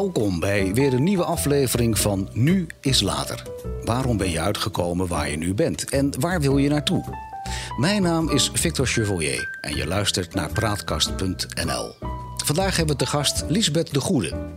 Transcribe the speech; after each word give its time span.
Welkom 0.00 0.40
bij 0.40 0.74
weer 0.74 0.92
een 0.92 1.02
nieuwe 1.02 1.24
aflevering 1.24 1.98
van 1.98 2.28
Nu 2.32 2.66
is 2.80 3.00
Later. 3.00 3.42
Waarom 3.84 4.16
ben 4.16 4.30
je 4.30 4.40
uitgekomen 4.40 5.06
waar 5.06 5.30
je 5.30 5.36
nu 5.36 5.54
bent 5.54 5.90
en 5.90 6.20
waar 6.20 6.40
wil 6.40 6.58
je 6.58 6.68
naartoe? 6.68 7.04
Mijn 7.76 8.02
naam 8.02 8.30
is 8.30 8.50
Victor 8.52 8.86
Chevalier 8.86 9.58
en 9.60 9.76
je 9.76 9.86
luistert 9.86 10.34
naar 10.34 10.52
Praatkast.nl. 10.52 11.94
Vandaag 12.44 12.76
hebben 12.76 12.96
we 12.96 13.04
te 13.04 13.10
gast 13.10 13.44
Lisbeth 13.48 13.94
de 13.94 14.00
Goede. 14.00 14.54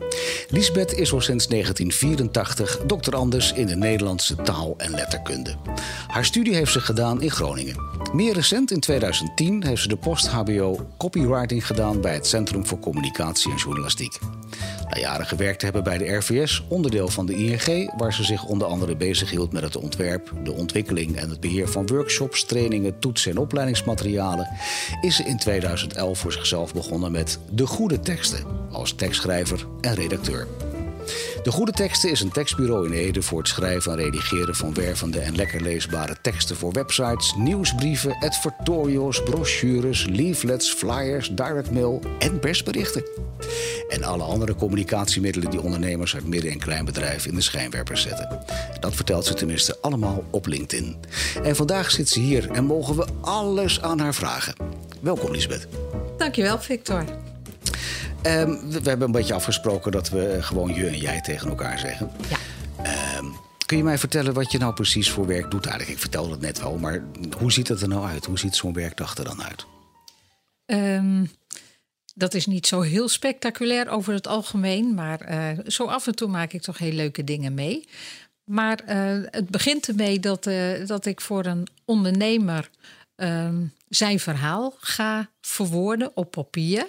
Lisbeth 0.49 0.94
is 0.94 1.13
al 1.13 1.21
sinds 1.21 1.48
1984 1.48 2.80
doctor 2.85 3.16
Anders 3.16 3.54
in 3.54 3.66
de 3.66 3.76
Nederlandse 3.76 4.35
taal 4.35 4.73
en 4.77 4.91
letterkunde. 4.91 5.55
Haar 6.07 6.26
studie 6.26 6.55
heeft 6.55 6.71
ze 6.71 6.80
gedaan 6.80 7.21
in 7.21 7.32
Groningen. 7.32 7.76
Meer 8.13 8.34
recent, 8.34 8.71
in 8.71 8.80
2010, 8.80 9.63
heeft 9.66 9.82
ze 9.82 9.88
de 9.88 9.98
post-HBO 9.98 10.88
copywriting 10.98 11.66
gedaan 11.66 12.02
bij 12.02 12.13
het 12.13 12.27
Centrum 12.27 12.66
voor 12.66 12.80
Communicatie 12.80 13.52
en 13.52 13.57
Journalistiek. 13.57 14.20
Na 14.90 14.99
jaren 14.99 15.26
gewerkt 15.26 15.59
te 15.59 15.66
hebben 15.66 15.84
bij 15.84 15.98
de 15.98 16.16
RVS, 16.16 16.63
onderdeel 16.67 17.08
van 17.08 17.26
de 17.26 17.35
ING, 17.35 17.94
waar 17.98 18.13
ze 18.13 18.23
zich 18.23 18.44
onder 18.44 18.67
andere 18.67 18.95
bezighield 18.95 19.52
met 19.52 19.63
het 19.63 19.77
ontwerp, 19.77 20.34
de 20.44 20.52
ontwikkeling 20.52 21.16
en 21.16 21.30
het 21.30 21.40
beheer 21.40 21.70
van 21.70 21.88
workshops, 21.88 22.45
trainingen, 22.45 22.99
toetsen 22.99 23.31
en 23.31 23.38
opleidingsmaterialen, 23.38 24.48
is 25.02 25.16
ze 25.16 25.23
in 25.23 25.38
2011 25.38 26.20
voor 26.20 26.31
zichzelf 26.31 26.73
begonnen 26.73 27.12
met 27.12 27.40
De 27.52 27.68
Goede 27.68 27.99
Teksten 27.99 28.45
als 28.71 28.94
tekstschrijver 28.94 29.66
en 29.81 29.95
redacteur. 29.95 30.48
De 31.44 31.52
Goede 31.52 31.72
Teksten 31.72 32.12
is 32.12 32.22
een 32.22 32.32
tekstbureau 32.32 32.88
in 32.88 32.94
Ede 32.94 33.22
voor 33.22 33.38
het 33.38 33.48
schrijven 33.48 33.92
en 33.92 33.98
redigeren 33.98 34.56
van 34.56 34.74
wervende 34.74 35.20
en 35.20 35.36
lekker 35.36 35.62
leesbare 35.62 36.16
teksten 36.22 36.56
voor 36.56 36.72
websites, 36.72 37.34
nieuwsbrieven, 37.38 38.18
advertorials, 38.20 39.24
brochures, 39.24 40.06
leaflets, 40.10 40.74
flyers, 40.74 41.30
direct 41.30 41.72
mail 41.72 42.02
en 42.20 42.40
persberichten. 42.40 43.04
En 43.90 44.04
alle 44.04 44.24
andere 44.24 44.56
communicatiemiddelen 44.56 45.50
die 45.50 45.62
ondernemers 45.62 46.16
uit 46.16 46.28
midden- 46.28 46.52
en 46.52 46.60
kleinbedrijven 46.60 47.30
in 47.30 47.36
de 47.36 47.41
schijnwerpers 47.41 48.02
zetten. 48.02 48.40
Dat 48.80 48.96
vertelt 48.96 49.26
ze 49.26 49.34
tenminste 49.34 49.78
allemaal 49.82 50.24
op 50.30 50.46
LinkedIn. 50.46 50.96
En 51.44 51.56
vandaag 51.56 51.91
zit 51.91 52.10
ze 52.10 52.20
hier 52.20 52.52
en 52.52 52.66
mogen 52.66 52.96
we 52.96 53.06
alles 53.22 53.82
aan 53.82 54.00
haar 54.00 54.14
vragen. 54.14 54.54
Welkom, 55.02 55.32
Lisbeth. 55.32 55.68
Dankjewel, 56.18 56.60
Victor. 56.60 57.06
Um, 58.27 58.71
we, 58.71 58.82
we, 58.82 58.90
hebben 58.90 59.07
een 59.07 59.12
beetje 59.12 59.34
afgesproken 59.34 59.91
dat 59.91 60.10
we 60.10 60.38
gewoon 60.40 60.74
je 60.74 60.88
en 60.88 60.98
jij 60.98 61.21
tegen 61.21 61.49
elkaar 61.49 61.79
zeggen. 61.79 62.12
Ja. 62.29 62.38
Um, 63.18 63.35
kun 63.66 63.77
je 63.77 63.84
mij 63.84 63.98
vertellen 63.98 64.34
wat 64.34 64.52
je 64.52 64.57
nou 64.57 64.74
precies 64.74 65.09
voor 65.09 65.28
werk 65.28 65.52
doet? 65.52 65.66
Eigenlijk, 65.66 65.94
ik 65.94 66.00
vertelde 66.00 66.31
het 66.31 66.41
net 66.41 66.59
wel, 66.59 66.78
maar 66.78 67.03
hoe 67.38 67.51
ziet 67.51 67.68
het 67.68 67.81
er 67.81 67.88
nou 67.88 68.06
uit? 68.06 68.25
Hoe 68.25 68.40
ziet 68.40 68.56
zo'n 68.56 68.74
werkdag 68.74 69.18
er 69.18 69.24
dan 69.24 69.44
uit? 69.44 69.66
Um, 70.66 71.31
dat 72.16 72.34
is 72.34 72.46
niet 72.46 72.68
zo 72.68 72.81
heel 72.81 73.09
spectaculair 73.09 73.90
over 73.90 74.13
het 74.13 74.28
algemeen, 74.28 74.94
maar 74.94 75.31
uh, 75.31 75.66
zo 75.68 75.85
af 75.85 76.07
en 76.07 76.16
toe 76.16 76.28
maak 76.28 76.53
ik 76.53 76.62
toch 76.62 76.78
heel 76.78 76.91
leuke 76.91 77.24
dingen 77.24 77.53
mee. 77.53 77.88
Maar 78.44 78.79
uh, 78.88 79.25
het 79.25 79.50
begint 79.50 79.88
ermee 79.88 80.19
dat, 80.19 80.47
uh, 80.47 80.85
dat 80.85 81.06
ik 81.06 81.22
voor 81.22 81.46
een 81.46 81.68
ondernemer 81.85 82.69
zijn 83.90 84.19
verhaal 84.19 84.75
ga 84.79 85.29
verwoorden 85.41 86.12
op 86.16 86.31
papier. 86.31 86.85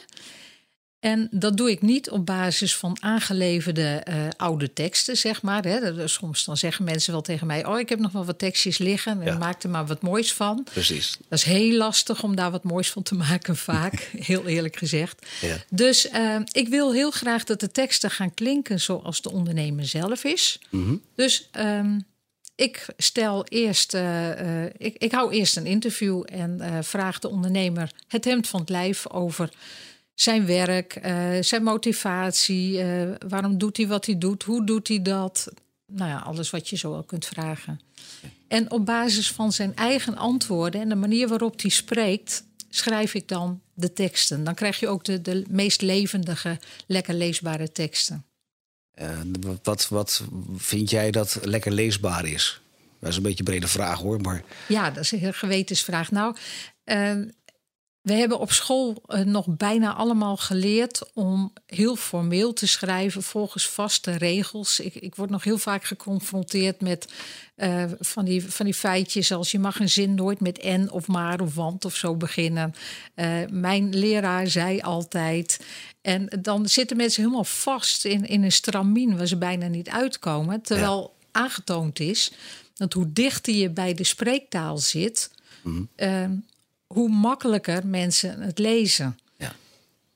En 1.05 1.29
dat 1.31 1.57
doe 1.57 1.71
ik 1.71 1.83
niet 1.83 2.11
op 2.11 2.27
basis 2.27 2.77
van 2.77 2.97
aangeleverde 3.01 4.03
uh, 4.09 4.15
oude 4.37 4.73
teksten, 4.73 5.17
zeg 5.17 5.43
maar. 5.43 5.65
Hè. 5.65 6.09
Soms 6.09 6.45
dan 6.45 6.57
zeggen 6.57 6.85
mensen 6.85 7.13
wel 7.13 7.23
tegen 7.23 7.47
mij: 7.47 7.67
Oh, 7.67 7.79
ik 7.79 7.89
heb 7.89 7.99
nog 7.99 8.13
wel 8.13 8.25
wat 8.25 8.39
tekstjes 8.39 8.79
liggen. 8.79 9.21
En 9.21 9.27
ja. 9.27 9.39
maak 9.39 9.63
er 9.63 9.71
maar 9.71 9.87
wat 9.87 10.03
moois 10.03 10.33
van. 10.33 10.67
Precies. 10.73 11.17
Dat 11.29 11.39
is 11.39 11.45
heel 11.45 11.77
lastig 11.77 12.23
om 12.23 12.37
daar 12.37 12.51
wat 12.51 12.65
moois 12.65 12.91
van 12.91 13.03
te 13.03 13.15
maken, 13.15 13.57
vaak. 13.73 14.11
heel 14.19 14.47
eerlijk 14.47 14.77
gezegd. 14.77 15.27
Ja. 15.41 15.57
Dus 15.71 16.11
uh, 16.11 16.37
ik 16.51 16.69
wil 16.69 16.93
heel 16.93 17.11
graag 17.11 17.45
dat 17.45 17.61
de 17.61 17.71
teksten 17.71 18.11
gaan 18.11 18.35
klinken 18.35 18.81
zoals 18.81 19.23
de 19.23 19.31
ondernemer 19.31 19.87
zelf 19.87 20.25
is. 20.25 20.59
Mm 20.71 20.85
-hmm. 20.85 21.03
Dus. 21.15 21.49
Um, 21.59 22.05
ik 22.57 22.87
stel 22.97 23.45
eerst, 23.45 23.95
uh, 23.95 24.29
uh, 24.29 24.65
ik, 24.77 24.97
ik 24.99 25.13
hou 25.13 25.33
eerst 25.33 25.57
een 25.57 25.67
interview 25.67 26.23
en 26.27 26.85
vraag 26.85 27.19
de 27.19 27.29
ondernemer 27.29 27.91
het 28.09 28.25
hemd 28.25 28.49
van 28.49 28.61
het 28.61 28.69
lijf 28.69 29.11
over 29.11 29.51
zijn 30.15 30.47
werk, 30.47 31.01
uh, 31.05 31.29
zijn 31.41 31.63
motivatie, 31.63 32.85
uh, 32.85 33.15
waarom 33.29 33.59
doet 33.59 33.77
hij 33.77 33.87
wat 33.87 34.07
hij 34.07 34.19
doet, 34.19 34.43
hoe 34.43 34.65
doet 34.67 34.89
hij 34.89 35.03
dat? 35.03 35.53
Nou 35.93 36.11
ja, 36.11 36.19
alles 36.19 36.51
wat 36.51 36.69
je 36.69 36.77
zo 36.77 36.95
al 36.95 37.03
kunt 37.03 37.27
vragen. 37.27 37.81
En 38.49 38.71
op 38.71 38.87
basis 38.87 39.31
van 39.31 39.53
zijn 39.53 39.77
eigen 39.77 40.17
antwoorden 40.17 40.81
en 40.81 40.89
de 40.89 40.95
manier 40.95 41.29
waarop 41.29 41.61
hij 41.61 41.71
spreekt, 41.71 42.45
schrijf 42.69 43.15
ik 43.15 43.29
dan 43.29 43.61
de 43.75 43.93
teksten. 43.93 44.45
Dan 44.45 44.55
krijg 44.55 44.81
je 44.81 44.89
ook 44.89 45.05
de, 45.05 45.23
de 45.23 45.45
meest 45.49 45.83
levendige, 45.83 46.59
lekker 46.87 47.15
leesbare 47.15 47.73
teksten. 47.73 48.25
Uh, 49.01 49.21
wat, 49.63 49.89
wat 49.89 50.23
vind 50.57 50.91
jij 50.91 51.11
dat 51.11 51.39
lekker 51.43 51.73
leesbaar 51.73 52.27
is? 52.27 52.61
Dat 53.01 53.11
is 53.11 53.17
een 53.17 53.23
beetje 53.23 53.39
een 53.39 53.45
brede 53.45 53.69
vraag 53.69 53.99
hoor, 53.99 54.21
maar... 54.21 54.43
Ja, 54.69 54.91
dat 54.91 55.05
is 55.05 55.13
een 55.13 55.35
gewetensvraag. 55.35 56.11
Nou, 56.11 56.37
we 58.05 58.13
hebben 58.13 58.39
op 58.39 58.53
school 58.53 59.03
uh, 59.09 59.21
nog 59.21 59.47
bijna 59.49 59.95
allemaal 59.95 60.37
geleerd 60.37 61.13
om 61.15 61.53
heel 61.67 61.97
formeel 61.97 62.53
te 62.53 62.67
schrijven 62.67 63.23
volgens 63.23 63.69
vaste 63.69 64.11
regels. 64.11 64.81
Ik, 64.81 64.95
ik 64.95 65.15
word 65.15 65.31
nog 65.31 65.45
heel 65.45 65.59
vaak 65.59 65.85
geconfronteerd 65.85 66.81
met 66.81 67.13
uh, 67.57 67.85
van, 68.01 68.25
die, 68.25 68.51
van 68.51 68.65
die 68.65 68.75
feitjes 68.75 69.33
als 69.33 69.51
je 69.51 69.59
mag 69.59 69.81
een 69.81 69.91
zin 69.91 70.15
nooit 70.15 70.41
met 70.41 70.59
en 70.59 70.91
of 70.91 71.07
maar 71.07 71.41
of 71.41 71.55
want 71.55 71.85
of 71.85 71.97
zo 71.97 72.17
beginnen. 72.17 72.75
Uh, 73.17 73.39
mijn 73.51 73.97
leraar 73.97 74.47
zei 74.47 74.81
altijd. 74.81 75.61
En 76.01 76.29
dan 76.41 76.69
zitten 76.69 76.97
mensen 76.97 77.23
helemaal 77.23 77.45
vast 77.45 78.05
in, 78.05 78.27
in 78.27 78.43
een 78.43 78.53
stramien 78.53 79.17
waar 79.17 79.27
ze 79.27 79.37
bijna 79.37 79.67
niet 79.67 79.89
uitkomen. 79.89 80.63
Terwijl 80.63 81.15
ja. 81.19 81.41
aangetoond 81.41 82.01
is 82.01 82.33
dat 82.75 82.93
hoe 82.93 83.13
dichter 83.13 83.55
je 83.55 83.71
bij 83.71 83.95
de 83.95 84.05
spreektaal 84.05 84.79
zit. 84.79 85.31
Mm 85.63 85.89
-hmm 85.97 86.45
hoe 86.95 87.09
makkelijker 87.09 87.87
mensen 87.87 88.41
het 88.41 88.59
lezen. 88.59 89.19
Ja. 89.37 89.53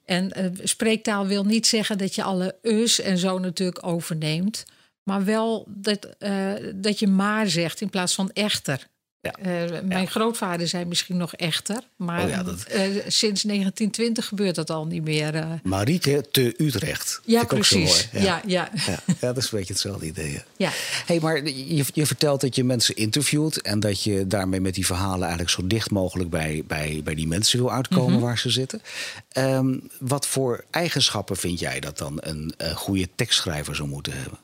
En 0.05 0.33
uh, 0.39 0.47
spreektaal 0.63 1.27
wil 1.27 1.45
niet 1.45 1.67
zeggen 1.67 1.99
dat 1.99 2.15
je 2.15 2.23
alle 2.23 2.57
us 2.63 3.01
en 3.01 3.19
zo 3.19 3.39
natuurlijk 3.39 3.87
overneemt. 3.87 4.65
Maar 5.03 5.25
wel 5.25 5.65
dat, 5.69 6.09
uh, 6.19 6.53
dat 6.75 6.99
je 6.99 7.07
maar 7.07 7.49
zegt 7.49 7.81
in 7.81 7.91
plaats 7.91 8.15
van 8.15 8.31
echter. 8.33 8.87
Ja. 9.21 9.35
Uh, 9.39 9.81
mijn 9.83 10.01
Ja. 10.03 10.07
grootvader 10.07 10.69
zei 10.69 10.85
misschien 10.85 11.17
nog 11.17 11.35
echter. 11.35 11.79
Maar 11.97 12.23
Oh 12.25 12.29
ja, 12.31 12.43
dat- 12.43 12.63
eh, 12.63 12.83
sinds 13.07 13.43
1920 13.43 14.27
gebeurt 14.27 14.55
dat 14.55 14.71
al 14.71 14.87
niet 14.87 15.03
meer. 15.05 15.35
eh. 15.35 15.51
Marieke 15.63 16.27
te 16.31 16.55
Utrecht. 16.57 17.21
ja, 17.25 17.39
Vind 17.39 17.53
ik 17.53 17.59
ook 17.59 17.65
zo 17.65 17.79
precies. 17.79 18.09
mooi. 18.13 18.25
Ja, 18.25 18.43
ja. 18.47 18.71
Ja, 18.87 19.01
dat 19.21 19.37
is 19.37 19.45
een 19.53 19.59
beetje 19.59 19.73
hetzelfde 19.73 20.07
idee. 20.07 20.43
ja. 20.57 20.71
hey, 21.07 21.21
maar 21.21 21.45
je, 21.49 21.85
je 21.93 22.07
vertelt 22.07 22.41
dat 22.41 22.55
je 22.57 22.65
mensen 22.65 22.97
interviewt 22.97 23.63
en 23.63 23.81
dat 23.81 24.03
je 24.03 24.27
daarmee 24.27 24.61
met 24.61 24.75
die 24.75 24.87
verhalen 24.87 25.21
eigenlijk 25.21 25.51
zo 25.51 25.67
dicht 25.67 25.91
mogelijk 25.91 26.31
bij, 26.31 26.63
bij, 26.67 27.01
bij 27.05 27.15
die 27.15 27.27
mensen 27.27 27.59
wil 27.59 27.73
uitkomen 27.73 28.13
Mhm. 28.13 28.23
waar 28.23 28.39
ze 28.39 28.51
zitten. 28.51 28.83
Ehm, 29.29 29.79
wat 30.01 30.27
voor 30.27 30.65
eigenschappen 30.71 31.37
vind 31.37 31.59
jij 31.61 31.81
dat 31.81 31.99
dan 31.99 32.17
een 32.21 32.55
eh, 32.57 32.71
goede 32.77 33.09
tekstschrijver 33.15 33.77
zou 33.77 33.89
moeten 33.89 34.13
hebben? 34.13 34.39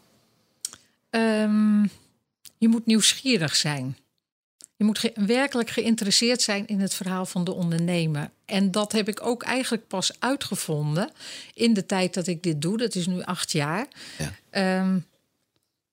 Ehm, 1.11 1.83
je 2.59 2.69
moet 2.69 2.87
nieuwsgierig 2.87 3.57
zijn. 3.57 3.97
Je 4.85 4.91
moet 4.91 4.99
ge- 4.99 5.13
werkelijk 5.27 5.71
geïnteresseerd 5.71 6.43
zijn 6.43 6.67
in 6.67 6.81
het 6.81 6.95
verhaal 6.95 7.27
van 7.27 7.45
de 7.45 7.53
ondernemer. 7.53 8.31
En 8.45 8.71
dat 8.71 8.93
heb 8.93 9.09
ik 9.09 9.27
ook 9.27 9.43
eigenlijk 9.43 9.87
pas 9.87 10.13
uitgevonden 10.19 11.11
in 11.55 11.73
de 11.75 11.87
tijd 11.87 12.15
dat 12.15 12.27
ik 12.27 12.43
dit 12.43 12.63
doe. 12.63 12.77
Dat 12.77 12.95
is 12.95 13.07
nu 13.07 13.23
acht 13.23 13.53
jaar. 13.53 13.87
Ja. 14.19 14.33
Ehm, 14.51 14.99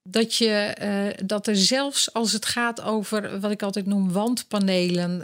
dat, 0.04 0.36
je, 0.36 0.50
eh, 0.50 1.26
dat 1.26 1.48
er 1.48 1.56
zelfs 1.56 2.14
als 2.14 2.32
het 2.32 2.46
gaat 2.46 2.82
over 2.82 3.40
wat 3.40 3.52
ik 3.52 3.64
altijd 3.64 3.86
noem 3.86 4.12
wandpanelen 4.12 5.24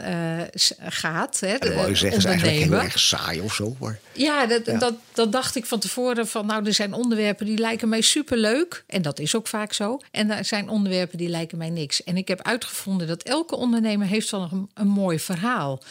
s- 0.54 0.72
gaat. 0.80 1.40
Hè, 1.40 1.58
wou 1.74 1.88
je 1.88 1.94
zeggen, 1.94 2.18
is 2.18 2.24
eigenlijk 2.24 2.58
heel 2.58 2.72
erg 2.80 2.98
saai 2.98 3.40
of 3.40 3.54
zo. 3.54 3.76
Maar... 3.80 3.98
Ja, 4.12 4.46
dat, 4.46 4.66
Ja. 4.66 4.78
Dat, 4.78 4.94
dat 5.12 5.32
dacht 5.32 5.56
ik 5.56 5.66
van 5.66 5.78
tevoren 5.78 6.26
van 6.28 6.46
nou, 6.46 6.66
er 6.66 6.74
zijn 6.74 6.92
onderwerpen 6.92 7.46
die 7.46 7.58
lijken 7.58 7.88
mij 7.88 8.00
superleuk. 8.00 8.84
En 8.86 9.02
dat 9.02 9.18
is 9.18 9.34
ook 9.34 9.46
vaak 9.46 9.72
zo. 9.72 9.98
En 10.10 10.30
er 10.30 10.44
zijn 10.44 10.68
onderwerpen 10.68 11.18
die 11.18 11.28
lijken 11.28 11.58
mij 11.58 11.70
niks. 11.70 12.04
En 12.04 12.16
ik 12.16 12.28
heb 12.28 12.42
uitgevonden 12.42 13.06
dat 13.06 13.22
elke 13.22 13.56
ondernemer 13.56 14.06
heeft 14.06 14.30
wel 14.30 14.48
een, 14.52 14.68
een 14.74 14.88
mooi 14.88 15.18
verhaal. 15.20 15.82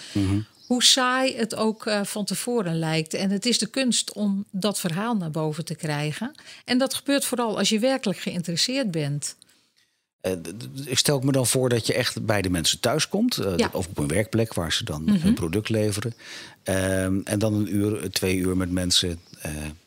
Hoe 0.67 0.83
saai 0.83 1.35
het 1.37 1.55
ook 1.55 1.85
eh, 1.85 2.03
van 2.03 2.25
tevoren 2.25 2.79
lijkt. 2.79 3.13
En 3.13 3.29
het 3.29 3.45
is 3.45 3.57
de 3.59 3.67
kunst 3.67 4.13
om 4.13 4.45
dat 4.51 4.79
verhaal 4.79 5.15
naar 5.15 5.31
boven 5.31 5.65
te 5.65 5.75
krijgen. 5.75 6.31
En 6.65 6.77
dat 6.77 6.93
gebeurt 6.93 7.25
vooral 7.25 7.57
als 7.57 7.69
je 7.69 7.79
werkelijk 7.79 8.19
geïnteresseerd 8.19 8.91
bent. 8.91 9.35
D- 10.21 10.37
ik 10.85 10.97
stel 10.97 11.19
me 11.19 11.31
dan 11.31 11.47
voor 11.47 11.69
dat 11.69 11.87
je 11.87 11.93
echt 11.93 12.25
bij 12.25 12.41
de 12.41 12.49
mensen 12.49 12.79
thuis 12.79 13.09
komt. 13.09 13.37
eh, 13.37 13.53
Ja. 13.57 13.69
Of 13.73 13.87
op 13.87 13.97
een 13.97 14.07
werkplek 14.07 14.53
waar 14.53 14.73
ze 14.73 14.83
dan 14.83 15.03
Mhm. 15.03 15.27
een 15.27 15.33
product 15.33 15.69
leveren. 15.69 16.13
Ehm, 16.63 17.19
en 17.23 17.39
dan 17.39 17.53
een 17.53 17.75
uur, 17.75 18.09
twee 18.11 18.35
uur 18.35 18.57
met 18.57 18.71
mensen 18.71 19.19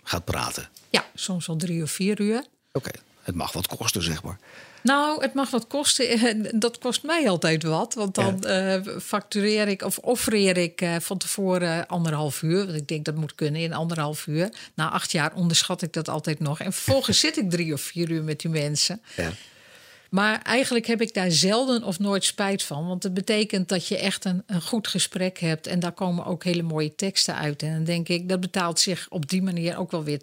gaat 0.02 0.24
praten. 0.24 0.68
Ja, 0.90 1.06
soms 1.14 1.48
al 1.48 1.56
drie 1.56 1.82
of 1.82 1.90
vier 1.90 2.20
uur. 2.20 2.44
Oké. 2.72 2.90
Het 3.22 3.34
mag 3.34 3.52
wat 3.52 3.66
kosten, 3.66 4.02
zeg 4.02 4.22
maar. 4.22 4.38
Nou, 4.82 5.22
het 5.22 5.34
mag 5.34 5.50
wat 5.50 5.66
kosten. 5.66 6.48
Dat 6.60 6.78
kost 6.78 7.02
mij 7.02 7.28
altijd 7.28 7.62
wat. 7.62 7.94
Want 7.94 8.14
dan 8.14 8.38
ja. 8.40 8.82
factureer 9.00 9.68
ik 9.68 9.82
of 9.82 9.98
offereer 9.98 10.56
ik 10.56 10.84
van 11.00 11.18
tevoren 11.18 11.86
anderhalf 11.86 12.42
uur. 12.42 12.66
Want 12.66 12.76
ik 12.76 12.88
denk 12.88 13.04
dat 13.04 13.14
moet 13.14 13.34
kunnen 13.34 13.60
in 13.60 13.72
anderhalf 13.72 14.26
uur. 14.26 14.48
Na 14.74 14.90
acht 14.90 15.12
jaar 15.12 15.34
onderschat 15.34 15.82
ik 15.82 15.92
dat 15.92 16.08
altijd 16.08 16.40
nog. 16.40 16.60
En 16.60 16.72
vervolgens 16.72 17.20
zit 17.20 17.36
ik 17.36 17.50
drie 17.50 17.72
of 17.72 17.80
vier 17.80 18.10
uur 18.10 18.22
met 18.22 18.40
die 18.40 18.50
mensen. 18.50 19.02
Ja. 19.16 19.32
Maar 20.10 20.42
eigenlijk 20.42 20.86
heb 20.86 21.00
ik 21.00 21.14
daar 21.14 21.30
zelden 21.30 21.82
of 21.82 21.98
nooit 21.98 22.24
spijt 22.24 22.62
van. 22.62 22.86
Want 22.86 23.02
het 23.02 23.14
betekent 23.14 23.68
dat 23.68 23.86
je 23.86 23.98
echt 23.98 24.24
een, 24.24 24.42
een 24.46 24.62
goed 24.62 24.88
gesprek 24.88 25.38
hebt. 25.38 25.66
En 25.66 25.80
daar 25.80 25.92
komen 25.92 26.24
ook 26.24 26.44
hele 26.44 26.62
mooie 26.62 26.94
teksten 26.94 27.34
uit. 27.34 27.62
En 27.62 27.74
dan 27.74 27.84
denk 27.84 28.08
ik, 28.08 28.28
dat 28.28 28.40
betaalt 28.40 28.80
zich 28.80 29.06
op 29.08 29.28
die 29.28 29.42
manier 29.42 29.78
ook 29.78 29.90
wel 29.90 30.04
weer 30.04 30.20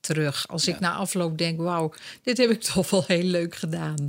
terug. 0.00 0.48
Als 0.48 0.66
ik 0.66 0.80
na 0.80 0.92
afloop 0.92 1.38
denk, 1.38 1.60
wauw, 1.60 1.92
dit 2.22 2.36
heb 2.36 2.50
ik 2.50 2.62
toch 2.74 2.90
wel 2.90 3.04
heel 3.06 3.22
leuk 3.22 3.54
gedaan. 3.54 4.06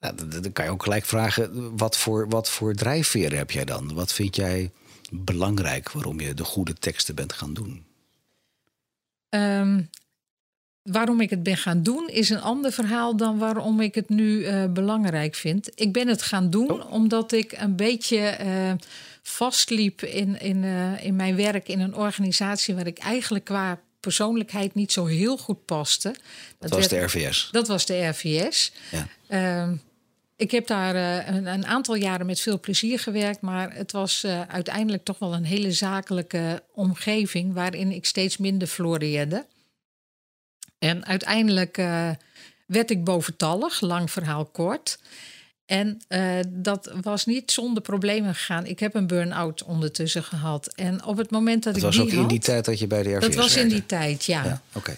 Nou, 0.00 0.28
dan 0.40 0.52
kan 0.52 0.64
je 0.64 0.70
ook 0.70 0.82
gelijk 0.82 1.04
vragen, 1.04 1.76
wat 1.76 1.96
voor, 1.96 2.28
wat 2.28 2.50
voor 2.50 2.74
drijfveren 2.74 3.38
heb 3.38 3.50
jij 3.50 3.64
dan? 3.64 3.94
Wat 3.94 4.12
vind 4.12 4.36
jij 4.36 4.70
belangrijk 5.10 5.90
waarom 5.90 6.20
je 6.20 6.34
de 6.34 6.44
goede 6.44 6.74
teksten 6.74 7.14
bent 7.14 7.32
gaan 7.32 7.54
doen? 7.54 7.86
Um, 9.28 9.90
Waarom 10.90 11.20
ik 11.20 11.30
het 11.30 11.42
ben 11.42 11.56
gaan 11.56 11.82
doen 11.82 12.08
is 12.08 12.30
een 12.30 12.40
ander 12.40 12.72
verhaal 12.72 13.16
dan 13.16 13.38
waarom 13.38 13.80
ik 13.80 13.94
het 13.94 14.08
nu 14.08 14.38
uh, 14.38 14.64
belangrijk 14.64 15.34
vind. 15.34 15.70
Ik 15.74 15.92
ben 15.92 16.08
het 16.08 16.22
gaan 16.22 16.50
doen 16.50 16.70
oh. 16.70 16.92
omdat 16.92 17.32
ik 17.32 17.52
een 17.52 17.76
beetje 17.76 18.38
uh, 18.42 18.72
vastliep 19.22 20.02
in, 20.02 20.40
in, 20.40 20.62
uh, 20.62 21.04
in 21.04 21.16
mijn 21.16 21.36
werk 21.36 21.68
in 21.68 21.80
een 21.80 21.94
organisatie 21.94 22.74
waar 22.74 22.86
ik 22.86 22.98
eigenlijk 22.98 23.44
qua 23.44 23.80
persoonlijkheid 24.00 24.74
niet 24.74 24.92
zo 24.92 25.06
heel 25.06 25.38
goed 25.38 25.64
paste. 25.64 26.14
Dat, 26.58 26.70
was 26.70 26.88
de 26.88 26.98
RVS. 26.98 27.48
Dat 27.52 27.68
was 27.68 27.86
de 27.86 28.06
RVS. 28.06 28.72
Ja. 28.90 29.08
Ehm, 29.28 29.74
ik 30.36 30.50
heb 30.50 30.66
daar 30.66 30.94
een, 31.28 31.46
een, 31.46 31.66
aantal 31.66 31.94
jaren 31.94 32.26
met 32.26 32.40
veel 32.40 32.60
plezier 32.60 32.98
gewerkt, 32.98 33.40
maar 33.40 33.74
het 33.74 33.92
was 33.92 34.24
uiteindelijk 34.48 35.04
toch 35.04 35.18
wel 35.18 35.34
een 35.34 35.44
hele 35.44 35.72
zakelijke 35.72 36.62
omgeving 36.74 37.54
waarin 37.54 37.92
ik 37.92 38.06
steeds 38.06 38.36
minder 38.36 38.68
floreerde. 38.68 39.46
En 40.78 41.06
uiteindelijk 41.06 41.78
uh, 41.78 42.10
werd 42.66 42.90
ik 42.90 43.04
boventallig, 43.04 43.80
lang 43.80 44.10
verhaal 44.10 44.44
kort. 44.44 44.98
En 45.66 46.00
uh, 46.08 46.38
dat 46.48 46.92
was 47.02 47.26
niet 47.26 47.50
zonder 47.50 47.82
problemen 47.82 48.34
gegaan. 48.34 48.66
Ik 48.66 48.78
heb 48.78 48.94
een 48.94 49.06
burn-out 49.06 49.64
ondertussen 49.64 50.22
gehad. 50.22 50.66
En 50.74 51.04
op 51.04 51.16
het 51.16 51.30
moment 51.30 51.62
dat, 51.62 51.74
dat 51.74 51.82
ik 51.82 51.88
was 51.88 52.00
ook 52.00 52.12
in 52.12 52.26
die 52.26 52.38
tijd 52.38 52.64
dat 52.64 52.78
je 52.78 52.86
bij 52.86 53.02
de 53.02 53.14
RVS 53.14 53.26
Dat 53.26 53.34
was 53.34 53.56
in 53.56 53.68
die 53.68 53.86
tijd, 53.86 54.24
ja. 54.24 54.44
ja 54.44 54.62
Oké. 54.72 54.96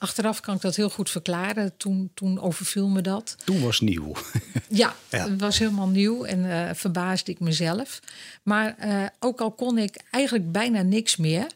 Achteraf 0.00 0.40
kan 0.40 0.54
ik 0.54 0.60
dat 0.60 0.76
heel 0.76 0.90
goed 0.90 1.10
verklaren. 1.10 1.76
Toen, 1.76 2.10
toen 2.14 2.40
overviel 2.40 2.88
me 2.88 3.00
dat. 3.00 3.36
Toen 3.44 3.60
was 3.60 3.80
nieuw. 3.80 4.12
ja, 4.68 4.94
het 5.08 5.40
was 5.40 5.58
helemaal 5.58 5.88
nieuw 5.88 6.24
en 6.24 6.44
uh, 6.44 6.70
verbaasde 6.74 7.30
ik 7.30 7.40
mezelf. 7.40 8.00
Maar 8.42 8.76
uh, 8.84 9.04
ook 9.18 9.40
al 9.40 9.50
kon 9.50 9.78
ik 9.78 9.96
eigenlijk 10.10 10.52
bijna 10.52 10.82
niks 10.82 11.16
meer... 11.16 11.46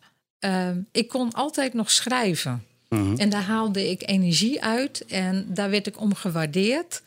Uh, 0.40 0.68
ik 0.92 1.08
kon 1.08 1.32
altijd 1.32 1.74
nog 1.74 1.90
schrijven. 1.90 2.64
Mhm. 2.94 3.16
En 3.16 3.28
daar 3.28 3.42
haalde 3.42 3.90
ik 3.90 4.08
energie 4.08 4.62
uit 4.62 5.04
en 5.06 5.46
daar 5.48 5.70
werd 5.70 5.86
ik 5.86 6.00
om 6.00 6.14
gewaardeerd. 6.14 7.02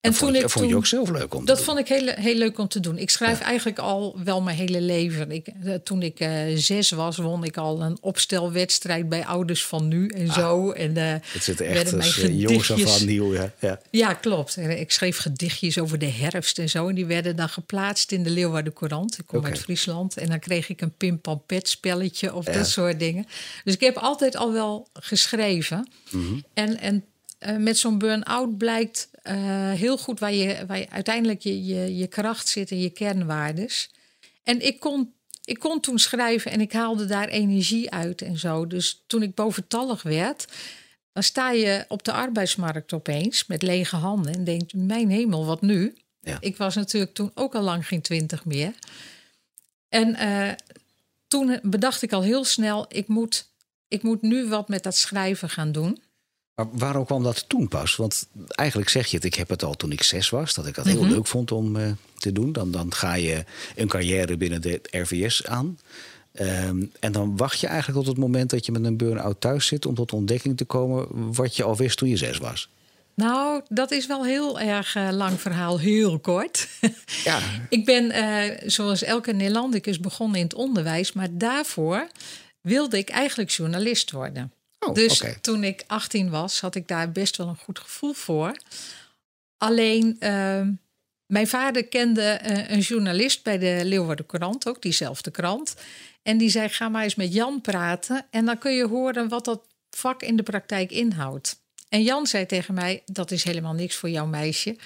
En 0.00 0.10
dat 0.10 0.18
toen 0.18 0.28
vond, 0.28 0.42
ik, 0.44 0.50
vond 0.50 0.68
je 0.68 0.76
ook 0.76 0.86
zelf 0.86 1.10
leuk 1.10 1.34
om 1.34 1.40
te 1.40 1.46
dat 1.46 1.56
doen? 1.56 1.64
vond 1.64 1.78
ik 1.78 1.88
heel, 1.88 2.06
heel 2.06 2.34
leuk 2.34 2.58
om 2.58 2.68
te 2.68 2.80
doen. 2.80 2.98
Ik 2.98 3.10
schrijf 3.10 3.40
eigenlijk 3.40 3.78
al 3.78 4.18
wel 4.24 4.42
mijn 4.42 4.56
hele 4.56 4.80
leven. 4.80 5.30
Ik, 5.30 5.46
eh, 5.64 5.74
toen 5.74 6.02
ik 6.02 6.20
uh, 6.20 6.28
zes 6.54 6.90
was, 6.90 7.16
won 7.16 7.44
ik 7.44 7.56
al 7.56 7.82
een 7.82 7.98
opstelwedstrijd 8.00 9.08
bij 9.08 9.26
Ouders 9.26 9.64
van 9.64 9.88
Nu 9.88 10.08
en 10.08 10.28
ah, 10.28 10.34
zo. 10.34 10.70
En, 10.70 10.96
uh, 10.96 11.14
het 11.32 11.44
zit 11.44 11.60
echt 11.60 11.92
als 11.94 12.16
jongens 12.16 12.66
van 12.66 13.06
nieuw. 13.06 13.34
Ja. 13.34 13.52
ja. 13.58 13.80
Ja. 13.90 14.12
klopt. 14.12 14.56
Ik 14.56 14.90
schreef 14.90 15.16
gedichtjes 15.16 15.78
over 15.78 15.98
de 15.98 16.10
herfst 16.10 16.58
en 16.58 16.68
zo. 16.68 16.88
En 16.88 16.94
die 16.94 17.06
werden 17.06 17.36
dan 17.36 17.48
geplaatst 17.48 18.12
in 18.12 18.22
de 18.22 18.30
Leeuwarden 18.30 18.72
Courant. 18.72 19.18
Ik 19.18 19.26
kom 19.26 19.38
okay. 19.38 19.50
uit 19.50 19.60
Friesland. 19.60 20.16
En 20.16 20.28
dan 20.28 20.38
kreeg 20.38 20.68
ik 20.68 20.80
een 20.80 20.92
pim-pam-pet 20.96 21.68
spelletje 21.68 22.34
of 22.34 22.46
ja. 22.46 22.52
dat 22.52 22.68
soort 22.68 22.98
dingen. 22.98 23.26
Dus 23.64 23.74
ik 23.74 23.80
heb 23.80 23.96
altijd 23.96 24.36
al 24.36 24.52
wel 24.52 24.88
geschreven. 24.92 25.88
Mm 26.10 26.26
-hmm. 26.26 26.44
En, 26.54 26.78
en 26.78 27.04
uh, 27.40 27.56
met 27.56 27.78
zo'n 27.78 27.98
burn-out 27.98 28.58
blijkt 28.58 29.10
uh, 29.24 29.72
heel 29.72 29.98
goed 29.98 30.20
waar 30.20 30.32
je, 30.32 30.66
waar 30.66 30.78
je 30.78 30.90
uiteindelijk 30.90 31.40
je, 31.40 31.64
je, 31.64 31.96
je 31.96 32.06
kracht 32.06 32.48
zit 32.48 32.70
en 32.70 32.80
je 32.80 32.90
kernwaardes. 32.90 33.90
En 34.42 34.66
ik 34.66 34.80
kon, 34.80 35.12
ik 35.44 35.58
kon 35.58 35.80
toen 35.80 35.98
schrijven 35.98 36.50
en 36.50 36.60
ik 36.60 36.72
haalde 36.72 37.06
daar 37.06 37.28
energie 37.28 37.90
uit 37.90 38.22
en 38.22 38.38
zo. 38.38 38.66
Dus 38.66 39.04
toen 39.06 39.22
ik 39.22 39.34
boventallig 39.34 40.02
werd, 40.02 40.46
dan 41.12 41.22
sta 41.22 41.50
je 41.50 41.84
op 41.88 42.04
de 42.04 42.12
arbeidsmarkt 42.12 42.92
opeens 42.92 43.46
met 43.46 43.62
lege 43.62 43.96
handen 43.96 44.34
en 44.34 44.44
denkt: 44.44 44.74
Mijn 44.74 45.10
hemel, 45.10 45.46
wat 45.46 45.60
nu? 45.60 45.96
Ja. 46.20 46.36
Ik 46.40 46.56
was 46.56 46.74
natuurlijk 46.74 47.14
toen 47.14 47.30
ook 47.34 47.54
al 47.54 47.62
lang 47.62 47.86
geen 47.86 48.00
twintig 48.00 48.44
meer. 48.44 48.72
En 49.88 50.08
uh, 50.08 50.52
toen 51.28 51.58
bedacht 51.62 52.02
ik 52.02 52.12
al 52.12 52.22
heel 52.22 52.44
snel: 52.44 52.86
ik 52.88 53.08
moet, 53.08 53.48
ik 53.88 54.02
moet 54.02 54.22
nu 54.22 54.48
wat 54.48 54.68
met 54.68 54.82
dat 54.82 54.96
schrijven 54.96 55.48
gaan 55.48 55.72
doen. 55.72 56.02
Maar 56.60 56.78
waarom 56.78 57.04
kwam 57.04 57.22
dat 57.22 57.48
toen 57.48 57.68
pas? 57.68 57.96
Want 57.96 58.28
eigenlijk 58.46 58.90
zeg 58.90 59.06
je 59.06 59.16
het, 59.16 59.24
ik 59.24 59.34
heb 59.34 59.48
het 59.48 59.64
al 59.64 59.74
toen 59.74 59.92
ik 59.92 60.02
zes 60.02 60.30
was, 60.30 60.54
dat 60.54 60.66
ik 60.66 60.74
dat 60.74 60.84
heel 60.84 60.94
mm 60.94 61.02
-hmm. 61.02 61.12
leuk 61.12 61.26
vond 61.26 61.52
om 61.52 61.76
uh, 61.76 61.90
te 62.18 62.32
doen. 62.32 62.52
Dan, 62.52 62.70
dan 62.70 62.94
ga 62.94 63.14
je 63.14 63.44
een 63.76 63.88
carrière 63.88 64.36
binnen 64.36 64.62
de 64.62 64.80
RVS 64.90 65.46
aan. 65.46 65.78
Um, 66.40 66.92
en 67.00 67.12
dan 67.12 67.36
wacht 67.36 67.60
je 67.60 67.66
eigenlijk 67.66 67.98
tot 67.98 68.08
het 68.08 68.18
moment 68.18 68.50
dat 68.50 68.66
je 68.66 68.72
met 68.72 68.84
een 68.84 68.96
burn-out 68.96 69.40
thuis 69.40 69.66
zit 69.66 69.86
om 69.86 69.94
tot 69.94 70.12
ontdekking 70.12 70.56
te 70.56 70.64
komen 70.64 71.06
wat 71.34 71.56
je 71.56 71.62
al 71.62 71.76
wist 71.76 71.98
toen 71.98 72.08
je 72.08 72.16
zes 72.16 72.38
was. 72.38 72.68
Nou, 73.14 73.62
dat 73.68 73.90
is 73.90 74.06
wel 74.06 74.24
heel 74.24 74.60
erg 74.60 74.94
uh, 74.96 75.08
lang 75.10 75.40
verhaal, 75.40 75.78
heel 75.78 76.18
kort. 76.18 76.68
Ja. 77.24 77.40
ik 77.68 77.84
ben, 77.84 78.04
uh, 78.04 78.68
zoals 78.68 79.02
elke 79.02 79.32
Nederlandicus, 79.32 80.00
begonnen 80.00 80.38
in 80.38 80.44
het 80.44 80.54
onderwijs, 80.54 81.12
maar 81.12 81.28
daarvoor 81.30 82.08
wilde 82.60 82.98
ik 82.98 83.08
eigenlijk 83.08 83.50
journalist 83.50 84.10
worden. 84.10 84.52
Oh, 84.80 84.94
dus 84.94 85.20
okay. 85.20 85.38
toen 85.40 85.64
ik 85.64 85.84
18 85.86 86.30
was, 86.30 86.60
had 86.60 86.74
ik 86.74 86.88
daar 86.88 87.12
best 87.12 87.36
wel 87.36 87.48
een 87.48 87.56
goed 87.56 87.78
gevoel 87.78 88.12
voor. 88.12 88.56
Alleen, 89.56 90.16
uh, 90.20 90.66
mijn 91.26 91.48
vader 91.48 91.86
kende 91.86 92.40
uh, 92.46 92.70
een 92.70 92.80
journalist 92.80 93.42
bij 93.42 93.58
de 93.58 93.80
Leeuwarden 93.84 94.26
Courant, 94.26 94.68
ook 94.68 94.82
diezelfde 94.82 95.30
krant. 95.30 95.74
En 96.22 96.38
die 96.38 96.50
zei: 96.50 96.68
Ga 96.68 96.88
maar 96.88 97.02
eens 97.02 97.14
met 97.14 97.32
Jan 97.32 97.60
praten. 97.60 98.26
En 98.30 98.44
dan 98.44 98.58
kun 98.58 98.72
je 98.72 98.86
horen 98.86 99.28
wat 99.28 99.44
dat 99.44 99.60
vak 99.90 100.22
in 100.22 100.36
de 100.36 100.42
praktijk 100.42 100.90
inhoudt. 100.90 101.60
En 101.88 102.02
Jan 102.02 102.26
zei 102.26 102.46
tegen 102.46 102.74
mij: 102.74 103.02
Dat 103.06 103.30
is 103.30 103.44
helemaal 103.44 103.74
niks 103.74 103.96
voor 103.96 104.10
jouw 104.10 104.26
meisje. 104.26 104.76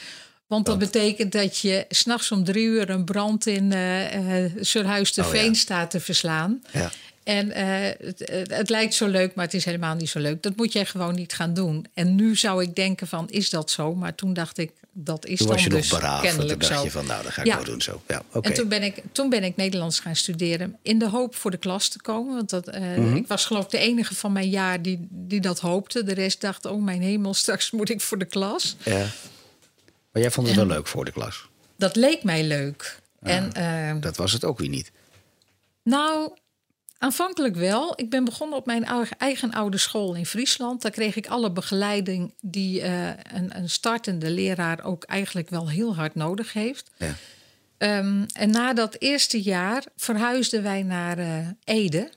Want 0.47 0.66
dat 0.66 0.78
betekent 0.78 1.33
dat 1.33 1.59
je 1.59 1.85
s'nachts 1.88 2.30
om 2.30 2.45
drie 2.45 2.66
uur 2.66 2.90
een 2.90 3.04
brand 3.04 3.47
in 3.47 3.71
uh, 3.71 4.45
uh, 4.45 4.52
Surhuis 4.61 5.12
de 5.12 5.23
oh, 5.23 5.28
Veen 5.28 5.45
ja. 5.45 5.54
staat 5.54 5.90
te 5.90 6.00
verslaan. 6.00 6.64
Ja. 6.73 6.92
En 7.25 7.47
uh, 7.49 7.54
het, 8.07 8.49
het, 8.50 8.69
lijkt 8.71 8.95
zo 8.95 9.07
leuk, 9.07 9.35
maar 9.35 9.45
het 9.45 9.54
is 9.54 9.64
helemaal 9.64 9.95
niet 9.95 10.09
zo 10.09 10.19
leuk. 10.19 10.43
Dat 10.43 10.57
moet 10.57 10.73
jij 10.73 10.87
gewoon 10.87 11.14
niet 11.14 11.33
gaan 11.33 11.54
doen. 11.54 11.87
En 11.95 12.14
nu 12.14 12.37
zou 12.37 12.62
ik 12.62 12.75
denken 12.75 13.07
van, 13.07 13.31
is 13.31 13.50
dat 13.50 13.71
zo? 13.71 13.95
Maar 13.95 14.14
toen 14.14 14.33
dacht 14.33 14.59
ik, 14.59 14.71
dat 14.93 15.26
is 15.26 15.38
toen 15.38 15.47
dan 15.47 15.57
was 15.57 15.64
je 15.64 15.71
dus 15.71 15.90
nog 15.90 16.21
kennelijk 16.21 16.49
toen 16.61 16.69
dacht 16.69 16.78
zo. 16.78 16.85
je 16.85 16.90
van, 16.90 17.07
nou, 17.07 17.23
dat 17.23 17.33
ga 17.33 17.40
ik 17.40 17.47
Ja. 17.47 17.57
wel 17.57 17.64
doen 17.64 17.81
zo. 17.83 18.02
Ja, 18.09 18.23
oké. 18.33 18.49
En 18.49 18.54
toen 18.54 18.69
ben, 18.69 18.83
ik, 18.83 19.02
toen 19.12 19.28
ben 19.31 19.45
ik 19.45 19.57
Nederlands 19.57 20.00
gaan 20.00 20.16
studeren 20.16 20.76
in 20.83 20.99
de 20.99 21.09
hoop 21.09 21.35
voor 21.35 21.50
de 21.50 21.57
klas 21.57 21.88
te 21.88 22.00
komen. 22.00 22.35
Want 22.35 22.50
dat, 22.50 22.69
eh, 22.69 22.81
Mhm. 22.81 23.16
ik 23.16 23.26
was 23.26 23.45
geloof 23.47 23.64
ik 23.64 23.71
de 23.71 23.78
enige 23.78 24.14
van 24.14 24.33
mijn 24.33 24.49
jaar 24.49 24.83
die, 24.83 25.07
die 25.11 25.40
dat 25.40 25.61
hoopte. 25.61 26.02
De 26.04 26.14
rest 26.14 26.40
dacht, 26.40 26.64
oh 26.64 26.83
mijn 26.83 27.02
hemel, 27.02 27.35
straks 27.45 27.71
moet 27.71 27.90
ik 27.90 28.00
voor 28.00 28.19
de 28.19 28.25
klas. 28.25 28.76
Ja. 28.85 29.07
Maar 30.12 30.23
jij 30.23 30.31
vond 30.31 30.47
het 30.47 30.57
wel 30.57 30.66
leuk 30.66 30.87
voor 30.87 31.04
de 31.04 31.12
klas. 31.12 31.49
Dat 31.76 31.97
leek 31.97 32.23
mij 32.23 32.45
leuk. 32.45 33.00
En, 33.23 33.52
eh, 33.52 34.00
Dat 34.00 34.16
was 34.16 34.33
het 34.33 34.45
ook 34.45 34.59
weer 34.59 34.69
niet. 34.69 34.90
Nou, 35.83 36.31
aanvankelijk 37.04 37.56
wel. 37.56 37.92
Ik 37.96 38.11
ben 38.11 38.25
begonnen 38.25 38.58
op 38.58 38.66
mijn 38.66 38.84
eigen 39.18 39.52
oude 39.52 39.78
school 39.78 40.14
in 40.14 40.26
Friesland. 40.26 40.82
Daar 40.82 40.90
kreeg 40.90 41.16
ik 41.16 41.26
alle 41.26 41.50
begeleiding 41.50 42.34
die 42.40 42.80
eh, 42.80 43.08
een, 43.08 43.56
een 43.56 43.70
startende 43.70 44.30
leraar 44.30 44.84
ook 44.84 45.04
eigenlijk 45.04 45.50
wel 45.50 45.68
heel 45.68 45.94
hard 45.94 46.14
nodig 46.14 46.52
heeft. 46.52 46.90
Ja. 46.96 47.14
Ehm, 47.78 48.25
en 48.32 48.50
na 48.50 48.73
dat 48.73 48.96
eerste 48.99 49.42
jaar 49.42 49.84
verhuisden 49.96 50.62
wij 50.62 50.82
naar 50.82 51.18
eh, 51.18 51.49
Ede. 51.64 52.11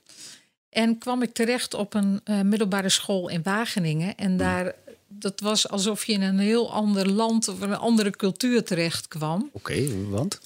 En 0.69 0.97
kwam 0.97 1.21
ik 1.21 1.33
terecht 1.33 1.73
op 1.73 1.93
een 1.93 2.21
eh, 2.23 2.41
middelbare 2.41 2.89
school 2.89 3.29
in 3.29 3.43
Wageningen. 3.43 4.15
En 4.15 4.37
daar, 4.37 4.73
dat 5.07 5.39
was 5.39 5.69
alsof 5.69 6.05
je 6.05 6.13
in 6.13 6.21
een 6.21 6.39
heel 6.39 6.71
ander 6.73 7.09
land 7.09 7.47
of 7.47 7.61
een 7.61 7.77
andere 7.77 8.11
cultuur 8.11 8.63
terecht 8.63 9.07
kwam. 9.07 9.49
Oké, 9.51 10.07
want? 10.09 10.39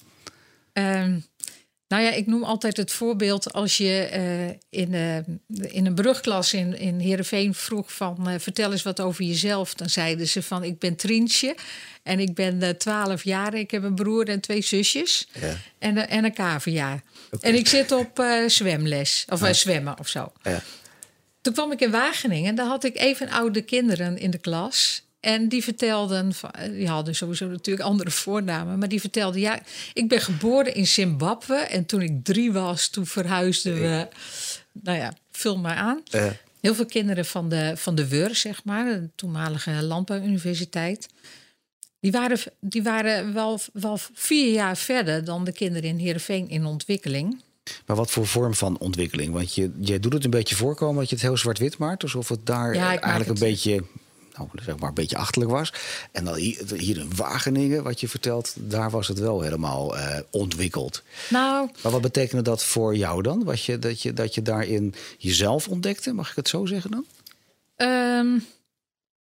Ehm, 0.72 1.18
nou 1.92 2.04
ja, 2.04 2.10
ik 2.10 2.26
noem 2.26 2.44
altijd 2.44 2.76
het 2.76 2.92
voorbeeld 2.92 3.52
als 3.52 3.76
je 3.76 3.98
eh, 4.12 4.48
in, 4.80 4.94
eh, 4.94 5.16
in 5.74 5.86
een 5.86 5.94
brugklas 5.94 6.52
in, 6.52 6.78
in 6.78 6.98
Heerenveen 6.98 7.54
vroeg 7.54 7.92
van... 7.92 8.28
eh, 8.28 8.34
vertel 8.38 8.72
eens 8.72 8.82
wat 8.82 9.00
over 9.00 9.24
jezelf. 9.24 9.74
Dan 9.74 9.88
zeiden 9.90 10.28
ze 10.28 10.42
van 10.42 10.64
ik 10.64 10.78
ben 10.78 10.96
Trientje 10.96 11.54
en 12.02 12.18
ik 12.20 12.34
ben 12.34 12.78
twaalf 12.78 13.24
jaar. 13.24 13.54
Ik 13.54 13.70
heb 13.70 13.82
een 13.82 13.94
broer 13.94 14.28
en 14.28 14.40
twee 14.40 14.62
zusjes 14.62 15.28
Ja. 15.40 15.56
en, 15.78 15.96
een- 15.96 16.08
en 16.08 16.24
een 16.24 16.32
kaverjaar. 16.34 17.02
En 17.40 17.54
ik 17.54 17.68
zit 17.68 17.92
op 17.92 18.24
zwemles, 18.46 19.24
of 19.28 19.48
zwemmen 19.52 19.98
of 19.98 20.08
zo. 20.08 20.32
Ja. 20.42 20.62
toen 21.40 21.52
kwam 21.52 21.72
ik 21.72 21.80
in 21.80 21.90
Wageningen. 21.90 22.54
Daar 22.54 22.66
had 22.66 22.84
ik 22.84 22.96
even 22.96 23.28
oude 23.30 23.62
kinderen 23.62 24.18
in 24.18 24.30
de 24.30 24.38
klas. 24.38 25.02
En 25.22 25.48
die 25.48 25.62
vertelden, 25.62 26.34
van- 26.34 26.50
die 26.70 26.88
hadden 26.88 27.14
sowieso 27.14 27.46
natuurlijk 27.46 27.86
andere 27.88 28.10
voornamen, 28.10 28.78
maar 28.78 28.88
die 28.88 29.00
vertelden, 29.00 29.40
ja, 29.40 29.60
ik 29.92 30.08
ben 30.08 30.20
geboren 30.20 30.74
in 30.74 30.86
Zimbabwe 30.86 31.54
en 31.54 31.86
toen 31.86 32.02
ik 32.02 32.24
drie 32.24 32.52
was, 32.52 32.88
toen 32.88 33.06
verhuisden 33.06 33.74
we, 33.80 34.08
nou 34.72 34.98
ja, 34.98 35.14
vul 35.30 35.58
maar 35.58 35.76
aan. 35.76 36.02
Eh, 36.10 36.26
Heel 36.60 36.74
veel 36.74 36.86
kinderen 36.86 37.24
van 37.24 37.48
de, 37.48 37.72
van 37.76 37.94
de 37.94 38.08
WUR, 38.08 38.34
zeg 38.34 38.64
maar, 38.64 38.84
de 38.84 39.08
toenmalige 39.14 39.70
landbouwuniversiteit. 39.82 41.08
Die 42.00 42.12
waren, 42.12 42.38
die 42.60 42.82
waren 42.82 43.34
wel, 43.34 43.60
wel 43.72 43.98
vier 44.14 44.52
jaar 44.52 44.76
verder 44.76 45.24
dan 45.24 45.44
de 45.44 45.52
kinderen 45.52 45.88
in 45.88 45.98
Heerenveen 45.98 46.48
in 46.48 46.64
ontwikkeling. 46.64 47.42
maar 47.86 47.96
wat 47.96 48.10
voor 48.10 48.26
vorm 48.26 48.54
van 48.54 48.78
ontwikkeling? 48.78 49.32
Want 49.32 49.54
je, 49.54 49.70
jij 49.80 50.00
doet 50.00 50.12
het 50.12 50.24
een 50.24 50.30
beetje 50.30 50.54
voorkomen 50.56 50.96
dat 51.00 51.08
je 51.08 51.14
het 51.14 51.24
heel 51.24 51.36
zwart-wit 51.36 51.78
maakt. 51.78 52.02
Alsof 52.02 52.28
het 52.28 52.46
daar 52.46 52.74
Ja, 52.74 52.80
eh, 52.80 52.86
eigenlijk 52.88 53.18
het- 53.28 53.40
een 53.40 53.48
beetje, 53.48 53.84
nou, 54.36 54.48
zeg 54.62 54.78
maar 54.78 54.88
een 54.88 54.94
beetje 54.94 55.16
achterlijk 55.16 55.50
was. 55.50 55.72
En 56.12 56.24
dan 56.24 56.34
hier, 56.34 56.98
in 56.98 57.16
Wageningen, 57.16 57.82
wat 57.82 58.00
je 58.00 58.08
vertelt, 58.08 58.54
daar 58.56 58.90
was 58.90 59.08
het 59.08 59.18
wel 59.18 59.40
helemaal 59.40 59.96
eh, 59.96 60.18
ontwikkeld. 60.30 61.02
Nou, 61.30 61.70
Maar 61.82 61.92
wat 61.92 62.00
betekende 62.00 62.42
dat 62.42 62.64
voor 62.64 62.96
jou 62.96 63.22
dan? 63.22 63.44
Was 63.44 63.66
je, 63.66 63.78
dat, 63.78 64.02
je, 64.02 64.12
dat 64.12 64.34
je 64.34 64.42
daarin 64.42 64.94
jezelf 65.18 65.68
ontdekte? 65.68 66.12
Mag 66.12 66.30
ik 66.30 66.36
het 66.36 66.48
zo 66.48 66.66
zeggen 66.66 66.90
dan? 66.90 67.04
Ehm, 67.76 68.38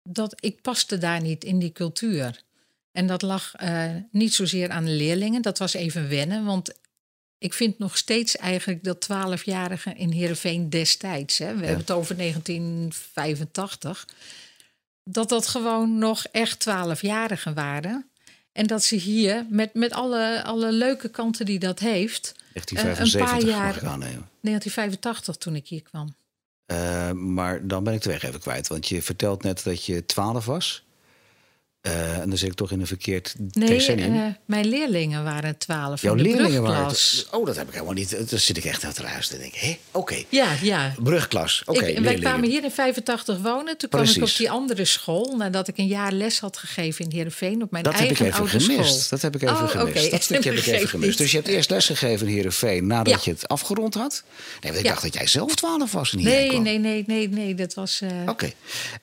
dat 0.03 0.35
ik 0.39 0.61
paste 0.61 0.97
daar 0.97 1.21
niet 1.21 1.43
in 1.43 1.59
die 1.59 1.71
cultuur. 1.71 2.43
En 2.91 3.07
dat 3.07 3.21
lag 3.21 3.55
eh, 3.55 3.91
niet 4.11 4.33
zozeer 4.33 4.69
aan 4.69 4.85
de 4.85 4.91
leerlingen. 4.91 5.41
Dat 5.41 5.57
was 5.57 5.73
even 5.73 6.09
wennen. 6.09 6.45
Want 6.45 6.73
ik 7.37 7.53
vind 7.53 7.79
nog 7.79 7.97
steeds 7.97 8.37
eigenlijk 8.37 8.83
dat 8.83 9.07
12-jarigen 9.11 9.95
in 9.95 10.11
Heerenveen 10.11 10.69
destijds... 10.69 11.37
Hè, 11.37 11.45
we 11.55 11.65
hebben 11.65 11.77
het 11.77 11.91
over 11.91 12.17
1985... 12.17 14.07
dat 15.11 15.29
dat 15.29 15.47
gewoon 15.47 15.97
nog 15.97 16.25
echt 16.31 16.69
12-jarigen 16.69 17.53
waren. 17.53 18.09
En 18.51 18.67
dat 18.67 18.83
ze 18.83 18.95
hier, 18.95 19.45
met, 19.49 19.73
met 19.73 19.93
alle, 19.93 20.43
alle 20.43 20.71
leuke 20.71 21.09
kanten 21.09 21.45
die 21.45 21.59
dat 21.59 21.79
heeft... 21.79 22.33
eh, 22.35 22.43
een 22.53 22.73
1975 22.73 23.19
paar 23.19 23.35
mag 23.35 23.49
jaar, 23.49 23.75
ik 23.75 23.83
aannemen. 23.83 24.29
1985 24.41 25.35
toen 25.37 25.55
ik 25.55 25.67
hier 25.67 25.81
kwam. 25.81 26.15
Eh, 26.65 27.11
maar 27.11 27.67
dan 27.67 27.83
ben 27.83 27.93
ik 27.93 28.01
de 28.01 28.09
weg 28.09 28.23
even 28.23 28.39
kwijt. 28.39 28.67
Want 28.67 28.87
je 28.87 29.01
vertelt 29.01 29.43
net 29.43 29.63
dat 29.63 29.85
je 29.85 30.05
12 30.05 30.45
was. 30.45 30.83
Eh, 31.81 32.17
en 32.17 32.29
dan 32.29 32.37
zit 32.37 32.49
ik 32.49 32.55
toch 32.55 32.71
in 32.71 32.79
een 32.79 32.87
verkeerd 32.87 33.35
Nee, 33.51 33.67
decennium. 33.69 34.15
eh, 34.15 34.21
mijn 34.45 34.65
leerlingen 34.65 35.23
waren 35.23 35.57
twaalf. 35.57 36.01
Jouw 36.01 36.15
in 36.15 36.23
de 36.23 36.29
leerlingen 36.29 36.61
waren. 36.61 36.85
het- 36.87 37.27
Oh, 37.31 37.45
dat 37.45 37.55
heb 37.55 37.67
ik 37.67 37.73
helemaal 37.73 37.93
niet. 37.93 38.29
Dan 38.29 38.39
zit 38.39 38.57
ik 38.57 38.65
echt 38.65 38.95
te 38.95 39.01
luisteren. 39.03 39.43
en 39.43 39.49
denk 39.51 39.63
ik, 39.63 39.69
hé, 39.69 39.77
oké. 39.99 40.23
Ja, 40.29 40.47
ja. 40.61 40.93
Brugklas. 41.03 41.61
Oké, 41.65 42.01
wij 42.01 42.15
kwamen 42.15 42.49
hier 42.49 42.63
in 42.63 42.71
85 42.71 43.37
wonen. 43.41 43.77
Toen 43.77 43.89
kwam 43.89 44.03
ik 44.03 44.21
op 44.23 44.35
die 44.37 44.51
andere 44.51 44.85
school. 44.85 45.35
Nadat 45.37 45.67
ik 45.67 45.77
een 45.77 45.87
jaar 45.87 46.11
les 46.11 46.39
had 46.39 46.57
gegeven 46.57 47.05
in 47.05 47.11
Heerenveen. 47.11 47.61
Op 47.63 47.71
mijn 47.71 47.83
Dat 47.83 47.99
heb 47.99 48.09
ik 48.09 48.19
even 48.19 48.47
gemist. 48.47 48.67
school. 48.69 49.01
Dat 49.09 49.21
heb 49.21 49.35
ik 49.35 49.41
even 49.41 49.55
Oh, 49.55 49.69
gemist. 49.69 50.11
Dat 50.11 50.23
stukje 50.23 50.49
heb 50.49 50.59
ik 50.59 50.65
even 50.65 50.87
gemist. 50.89 51.09
niet. 51.09 51.17
Dus 51.17 51.31
je 51.31 51.37
hebt 51.37 51.49
eerst 51.49 51.69
les 51.69 51.85
gegeven 51.85 52.27
in 52.27 52.33
Heerenveen 52.33 52.87
nadat 52.87 53.13
Ja. 53.13 53.19
je 53.23 53.31
het 53.31 53.47
afgerond 53.47 53.93
had? 53.93 54.23
Nee, 54.51 54.57
want 54.61 54.75
ik 54.75 54.83
Ja. 54.83 54.89
dacht 54.89 55.01
dat 55.03 55.13
jij 55.13 55.27
zelf 55.27 55.55
12 55.55 55.91
was 55.91 56.13
en 56.13 56.23
Nee, 56.23 56.47
kwam. 56.49 56.63
nee, 56.63 56.77
nee, 56.79 57.03
nee, 57.07 57.29
nee. 57.29 57.55
Dat 57.55 57.73
was... 57.73 58.01
eh, 58.01 58.09
Oké. 58.25 58.51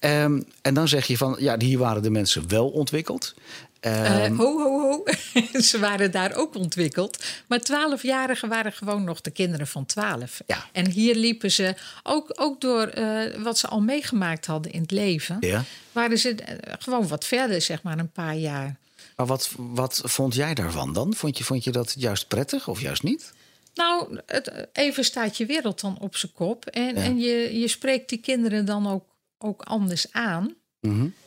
Ehm, 0.01 0.41
en 0.63 0.75
dan 0.75 0.89
zeg 0.89 1.07
je 1.07 1.17
van, 1.17 1.37
ja, 1.39 1.57
hier 1.59 1.79
waren 1.79 2.03
de 2.03 2.11
mensen 2.11 2.49
wel 2.49 2.66
ontwikkeld. 2.73 3.35
Ehm, 3.81 4.35
ho, 4.35 4.59
ho, 4.59 4.81
ho. 4.81 5.05
Ze 5.61 5.79
waren 5.79 6.11
daar 6.11 6.35
ook 6.35 6.55
ontwikkeld. 6.55 7.25
Maar 7.47 7.61
twaalfjarigen 7.61 8.49
waren 8.49 8.73
gewoon 8.73 9.05
nog 9.05 9.21
de 9.21 9.31
kinderen 9.31 9.67
van 9.67 9.87
twaalf. 9.87 10.41
Ja. 10.47 10.65
En 10.73 10.91
hier 10.91 11.15
liepen 11.15 11.51
ze, 11.53 11.75
ook, 12.03 12.33
ook 12.35 12.61
door 12.61 12.87
eh, 12.87 13.43
wat 13.43 13.59
ze 13.59 13.67
al 13.69 13.81
meegemaakt 13.81 14.47
hadden 14.47 14.73
in 14.73 14.81
het 14.81 14.91
leven... 14.91 15.37
Ja. 15.41 15.65
waren 15.93 16.19
ze 16.19 16.35
eh, 16.35 16.75
gewoon 16.79 17.09
wat 17.09 17.25
verder, 17.25 17.61
zeg 17.63 17.83
maar, 17.83 17.99
een 17.99 18.13
paar 18.13 18.37
jaar. 18.37 18.77
Maar 19.17 19.27
wat, 19.27 19.51
wat 19.57 20.01
vond 20.05 20.35
jij 20.35 20.55
daarvan 20.55 20.93
dan? 20.93 21.15
Vond 21.15 21.39
je, 21.39 21.45
vond 21.45 21.65
je 21.65 21.71
dat 21.71 21.95
juist 21.99 22.29
prettig 22.29 22.69
of 22.69 22.81
juist 22.81 23.03
niet? 23.03 23.33
Nou, 23.75 24.21
het, 24.27 24.67
even 24.73 25.05
staat 25.05 25.37
je 25.37 25.47
wereld 25.47 25.81
dan 25.81 25.99
op 26.01 26.17
zijn 26.17 26.33
kop. 26.33 26.67
En, 26.67 26.95
Ja. 26.95 27.03
en 27.03 27.19
je, 27.19 27.59
je 27.59 27.69
spreekt 27.69 28.09
die 28.09 28.19
kinderen 28.21 28.65
dan 28.65 28.89
ook, 28.91 29.05
ook 29.39 29.63
anders 29.63 30.13
aan. 30.13 30.55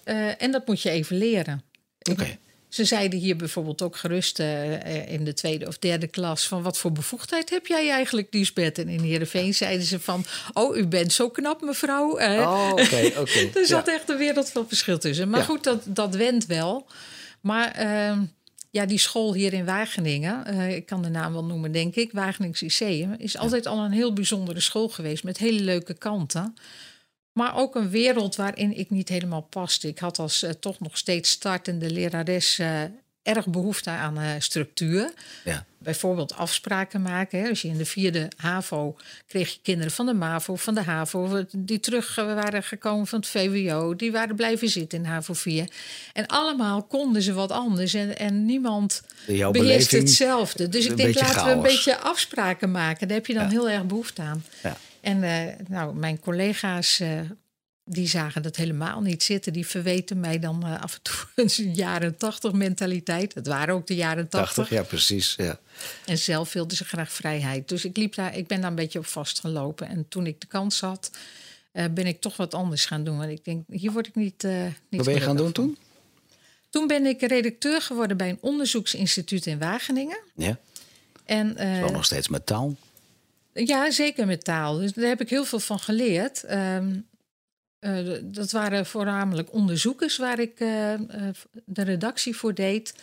Eh, 0.04 0.42
en 0.42 0.52
dat 0.52 0.68
moet 0.68 0.82
je 0.82 0.90
even 0.90 1.18
leren. 1.18 1.64
Oké. 2.12 2.38
Ze 2.70 2.86
zeiden 2.86 3.20
hier 3.20 3.36
bijvoorbeeld 3.36 3.82
ook 3.82 3.96
gerust 3.96 4.40
eh, 4.40 4.74
eh, 4.74 5.12
in 5.12 5.24
de 5.26 5.34
tweede 5.34 5.68
of 5.68 5.78
derde 5.80 6.08
klas... 6.08 6.48
van 6.48 6.62
wat 6.62 6.78
voor 6.78 6.92
bevoegdheid 6.92 7.50
heb 7.50 7.68
jij 7.68 7.90
eigenlijk, 7.90 8.28
Liesbeth? 8.34 8.78
En 8.78 8.88
in 8.90 9.00
Heerenveen 9.00 9.54
zeiden 9.54 9.86
ze 9.86 10.00
van... 10.00 10.26
oh, 10.54 10.78
u 10.78 10.88
bent 10.88 11.14
zo 11.14 11.30
knap, 11.30 11.62
mevrouw. 11.62 12.10
Oh, 12.12 12.70
oké, 12.72 13.12
oké. 13.18 13.50
er 13.60 13.66
zat 13.66 13.86
Ja. 13.86 13.94
echt 13.94 14.10
een 14.10 14.18
wereld 14.18 14.50
van 14.50 14.68
verschil 14.68 14.98
tussen. 15.00 15.30
Maar 15.30 15.40
Ja. 15.40 15.46
goed, 15.46 15.64
dat, 15.64 15.82
dat 15.88 16.16
wendt 16.16 16.46
wel. 16.46 16.88
Maar 17.42 17.72
ehm, 17.72 18.20
ja, 18.72 18.86
die 18.86 18.98
school 19.00 19.34
hier 19.34 19.54
in 19.54 19.66
Wageningen, 19.66 20.48
ik 20.76 20.86
kan 20.86 21.02
de 21.02 21.10
naam 21.10 21.34
wel 21.34 21.46
noemen, 21.46 21.72
denk 21.72 21.96
ik, 21.96 22.12
Wagenings 22.12 22.62
Lyceum, 22.62 23.16
is 23.18 23.38
altijd 23.38 23.66
al 23.66 23.78
een 23.84 23.92
heel 23.92 24.14
bijzondere 24.14 24.60
school 24.60 24.90
geweest 24.90 25.24
met 25.24 25.38
hele 25.38 25.62
leuke 25.62 25.94
kanten. 25.94 26.56
Maar 27.34 27.56
ook 27.58 27.76
een 27.76 27.90
wereld 27.90 28.36
waarin 28.36 28.78
ik 28.78 28.90
niet 28.90 29.10
helemaal 29.10 29.42
paste. 29.42 29.88
Ik 29.88 30.00
had 30.00 30.20
als 30.20 30.44
eh, 30.44 30.50
toch 30.50 30.80
nog 30.80 30.98
steeds 30.98 31.30
startende 31.30 31.90
lerares 31.92 32.60
eh, 32.60 32.82
erg 33.24 33.48
behoefte 33.48 33.90
aan 33.90 34.18
eh, 34.18 34.30
structuur. 34.40 35.14
Ja. 35.46 35.66
Bijvoorbeeld 35.78 36.36
afspraken 36.36 37.02
maken. 37.02 37.42
Hè. 37.42 37.50
Als 37.50 37.62
je 37.62 37.68
in 37.68 37.78
de 37.78 37.86
vierde 37.86 38.28
HAVO 38.38 38.96
kreeg 39.28 39.54
je 39.54 39.60
kinderen 39.62 39.92
van 39.92 40.06
de 40.06 40.14
MAVO, 40.14 40.56
van 40.56 40.74
de 40.74 40.82
HAVO... 40.82 41.46
die 41.58 41.80
terug 41.80 42.16
waren 42.16 42.64
gekomen 42.64 43.08
van 43.08 43.20
het 43.20 43.28
VWO. 43.28 43.96
Die 43.96 44.12
waren 44.12 44.36
blijven 44.36 44.70
zitten 44.70 45.00
in 45.00 45.06
HAVO 45.06 45.34
4. 45.34 45.68
En 46.14 46.28
allemaal 46.28 46.84
konden 46.84 47.22
ze 47.22 47.34
wat 47.34 47.52
anders. 47.52 47.94
En, 47.94 48.18
en 48.18 48.46
niemand 48.46 49.02
beheerst 49.52 49.92
hetzelfde. 49.92 50.70
Dus 50.70 50.86
ik 50.86 50.98
denk, 50.98 51.20
laten 51.20 51.46
we 51.46 51.52
een 51.52 51.62
beetje 51.62 51.98
afspraken 51.98 52.72
maken. 52.72 53.08
Daar 53.08 53.18
heb 53.18 53.26
je 53.26 53.34
dan 53.34 53.44
Ja. 53.44 53.50
heel 53.50 53.70
erg 53.70 53.86
behoefte 53.86 54.22
aan. 54.22 54.44
Ja. 54.64 54.78
En 55.02 55.24
eh, 55.24 55.66
nou, 55.68 55.96
mijn 55.96 56.20
collega's... 56.20 57.00
eh, 57.00 57.20
die 57.84 58.08
zagen 58.08 58.42
dat 58.42 58.56
helemaal 58.56 59.02
niet 59.02 59.24
zitten. 59.24 59.54
Die 59.54 59.68
verweten 59.68 60.20
mij 60.20 60.40
dan 60.40 60.66
eh, 60.66 60.82
af 60.82 60.94
en 60.94 61.02
toe 61.02 61.16
een 61.66 61.74
jaren 61.74 62.18
tachtig 62.18 62.52
mentaliteit. 62.52 63.34
Het 63.34 63.48
waren 63.48 63.74
ook 63.74 63.88
de 63.88 63.96
jaren 63.96 64.30
80, 64.30 64.54
tachtig. 64.54 64.78
ja, 64.78 64.84
precies. 64.84 65.34
Ja. 65.38 65.60
En 66.06 66.18
zelf 66.18 66.54
wilden 66.54 66.78
ze 66.78 66.86
graag 66.86 67.12
vrijheid. 67.12 67.68
Dus 67.68 67.86
ik, 67.86 67.98
liep 67.98 68.16
daar, 68.16 68.38
ik 68.38 68.48
ben 68.48 68.62
daar 68.62 68.70
een 68.70 68.76
beetje 68.76 69.00
op 69.00 69.06
vastgelopen. 69.06 69.88
En 69.88 70.06
toen 70.10 70.26
ik 70.26 70.42
de 70.42 70.48
kans 70.48 70.80
had, 70.80 71.12
ben 71.72 72.06
ik 72.06 72.22
toch 72.22 72.38
wat 72.38 72.54
anders 72.54 72.86
gaan 72.86 73.04
doen. 73.04 73.18
Want 73.18 73.30
ik 73.32 73.46
denk, 73.46 73.64
hier 73.68 73.92
word 73.92 74.08
ik 74.08 74.16
niet. 74.16 74.44
niet 74.44 74.76
Wat 74.90 75.06
ben 75.06 75.14
je 75.14 75.22
gaan 75.22 75.38
doen 75.38 75.52
toen? 75.52 75.78
Toen 76.70 76.88
ben 76.88 77.06
ik 77.06 77.22
redacteur 77.22 77.82
geworden 77.82 78.18
bij 78.18 78.30
een 78.30 78.38
onderzoeksinstituut 78.42 79.46
in 79.46 79.60
Wageningen. 79.60 80.20
Ja, 80.36 80.60
En, 81.26 81.56
wel 81.56 81.92
nog 81.92 82.06
steeds 82.06 82.28
met 82.28 82.46
taal. 82.46 82.76
Ja, 83.54 83.92
zeker 83.92 84.26
met 84.26 84.44
taal. 84.44 84.78
Dus 84.78 84.94
daar 84.94 85.08
heb 85.08 85.22
ik 85.22 85.30
heel 85.30 85.46
veel 85.46 85.60
van 85.60 85.80
geleerd. 85.80 86.44
Ehm, 86.44 86.96
eh, 87.80 88.08
dat 88.24 88.52
waren 88.52 88.86
voornamelijk 88.86 89.54
onderzoekers 89.54 90.18
waar 90.18 90.40
ik 90.40 90.60
eh, 90.60 90.94
eh, 90.94 91.00
de 91.66 91.82
redactie 91.82 92.36
voor 92.36 92.54
deed. 92.54 92.94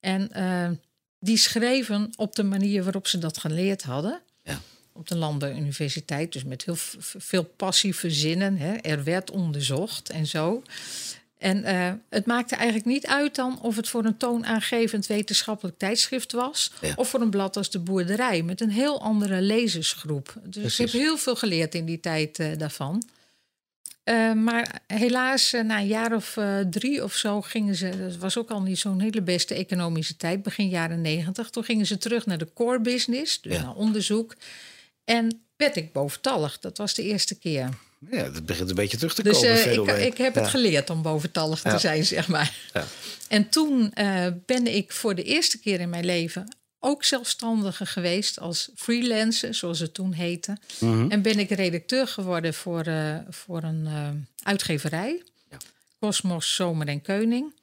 En 0.00 0.32
eh, 0.32 0.70
die 1.18 1.36
schreven 1.36 2.12
op 2.16 2.36
de 2.36 2.42
manier 2.42 2.82
waarop 2.82 3.06
ze 3.06 3.18
dat 3.18 3.38
geleerd 3.38 3.82
hadden. 3.82 4.20
Ja. 4.42 4.60
Op 4.92 5.08
de 5.08 5.16
Landbouwuniversiteit, 5.16 6.32
dus 6.32 6.44
met 6.44 6.64
heel 6.64 6.76
veel 7.18 7.44
passieve 7.44 8.10
zinnen. 8.10 8.56
Hè. 8.56 8.74
Er 8.74 9.04
werd 9.04 9.30
onderzocht 9.30 10.10
en 10.10 10.26
zo. 10.26 10.62
En 11.38 11.64
eh, 11.64 11.92
het 12.08 12.26
maakte 12.26 12.54
eigenlijk 12.54 12.86
niet 12.86 13.06
uit 13.06 13.34
dan 13.34 13.60
of 13.62 13.76
het 13.76 13.88
voor 13.88 14.04
een 14.04 14.16
toonaangevend 14.16 15.06
wetenschappelijk 15.06 15.78
tijdschrift 15.78 16.32
was. 16.32 16.72
Ja. 16.80 16.92
Of 16.96 17.08
voor 17.08 17.20
een 17.20 17.30
blad 17.30 17.56
als 17.56 17.70
de 17.70 17.78
Boerderij, 17.78 18.42
met 18.42 18.60
een 18.60 18.70
heel 18.70 19.00
andere 19.00 19.40
lezersgroep. 19.40 20.34
Dus 20.44 20.78
ik 20.80 20.90
heb 20.90 21.00
heel 21.02 21.16
veel 21.16 21.36
geleerd 21.36 21.74
in 21.74 21.84
die 21.84 22.00
tijd 22.00 22.38
eh, 22.38 22.56
daarvan. 22.56 23.02
Eh, 24.04 24.32
maar 24.32 24.80
helaas, 24.86 25.52
na 25.52 25.78
een 25.78 25.86
jaar 25.86 26.14
of 26.14 26.36
drie 26.70 27.04
of 27.04 27.14
zo 27.14 27.40
gingen 27.42 27.74
ze. 27.74 27.98
Dat 27.98 28.16
was 28.16 28.36
ook 28.38 28.50
al 28.50 28.62
niet 28.62 28.78
zo'n 28.78 29.00
hele 29.00 29.22
beste 29.22 29.54
economische 29.54 30.16
tijd, 30.16 30.42
begin 30.42 30.68
jaren 30.68 31.00
negentig. 31.00 31.50
Toen 31.50 31.64
gingen 31.64 31.86
ze 31.86 31.98
terug 31.98 32.26
naar 32.26 32.38
de 32.38 32.52
core 32.54 32.80
business, 32.80 33.40
dus 33.40 33.52
Ja. 33.54 33.62
naar 33.62 33.74
onderzoek. 33.74 34.34
En 35.04 35.40
werd 35.56 35.76
ik 35.76 35.92
boventallig. 35.92 36.58
Dat 36.58 36.78
was 36.78 36.94
de 36.94 37.02
eerste 37.02 37.38
keer. 37.38 37.68
Ja, 38.10 38.28
dat 38.28 38.46
begint 38.46 38.68
een 38.68 38.74
beetje 38.74 38.96
terug 38.96 39.14
te 39.14 39.22
Dus 39.22 39.40
komen. 39.40 39.86
eh, 39.86 40.04
ik, 40.04 40.12
ik 40.12 40.18
heb 40.18 40.34
het 40.34 40.48
geleerd 40.48 40.90
om 40.90 41.02
boventallig 41.02 41.62
te 41.62 41.78
zijn, 41.78 42.04
zeg 42.04 42.28
maar. 42.28 42.56
Ja. 42.72 42.84
En 43.28 43.48
toen 43.48 43.92
eh, 43.92 44.26
ben 44.46 44.74
ik 44.74 44.92
voor 44.92 45.14
de 45.14 45.22
eerste 45.22 45.58
keer 45.58 45.80
in 45.80 45.88
mijn 45.90 46.04
leven 46.04 46.56
ook 46.78 47.04
zelfstandige 47.04 47.86
geweest 47.86 48.40
als 48.40 48.70
freelancer, 48.76 49.54
zoals 49.54 49.78
het 49.78 49.94
toen 49.94 50.12
heette. 50.12 50.56
Mhm. 50.80 51.10
En 51.10 51.22
ben 51.22 51.38
ik 51.38 51.50
redacteur 51.50 52.06
geworden 52.08 52.54
voor, 52.54 52.82
eh, 52.82 53.18
voor 53.28 53.62
een 53.62 54.26
uitgeverij. 54.42 55.22
Ja. 55.50 55.56
Cosmos, 56.00 56.54
Zomer 56.54 56.88
en 56.88 57.02
Keuning. 57.02 57.54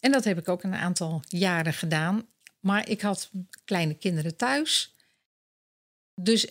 En 0.00 0.12
dat 0.12 0.24
heb 0.24 0.38
ik 0.38 0.48
ook 0.48 0.62
een 0.62 0.74
aantal 0.74 1.22
jaren 1.28 1.74
gedaan. 1.74 2.26
Maar 2.60 2.88
ik 2.88 3.00
had 3.00 3.30
kleine 3.64 3.94
kinderen 3.94 4.36
thuis. 4.36 4.94
Dus, 6.14 6.46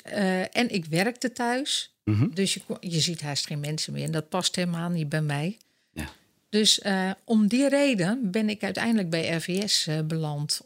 en 0.52 0.70
ik 0.70 0.86
werkte 0.86 1.32
thuis. 1.32 1.91
Mhm. 2.04 2.28
Dus 2.34 2.54
je, 2.54 2.62
je 2.80 3.00
ziet 3.00 3.22
haast 3.22 3.46
geen 3.46 3.60
mensen 3.60 3.94
meer. 3.94 4.04
En 4.04 4.12
dat 4.12 4.30
past 4.30 4.56
helemaal 4.56 4.90
niet 4.90 5.10
bij 5.10 5.22
mij. 5.22 5.58
Ja. 5.94 6.10
Dus 6.50 6.80
eh, 6.80 7.12
om 7.24 7.48
die 7.48 7.70
reden 7.70 8.32
ben 8.32 8.50
ik 8.50 8.64
uiteindelijk 8.64 9.10
bij 9.10 9.30
RVS 9.36 9.88
eh, 9.88 10.00
beland. 10.02 10.62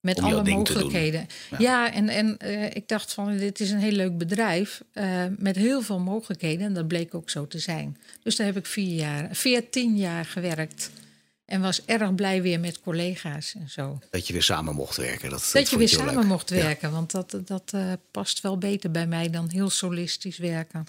Met 0.00 0.18
Om 0.18 0.24
alle 0.24 0.50
mogelijkheden. 0.50 1.26
Ja. 1.50 1.56
Ja, 1.58 1.92
en, 1.92 2.08
en 2.08 2.38
eh, 2.38 2.64
ik 2.64 2.88
dacht 2.88 3.12
van 3.12 3.36
dit 3.36 3.60
is 3.60 3.70
een 3.70 3.78
heel 3.78 3.92
leuk 3.92 4.18
bedrijf 4.18 4.82
met 5.38 5.56
heel 5.56 5.82
veel 5.82 5.98
mogelijkheden. 5.98 6.66
En 6.66 6.74
dat 6.74 6.88
bleek 6.88 7.14
ook 7.14 7.30
zo 7.30 7.46
te 7.46 7.58
zijn. 7.58 7.96
Dus 8.22 8.36
daar 8.36 8.46
heb 8.46 8.56
ik 8.56 8.66
vier 8.66 8.94
jaar, 8.94 9.28
veertien 9.32 9.96
jaar 9.96 10.24
gewerkt. 10.24 10.90
En 11.46 11.60
was 11.60 11.84
erg 11.84 12.14
blij 12.14 12.42
weer 12.42 12.60
met 12.60 12.80
collega's 12.80 13.54
en 13.54 13.68
zo. 13.70 13.98
Dat 14.10 14.26
je 14.26 14.32
weer 14.32 14.42
samen 14.42 14.74
mocht 14.74 14.96
werken. 14.96 15.30
Dat, 15.30 15.50
Dat, 15.52 15.70
je 15.70 15.78
weer 15.78 15.88
samen 15.88 16.14
leuk. 16.14 16.24
mocht 16.24 16.48
Ja. 16.48 16.56
werken. 16.56 16.90
Want 16.92 17.10
dat, 17.10 17.36
dat 17.44 17.72
eh, 17.74 17.92
past 18.10 18.40
wel 18.40 18.58
beter 18.58 18.90
bij 18.90 19.06
mij 19.06 19.30
dan 19.30 19.48
heel 19.48 19.70
solistisch 19.70 20.38
werken. 20.38 20.84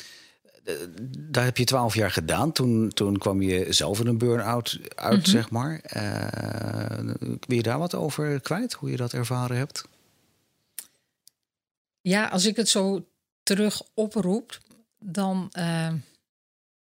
Daar 1.20 1.44
heb 1.44 1.58
je 1.58 1.64
twaalf 1.64 1.96
jaar 1.96 2.12
gedaan. 2.12 2.52
Toen, 2.52 2.90
toen 2.94 3.18
kwam 3.18 3.42
je 3.42 3.74
zelf 3.74 4.00
in 4.00 4.08
een 4.08 4.18
burn-out 4.18 4.80
uit, 4.96 5.20
Mhm. 5.22 5.30
zeg 5.30 5.50
maar. 5.50 5.80
Eh, 5.80 7.00
wil 7.20 7.56
je 7.58 7.62
daar 7.62 7.80
wat 7.80 7.96
over 7.96 8.42
kwijt? 8.42 8.74
Hoe 8.74 8.90
je 8.92 8.98
dat 8.98 9.14
ervaren 9.14 9.58
hebt? 9.58 9.84
Ja, 12.02 12.26
als 12.28 12.46
ik 12.46 12.56
het 12.56 12.70
zo 12.70 13.08
terug 13.44 13.82
oproep, 13.94 14.60
dan 15.00 15.50
eh, 15.52 15.94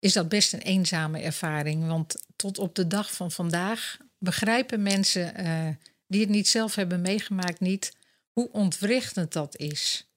is 0.04 0.12
dat 0.12 0.28
best 0.28 0.52
een 0.52 0.60
eenzame 0.60 1.18
ervaring. 1.20 1.86
Want 1.86 2.16
tot 2.36 2.58
op 2.58 2.74
de 2.74 2.86
dag 2.86 3.12
van 3.14 3.30
vandaag 3.30 3.96
begrijpen 4.18 4.82
mensen 4.82 5.34
eh, 5.34 5.68
die 6.06 6.20
het 6.20 6.28
niet 6.28 6.48
zelf 6.48 6.74
hebben 6.74 7.00
meegemaakt 7.00 7.60
niet 7.60 7.92
hoe 8.32 8.50
ontwrichtend 8.52 9.32
dat 9.32 9.56
is. 9.56 10.08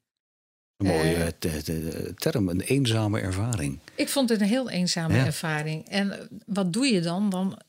Een 0.78 0.88
mooie 0.88 1.16
Eh. 1.16 1.28
te- 1.40 2.14
term, 2.16 2.50
een 2.50 2.62
eenzame 2.62 3.20
ervaring. 3.20 3.80
Ik 3.96 4.10
vond 4.10 4.30
het 4.30 4.42
een 4.42 4.48
heel 4.48 4.70
eenzame 4.70 5.16
Ja. 5.16 5.26
ervaring. 5.26 5.88
En 5.90 6.12
eh, 6.20 6.26
wat 6.46 6.74
doe 6.74 6.86
je 6.88 7.02
dan? 7.02 7.30
dan? 7.30 7.60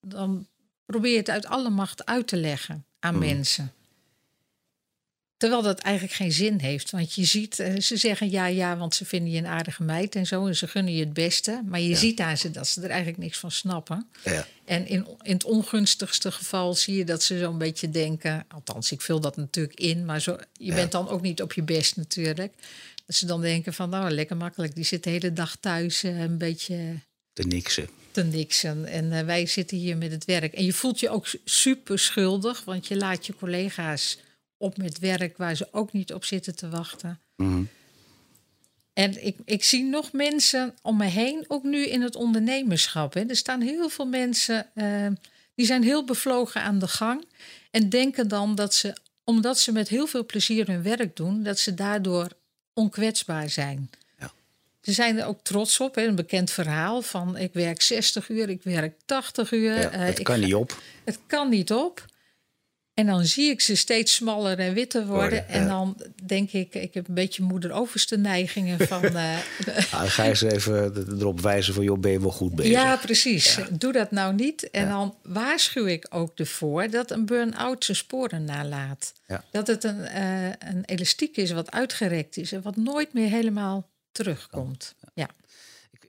Dan 0.00 0.46
probeer 0.84 1.10
je 1.12 1.16
het 1.18 1.30
uit 1.30 1.46
alle 1.46 1.70
macht 1.70 2.06
uit 2.06 2.26
te 2.28 2.36
leggen 2.36 2.84
aan 2.98 3.14
Mhm. 3.16 3.26
mensen. 3.26 3.72
Terwijl 5.40 5.62
dat 5.62 5.78
eigenlijk 5.80 6.14
geen 6.14 6.32
zin 6.32 6.58
heeft. 6.60 6.90
Want 6.90 7.14
je 7.14 7.24
ziet, 7.24 7.58
eh, 7.58 7.80
ze 7.80 7.96
zeggen 7.96 8.30
ja, 8.30 8.46
ja, 8.46 8.76
want 8.76 8.94
ze 8.94 9.04
vinden 9.04 9.32
je 9.32 9.38
een 9.38 9.46
aardige 9.46 9.82
meid 9.82 10.14
en 10.14 10.26
zo. 10.26 10.46
En 10.46 10.56
ze 10.56 10.66
gunnen 10.68 10.94
je 10.94 11.00
het 11.00 11.12
beste. 11.12 11.62
Maar 11.64 11.80
je 11.80 11.88
Ja. 11.88 11.96
ziet 11.96 12.20
aan 12.20 12.36
ze 12.36 12.50
dat 12.50 12.66
ze 12.68 12.80
er 12.80 12.88
eigenlijk 12.88 13.18
niks 13.18 13.38
van 13.38 13.50
snappen. 13.50 14.08
Ja. 14.24 14.46
En 14.64 14.86
in, 14.86 15.06
in 15.22 15.32
het 15.32 15.44
ongunstigste 15.44 16.32
geval 16.32 16.74
zie 16.74 16.96
je 16.96 17.04
dat 17.04 17.22
ze 17.22 17.38
zo'n 17.38 17.58
beetje 17.58 17.90
denken. 17.90 18.44
Althans, 18.48 18.92
ik 18.92 19.00
vul 19.00 19.20
dat 19.20 19.36
natuurlijk 19.36 19.80
in. 19.80 20.04
Maar 20.04 20.20
zo, 20.20 20.36
je 20.52 20.64
Ja. 20.64 20.74
bent 20.74 20.92
dan 20.92 21.08
ook 21.08 21.22
niet 21.22 21.42
op 21.42 21.52
je 21.52 21.62
best 21.62 21.96
natuurlijk. 21.96 22.52
Dat 23.06 23.16
ze 23.16 23.26
dan 23.26 23.40
denken 23.40 23.74
van, 23.74 23.90
nou, 23.90 24.10
lekker 24.10 24.36
makkelijk. 24.36 24.74
Die 24.74 24.84
zit 24.84 25.04
de 25.04 25.10
hele 25.10 25.32
dag 25.32 25.56
thuis 25.60 26.02
eh, 26.02 26.20
een 26.20 26.38
beetje 26.38 26.94
De 27.32 27.42
niksen. 27.44 27.88
te 28.10 28.24
niksen. 28.24 28.86
En 28.86 29.12
eh, 29.12 29.24
wij 29.24 29.46
zitten 29.46 29.76
hier 29.76 29.96
met 29.96 30.10
het 30.10 30.24
werk. 30.24 30.52
En 30.54 30.64
je 30.64 30.72
voelt 30.72 31.00
je 31.00 31.08
ook 31.10 31.26
super 31.44 31.98
schuldig. 31.98 32.64
Want 32.64 32.86
je 32.86 32.96
laat 32.96 33.26
je 33.26 33.34
collega's 33.34 34.18
op 34.60 34.76
met 34.76 34.98
werk 34.98 35.36
waar 35.36 35.54
ze 35.54 35.68
ook 35.70 35.92
niet 35.92 36.12
op 36.12 36.24
zitten 36.24 36.56
te 36.56 36.68
wachten. 36.68 37.20
Mhm. 37.36 37.62
En 38.92 39.26
ik, 39.26 39.36
ik 39.44 39.64
zie 39.64 39.84
nog 39.84 40.12
mensen 40.12 40.74
om 40.82 40.96
me 40.96 41.04
heen, 41.04 41.44
ook 41.48 41.62
nu 41.62 41.86
in 41.86 42.02
het 42.02 42.16
ondernemerschap. 42.16 43.14
Hè. 43.14 43.20
Er 43.20 43.36
staan 43.36 43.60
heel 43.60 43.88
veel 43.88 44.06
mensen 44.06 44.66
eh, 44.74 45.06
die 45.54 45.66
zijn 45.66 45.82
heel 45.82 46.04
bevlogen 46.04 46.62
aan 46.62 46.78
de 46.78 46.88
gang. 46.88 47.24
En 47.70 47.88
denken 47.88 48.28
dan 48.28 48.54
dat 48.54 48.74
ze, 48.74 48.96
omdat 49.24 49.58
ze 49.58 49.72
met 49.72 49.88
heel 49.88 50.06
veel 50.06 50.26
plezier 50.26 50.66
hun 50.66 50.82
werk 50.82 51.16
doen, 51.16 51.42
dat 51.42 51.58
ze 51.58 51.74
daardoor 51.74 52.28
onkwetsbaar 52.72 53.50
zijn. 53.50 53.90
Ja. 54.18 54.32
Ze 54.82 54.92
zijn 54.92 55.18
er 55.18 55.26
ook 55.26 55.40
trots 55.42 55.80
op. 55.80 55.94
Hè. 55.94 56.06
Een 56.06 56.14
bekend 56.14 56.50
verhaal 56.50 57.02
van 57.02 57.36
ik 57.36 57.52
werk 57.52 57.82
60 57.82 58.28
uur, 58.28 58.48
ik 58.48 58.62
werk 58.62 58.94
80 59.04 59.52
uur. 59.52 59.76
Ja, 59.76 59.90
eh, 59.90 60.00
het 60.00 60.22
kan 60.22 60.40
niet 60.40 60.54
op. 60.54 60.82
het 61.04 61.18
kan 61.26 61.48
niet 61.48 61.72
op. 61.72 62.04
En 63.00 63.06
dan 63.06 63.24
zie 63.24 63.50
ik 63.50 63.60
ze 63.60 63.76
steeds 63.76 64.14
smaller 64.14 64.58
en 64.58 64.74
witter 64.74 65.06
worden. 65.06 65.20
Worden, 65.20 65.48
en 65.48 65.62
ja. 65.62 65.68
dan 65.68 65.96
denk 66.22 66.52
ik, 66.52 66.74
ik 66.74 66.94
heb 66.94 67.08
een 67.08 67.14
beetje 67.14 67.42
moeder-overste 67.42 68.16
neigingen 68.16 68.86
van... 68.86 69.02
eh, 69.16 69.36
Nou, 69.92 70.08
ga 70.08 70.22
je 70.22 70.28
eens 70.28 70.42
even 70.42 71.06
erop 71.18 71.40
wijzen 71.40 71.74
van, 71.74 71.84
joh, 71.84 71.98
ben 71.98 72.10
je 72.10 72.20
wel 72.20 72.30
goed 72.30 72.54
bezig? 72.54 72.72
ja, 72.72 72.96
precies. 72.96 73.58
Doe 73.70 73.92
dat 73.92 74.10
nou 74.10 74.34
niet. 74.34 74.70
En 74.70 74.84
Ja. 74.84 74.88
dan 74.90 75.14
waarschuw 75.22 75.86
ik 75.86 76.06
ook 76.10 76.38
ervoor 76.38 76.90
dat 76.90 77.10
een 77.10 77.26
burn-out 77.26 77.84
zijn 77.84 77.96
sporen 77.96 78.44
nalaat. 78.44 79.12
Dat 79.50 79.66
het 79.66 79.84
een, 79.84 80.00
eh, 80.04 80.44
een 80.44 80.82
elastiek 80.84 81.36
is 81.36 81.50
wat 81.50 81.70
uitgerekt 81.70 82.36
is... 82.36 82.52
en 82.52 82.62
wat 82.62 82.76
nooit 82.76 83.12
meer 83.12 83.28
helemaal 83.28 83.88
terugkomt. 84.12 84.94
Ja. 85.14 85.28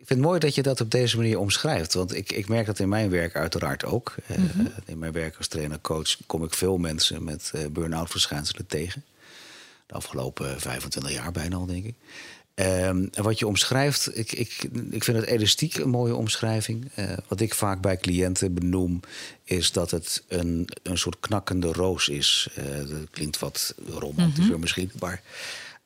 Ik 0.02 0.08
vind 0.08 0.20
het 0.20 0.28
mooi 0.28 0.40
dat 0.40 0.56
je 0.56 0.62
dat 0.62 0.82
op 0.82 0.92
deze 0.92 1.18
manier 1.18 1.40
omschrijft. 1.40 1.94
Want 1.94 2.16
ik, 2.16 2.32
ik 2.32 2.48
merk 2.48 2.66
dat 2.66 2.80
in 2.80 2.90
mijn 2.90 3.10
werk 3.10 3.36
uiteraard 3.36 3.86
ook. 3.86 4.16
Eh, 4.28 4.38
Mhm. 4.38 4.66
In 4.86 5.00
mijn 5.00 5.12
werk 5.12 5.38
als 5.38 5.48
trainer-coach 5.48 6.18
kom 6.26 6.44
ik 6.44 6.54
veel 6.54 6.78
mensen 6.78 7.24
met 7.24 7.52
eh 7.54 7.66
burn-out 7.72 8.10
verschijnselen 8.10 8.66
tegen. 8.68 9.04
De 9.86 9.94
afgelopen 9.94 10.60
25 10.62 11.12
jaar 11.12 11.32
bijna 11.32 11.56
al, 11.56 11.66
denk 11.66 11.86
ik. 11.86 11.96
Ehm, 12.54 13.08
en 13.12 13.24
wat 13.24 13.40
je 13.40 13.48
omschrijft, 13.48 14.18
ik, 14.18 14.32
ik, 14.32 14.64
ik 14.90 15.04
vind 15.04 15.18
het 15.18 15.26
elastiek 15.26 15.76
een 15.76 15.90
mooie 15.90 16.16
omschrijving. 16.16 16.92
Eh, 16.96 17.18
wat 17.28 17.40
ik 17.42 17.54
vaak 17.54 17.82
bij 17.82 17.98
cliënten 17.98 18.54
benoem, 18.54 19.00
is 19.44 19.72
dat 19.72 19.92
het 19.92 20.24
een, 20.28 20.70
een 20.84 20.98
soort 20.98 21.20
knakkende 21.20 21.72
roos 21.72 22.10
is. 22.10 22.48
Dat 22.90 23.10
klinkt 23.12 23.40
wat 23.40 23.76
romantischer 23.88 24.60
misschien, 24.60 24.92
maar 25.00 25.22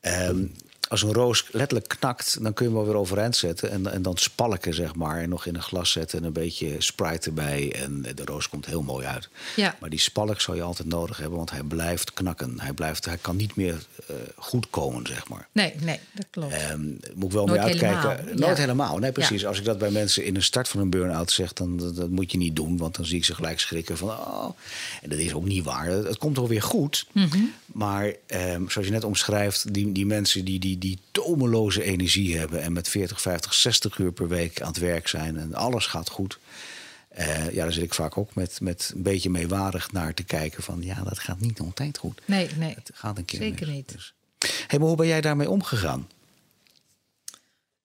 ehm, 0.00 0.44
als 0.88 1.02
een 1.02 1.12
roos 1.12 1.44
letterlijk 1.50 1.94
knakt, 1.98 2.42
dan 2.42 2.52
kun 2.52 2.64
je 2.64 2.70
hem 2.70 2.80
wel 2.80 2.90
weer 2.90 3.00
overeind 3.00 3.36
zetten 3.36 3.70
en, 3.70 3.92
en 3.92 4.02
dan 4.02 4.16
spalken, 4.16 4.74
zeg 4.74 4.94
maar. 4.94 5.20
En 5.20 5.28
nog 5.28 5.46
in 5.46 5.54
een 5.54 5.62
glas 5.62 5.90
zetten 5.90 6.18
en 6.18 6.24
een 6.24 6.32
beetje 6.32 6.74
Sprite 6.78 7.28
erbij. 7.28 7.72
En 7.72 8.02
de 8.14 8.24
roos 8.24 8.48
komt 8.48 8.66
heel 8.66 8.82
mooi 8.82 9.06
uit. 9.06 9.28
Ja. 9.56 9.76
Maar 9.80 9.90
die 9.90 9.98
spalk 9.98 10.40
zou 10.40 10.56
je 10.56 10.62
altijd 10.62 10.88
nodig 10.88 11.16
hebben, 11.16 11.36
want 11.36 11.50
hij 11.50 11.62
blijft 11.62 12.12
knakken. 12.12 12.60
Hij, 12.60 12.72
blijft, 12.72 13.04
hij 13.04 13.16
kan 13.16 13.36
niet 13.36 13.56
meer 13.56 13.86
eh, 14.06 14.16
goed 14.36 14.70
komen, 14.70 15.06
zeg 15.06 15.28
maar. 15.28 15.48
Nee, 15.52 15.74
nee, 15.80 16.00
dat 16.12 16.26
klopt. 16.30 16.52
Ehm, 16.52 16.80
moet 17.14 17.24
ik 17.24 17.32
wel 17.32 17.46
Nooit 17.46 17.60
mee 17.60 17.68
uitkijken. 17.68 18.10
helemaal, 18.10 18.34
Nooit 18.34 18.56
ja. 18.56 18.62
helemaal. 18.62 18.98
Nee, 18.98 19.12
precies. 19.12 19.46
Als 19.46 19.58
ik 19.58 19.64
dat 19.64 19.78
bij 19.78 19.90
mensen 19.90 20.24
in 20.24 20.34
de 20.34 20.40
start 20.40 20.68
van 20.68 20.80
een 20.80 20.90
burn-out 20.90 21.30
zeg, 21.30 21.52
dan 21.52 21.76
dat, 21.76 21.96
dat 21.96 22.10
moet 22.10 22.32
je 22.32 22.38
niet 22.38 22.56
doen. 22.56 22.76
Want 22.76 22.96
dan 22.96 23.04
zie 23.04 23.16
ik 23.16 23.24
ze 23.24 23.34
gelijk 23.34 23.60
schrikken 23.60 23.96
van. 23.96 24.08
Oh. 24.08 24.50
En 25.02 25.08
dat 25.10 25.18
is 25.18 25.34
ook 25.34 25.44
niet 25.44 25.64
waar. 25.64 25.86
Het, 25.86 26.06
het 26.06 26.18
komt 26.18 26.36
wel 26.36 26.48
weer 26.48 26.62
goed. 26.62 27.06
Mhm. 27.12 27.38
Maar 27.66 28.12
ehm, 28.26 28.68
zoals 28.68 28.86
je 28.86 28.92
net 28.92 29.04
omschrijft, 29.04 29.74
die, 29.74 29.92
die 29.92 30.06
mensen 30.06 30.44
die, 30.44 30.58
die, 30.58 30.75
die 30.78 30.98
tomeloze 31.10 31.82
energie 31.82 32.38
hebben. 32.38 32.62
en 32.62 32.72
met 32.72 32.88
40, 32.88 33.20
50, 33.20 33.54
60 33.54 33.98
uur 33.98 34.12
per 34.12 34.28
week 34.28 34.60
aan 34.60 34.68
het 34.68 34.78
werk 34.78 35.08
zijn. 35.08 35.36
en 35.36 35.54
alles 35.54 35.86
gaat 35.86 36.08
goed. 36.08 36.38
eh, 37.08 37.50
ja, 37.52 37.62
daar 37.62 37.72
zit 37.72 37.82
ik 37.82 37.94
vaak 37.94 38.18
ook 38.18 38.34
met, 38.34 38.60
met 38.60 38.92
een 38.94 39.02
beetje 39.02 39.30
meewarig 39.30 39.92
naar 39.92 40.14
te 40.14 40.24
kijken. 40.24 40.62
van 40.62 40.82
ja, 40.82 41.02
dat 41.02 41.18
gaat 41.18 41.40
niet 41.40 41.60
altijd 41.60 41.98
goed. 41.98 42.20
Nee, 42.24 42.48
nee. 42.56 42.74
Het 42.74 42.90
gaat 42.94 43.18
een 43.18 43.24
keer 43.24 43.40
Zeker 43.40 43.68
niet. 43.68 43.92
Dus. 43.92 44.14
Hey, 44.66 44.78
maar 44.78 44.88
hoe 44.88 44.96
ben 44.96 45.06
jij 45.06 45.20
daarmee 45.20 45.50
omgegaan? 45.50 46.08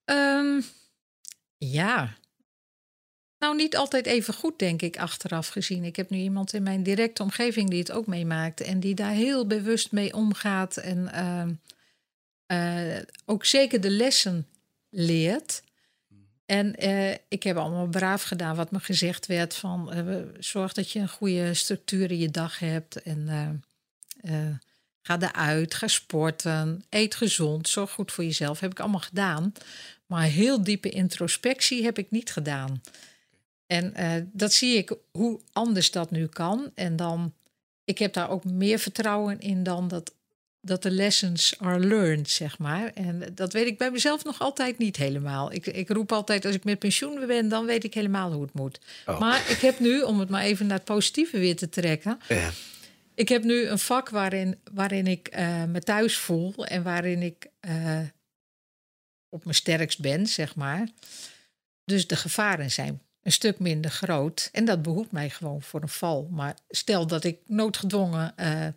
Ehm, 0.06 0.62
ja. 1.58 2.16
Nou, 3.40 3.56
niet 3.56 3.78
altijd 3.78 4.06
even 4.06 4.34
goed, 4.34 4.60
denk 4.60 4.82
ik, 4.82 4.98
achteraf 4.98 5.48
gezien. 5.48 5.84
Ik 5.84 5.96
heb 5.96 6.10
nu 6.10 6.18
iemand 6.18 6.54
in 6.54 6.64
mijn 6.64 6.84
directe 6.84 7.24
omgeving 7.24 7.70
die 7.70 7.80
het 7.80 7.92
ook 7.92 8.08
meemaakt 8.08 8.62
en 8.62 8.80
die 8.80 8.96
daar 8.96 9.12
heel 9.12 9.48
bewust 9.48 9.92
mee 9.92 10.14
omgaat 10.14 10.78
en 10.78 11.14
ehm, 11.14 11.52
eh, 12.52 12.98
ook 13.26 13.46
zeker 13.46 13.82
de 13.82 13.90
lessen 13.90 14.48
leert. 14.90 15.64
En 16.46 16.76
eh, 16.76 17.12
ik 17.28 17.44
heb 17.44 17.58
allemaal 17.58 17.88
braaf 17.88 18.24
gedaan 18.24 18.56
wat 18.56 18.72
me 18.72 18.80
gezegd 18.80 19.26
werd 19.26 19.56
van 19.56 19.92
eh, 19.92 20.16
zorg 20.40 20.74
dat 20.74 20.92
je 20.92 21.00
een 21.00 21.10
goede 21.10 21.54
structuur 21.54 22.12
in 22.12 22.18
je 22.18 22.30
dag 22.30 22.60
hebt 22.60 23.02
en 23.02 23.64
ga 25.02 25.20
eruit, 25.20 25.74
ga 25.74 25.88
sporten, 25.88 26.84
eet 26.90 27.16
gezond, 27.16 27.70
zorg 27.70 27.92
goed 27.92 28.12
voor 28.12 28.24
jezelf. 28.24 28.60
Heb 28.60 28.72
ik 28.72 28.80
allemaal 28.80 29.00
gedaan. 29.00 29.54
Maar 30.06 30.24
heel 30.24 30.64
diepe 30.64 30.90
introspectie 30.90 31.84
heb 31.84 31.98
ik 31.98 32.12
niet 32.12 32.32
gedaan. 32.32 32.82
En 33.68 33.94
dat 34.34 34.54
zie 34.54 34.78
ik 34.78 34.96
hoe 35.12 35.40
anders 35.52 35.92
dat 35.92 36.12
nu 36.12 36.28
kan. 36.28 36.72
En 36.76 36.96
dan, 36.96 37.34
ik 37.84 37.98
heb 37.98 38.14
daar 38.14 38.30
ook 38.30 38.44
meer 38.44 38.80
vertrouwen 38.80 39.40
in 39.40 39.64
dan 39.64 39.88
dat, 39.88 40.14
dat 40.62 40.84
de 40.84 40.92
lessons 40.92 41.60
are 41.60 41.80
learned, 41.80 42.30
zeg 42.30 42.58
maar. 42.58 42.92
En 42.94 43.32
dat 43.36 43.54
weet 43.54 43.68
ik 43.68 43.78
bij 43.78 43.92
mezelf 43.92 44.24
nog 44.24 44.40
altijd 44.40 44.78
niet 44.78 44.98
helemaal. 44.98 45.52
Ik, 45.52 45.66
ik 45.66 45.90
roep 45.90 46.12
altijd, 46.12 46.46
als 46.46 46.56
ik 46.56 46.64
met 46.64 46.80
pensioen 46.80 47.28
ben, 47.28 47.50
dan 47.50 47.66
weet 47.66 47.84
ik 47.84 47.94
helemaal 47.94 48.32
hoe 48.32 48.42
het 48.42 48.54
moet. 48.54 48.80
Oh. 49.06 49.20
Maar 49.20 49.50
ik 49.50 49.60
heb 49.60 49.80
nu, 49.80 50.02
om 50.02 50.20
het 50.20 50.30
maar 50.30 50.44
even 50.44 50.68
naar 50.68 50.78
het 50.78 50.86
positieve 50.86 51.40
weer 51.40 51.56
te 51.56 51.70
trekken... 51.70 52.20
Ja. 52.28 52.50
Ik 53.14 53.30
heb 53.30 53.44
nu 53.44 53.68
een 53.68 53.80
vak 53.80 54.10
waarin, 54.10 54.60
waarin 54.72 55.08
ik 55.08 55.28
eh, 55.28 55.64
me 55.64 55.82
thuis 55.82 56.18
voel 56.18 56.66
en 56.66 56.84
waarin 56.84 57.22
ik 57.22 57.48
eh, 57.60 58.00
op 59.30 59.44
mijn 59.44 59.56
sterkst 59.56 60.00
ben, 60.00 60.28
zeg 60.28 60.56
maar. 60.56 60.88
Dus 61.84 62.08
de 62.08 62.16
gevaren 62.16 62.72
zijn 62.72 63.02
een 63.24 63.32
stuk 63.32 63.60
minder 63.60 63.92
groot. 63.92 64.50
En 64.52 64.66
dat 64.66 64.82
behoedt 64.82 65.12
mij 65.12 65.30
gewoon 65.30 65.62
voor 65.62 65.82
een 65.82 65.90
val. 65.90 66.28
Maar 66.32 66.56
stel 66.70 67.08
dat 67.08 67.24
ik 67.24 67.40
noodgedwongen 67.46 68.38
eh, 68.38 68.68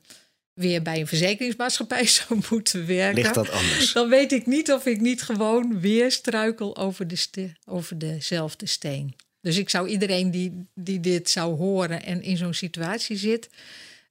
weer 0.54 0.82
bij 0.82 1.00
een 1.00 1.06
verzekeringsmaatschappij 1.06 2.06
zou 2.16 2.40
moeten 2.50 2.86
werken. 2.86 3.22
Ligt 3.22 3.34
dat 3.34 3.50
anders? 3.50 3.92
Dan 3.92 4.08
weet 4.08 4.32
ik 4.32 4.46
niet 4.46 4.72
of 4.72 4.86
ik 4.86 5.00
niet 5.00 5.22
gewoon 5.22 5.80
weer 5.80 6.12
struikel 6.12 6.76
over, 6.76 7.08
de 7.08 7.16
ste- 7.16 7.52
over 7.64 7.98
dezelfde 7.98 8.66
steen. 8.66 9.14
Dus 9.40 9.56
ik 9.56 9.70
zou 9.70 9.88
iedereen 9.88 10.30
die, 10.30 10.66
die 10.74 11.00
dit 11.00 11.30
zou 11.30 11.56
horen 11.56 12.02
en 12.02 12.22
in 12.22 12.36
zo'n 12.36 12.54
situatie 12.54 13.16
zit, 13.16 13.48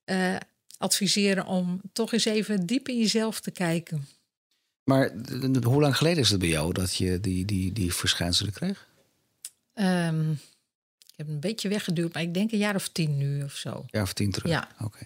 eh, 0.03 0.35
adviseren 0.77 1.45
om 1.45 1.81
toch 1.93 2.13
eens 2.13 2.25
even 2.25 2.65
diep 2.65 2.87
in 2.89 2.97
jezelf 2.97 3.39
te 3.39 3.51
kijken. 3.51 4.07
Maar 4.83 5.11
hoe 5.63 5.81
lang 5.81 5.97
geleden 5.97 6.23
is 6.23 6.29
het 6.29 6.39
bij 6.39 6.49
jou 6.49 6.73
dat 6.73 6.95
je 6.95 7.19
die, 7.19 7.45
die, 7.45 7.73
die 7.73 7.93
verschijnselen 7.93 8.53
kreeg? 8.53 8.87
Ehm, 9.73 10.33
ik 11.13 11.19
heb 11.19 11.27
een 11.27 11.39
beetje 11.39 11.69
weggeduwd, 11.69 12.13
maar 12.13 12.21
ik 12.23 12.33
denk 12.33 12.51
een 12.51 12.57
jaar 12.57 12.75
of 12.75 12.87
tien 12.87 13.17
nu 13.17 13.43
of 13.43 13.53
zo. 13.55 13.85
Ja, 13.87 14.01
of 14.01 14.13
tien 14.13 14.31
terug. 14.31 14.51
Ja. 14.51 14.67
Oké. 14.79 14.99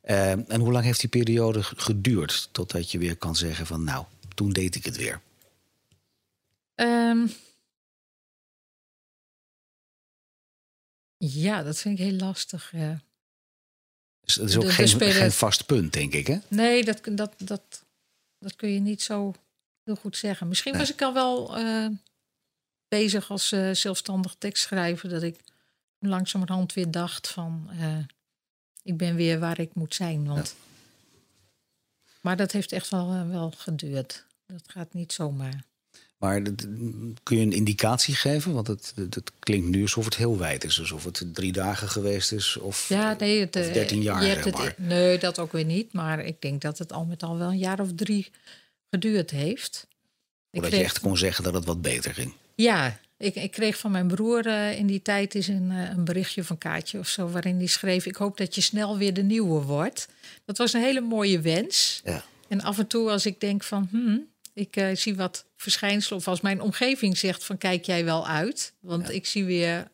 Eh, 0.00 0.30
en 0.50 0.60
hoe 0.60 0.72
lang 0.72 0.84
heeft 0.84 1.00
die 1.00 1.08
periode 1.08 1.62
geduurd 1.62 2.48
totdat 2.52 2.90
je 2.90 2.98
weer 2.98 3.16
kan 3.16 3.36
zeggen 3.36 3.66
van 3.66 3.84
nou, 3.84 4.04
toen 4.34 4.50
deed 4.50 4.74
ik 4.74 4.84
het 4.84 4.96
weer? 4.96 5.20
Ehm, 6.74 7.26
ja, 11.16 11.62
dat 11.62 11.78
vind 11.78 11.98
ik 11.98 12.04
heel 12.04 12.16
lastig. 12.16 12.72
ja. 12.72 13.00
Dus 14.20 14.34
het 14.34 14.48
is 14.48 14.56
ook 14.56 14.62
De- 14.62 14.70
geen, 14.72 14.88
geen 15.12 15.32
vast 15.32 15.66
punt, 15.66 15.92
denk 15.92 16.12
ik, 16.12 16.26
hè? 16.26 16.38
Nee, 16.48 16.84
dat, 16.84 17.00
dat, 17.12 17.32
dat, 17.38 17.84
dat 18.38 18.56
kun 18.56 18.68
je 18.72 18.80
niet 18.80 19.02
zo 19.02 19.34
heel 19.84 19.96
goed 19.96 20.16
zeggen. 20.16 20.48
Misschien 20.48 20.72
Nee. 20.72 20.80
was 20.80 20.92
ik 20.92 21.02
al 21.02 21.12
wel 21.14 21.56
eh, 21.56 21.86
bezig 22.90 23.30
als 23.30 23.52
eh, 23.52 23.70
zelfstandig 23.72 24.34
tekstschrijver. 24.38 25.08
Dat 25.08 25.22
ik 25.22 25.36
langzamerhand 25.98 26.72
weer 26.74 26.90
dacht 26.90 27.28
van... 27.28 27.68
eh, 27.78 27.96
ik 28.82 28.96
ben 28.96 29.14
weer 29.14 29.38
waar 29.38 29.60
ik 29.60 29.74
moet 29.74 29.94
zijn. 29.94 30.26
Want... 30.26 30.54
Maar 32.20 32.36
dat 32.36 32.52
heeft 32.52 32.72
echt 32.72 32.88
wel, 32.88 33.12
eh, 33.12 33.28
wel 33.28 33.50
geduurd. 33.56 34.24
Dat 34.46 34.62
gaat 34.66 34.94
niet 34.94 35.12
zomaar. 35.12 35.64
Maar 36.18 36.42
kun 37.22 37.36
je 37.36 37.42
een 37.42 37.52
indicatie 37.52 38.14
geven? 38.14 38.52
Want 38.52 38.66
het, 38.66 38.92
het, 38.96 39.32
klinkt 39.38 39.68
nu 39.68 39.82
alsof 39.82 40.04
het 40.04 40.16
heel 40.16 40.38
wijd 40.38 40.64
is. 40.64 40.80
Alsof 40.80 41.04
het 41.04 41.24
drie 41.34 41.52
dagen 41.52 41.88
geweest 41.88 42.32
is. 42.32 42.56
Of, 42.56 42.88
Ja, 42.88 43.16
nee, 43.18 43.40
het, 43.40 43.56
of 43.56 43.66
eh, 43.66 43.72
13 43.72 44.02
jaar, 44.02 44.22
je 44.22 44.28
hebt 44.28 44.42
zeg 44.44 44.52
het, 44.64 44.78
maar. 44.78 44.86
Nee, 44.88 45.18
dat 45.18 45.38
ook 45.38 45.52
weer 45.52 45.64
niet. 45.64 45.92
Maar 45.92 46.24
ik 46.24 46.40
denk 46.40 46.60
dat 46.60 46.78
het 46.78 46.92
al 46.92 47.04
met 47.04 47.22
al 47.22 47.38
wel 47.38 47.48
een 47.48 47.58
jaar 47.58 47.80
of 47.80 47.88
drie 47.94 48.30
geduurd 48.90 49.30
heeft. 49.30 49.86
Ik 49.86 49.88
Voordat 50.50 50.70
je 50.70 50.76
kreeg- 50.76 50.90
echt 50.90 51.00
kon 51.00 51.16
zeggen 51.16 51.44
dat 51.44 51.54
het 51.54 51.64
wat 51.64 51.82
beter 51.82 52.14
ging. 52.14 52.34
Ja, 52.60 53.00
ik, 53.16 53.34
ik 53.34 53.50
kreeg 53.50 53.78
van 53.78 53.90
mijn 53.90 54.06
broer 54.06 54.46
eh, 54.46 54.78
in 54.78 54.86
die 54.86 55.02
tijd 55.02 55.34
eens 55.34 55.46
een, 55.46 55.70
eh, 55.70 55.90
een 55.90 56.04
berichtje 56.04 56.40
of 56.40 56.50
een 56.50 56.58
kaartje 56.58 56.98
of 56.98 57.08
zo... 57.08 57.28
waarin 57.28 57.56
hij 57.56 57.66
schreef, 57.66 58.06
ik 58.06 58.16
hoop 58.16 58.36
dat 58.36 58.54
je 58.54 58.60
snel 58.60 58.98
weer 58.98 59.14
de 59.14 59.22
nieuwe 59.22 59.62
wordt. 59.62 60.08
Dat 60.44 60.58
was 60.58 60.72
een 60.72 60.82
hele 60.82 61.00
mooie 61.00 61.40
wens. 61.40 62.00
Ja. 62.04 62.24
En 62.48 62.60
af 62.60 62.78
en 62.78 62.86
toe 62.86 63.10
als 63.10 63.26
ik 63.26 63.40
denk 63.40 63.62
van, 63.62 63.88
hmm, 63.90 64.26
ik 64.54 64.76
eh, 64.76 64.96
zie 64.96 65.16
wat 65.16 65.44
verschijnselen... 65.56 66.18
of 66.18 66.28
als 66.28 66.40
mijn 66.40 66.60
omgeving 66.60 67.18
zegt 67.18 67.44
van, 67.44 67.58
kijk 67.58 67.84
jij 67.84 68.04
wel 68.04 68.26
uit? 68.26 68.72
Want 68.80 69.10
ik 69.10 69.26
zie 69.26 69.44
weer... 69.44 69.88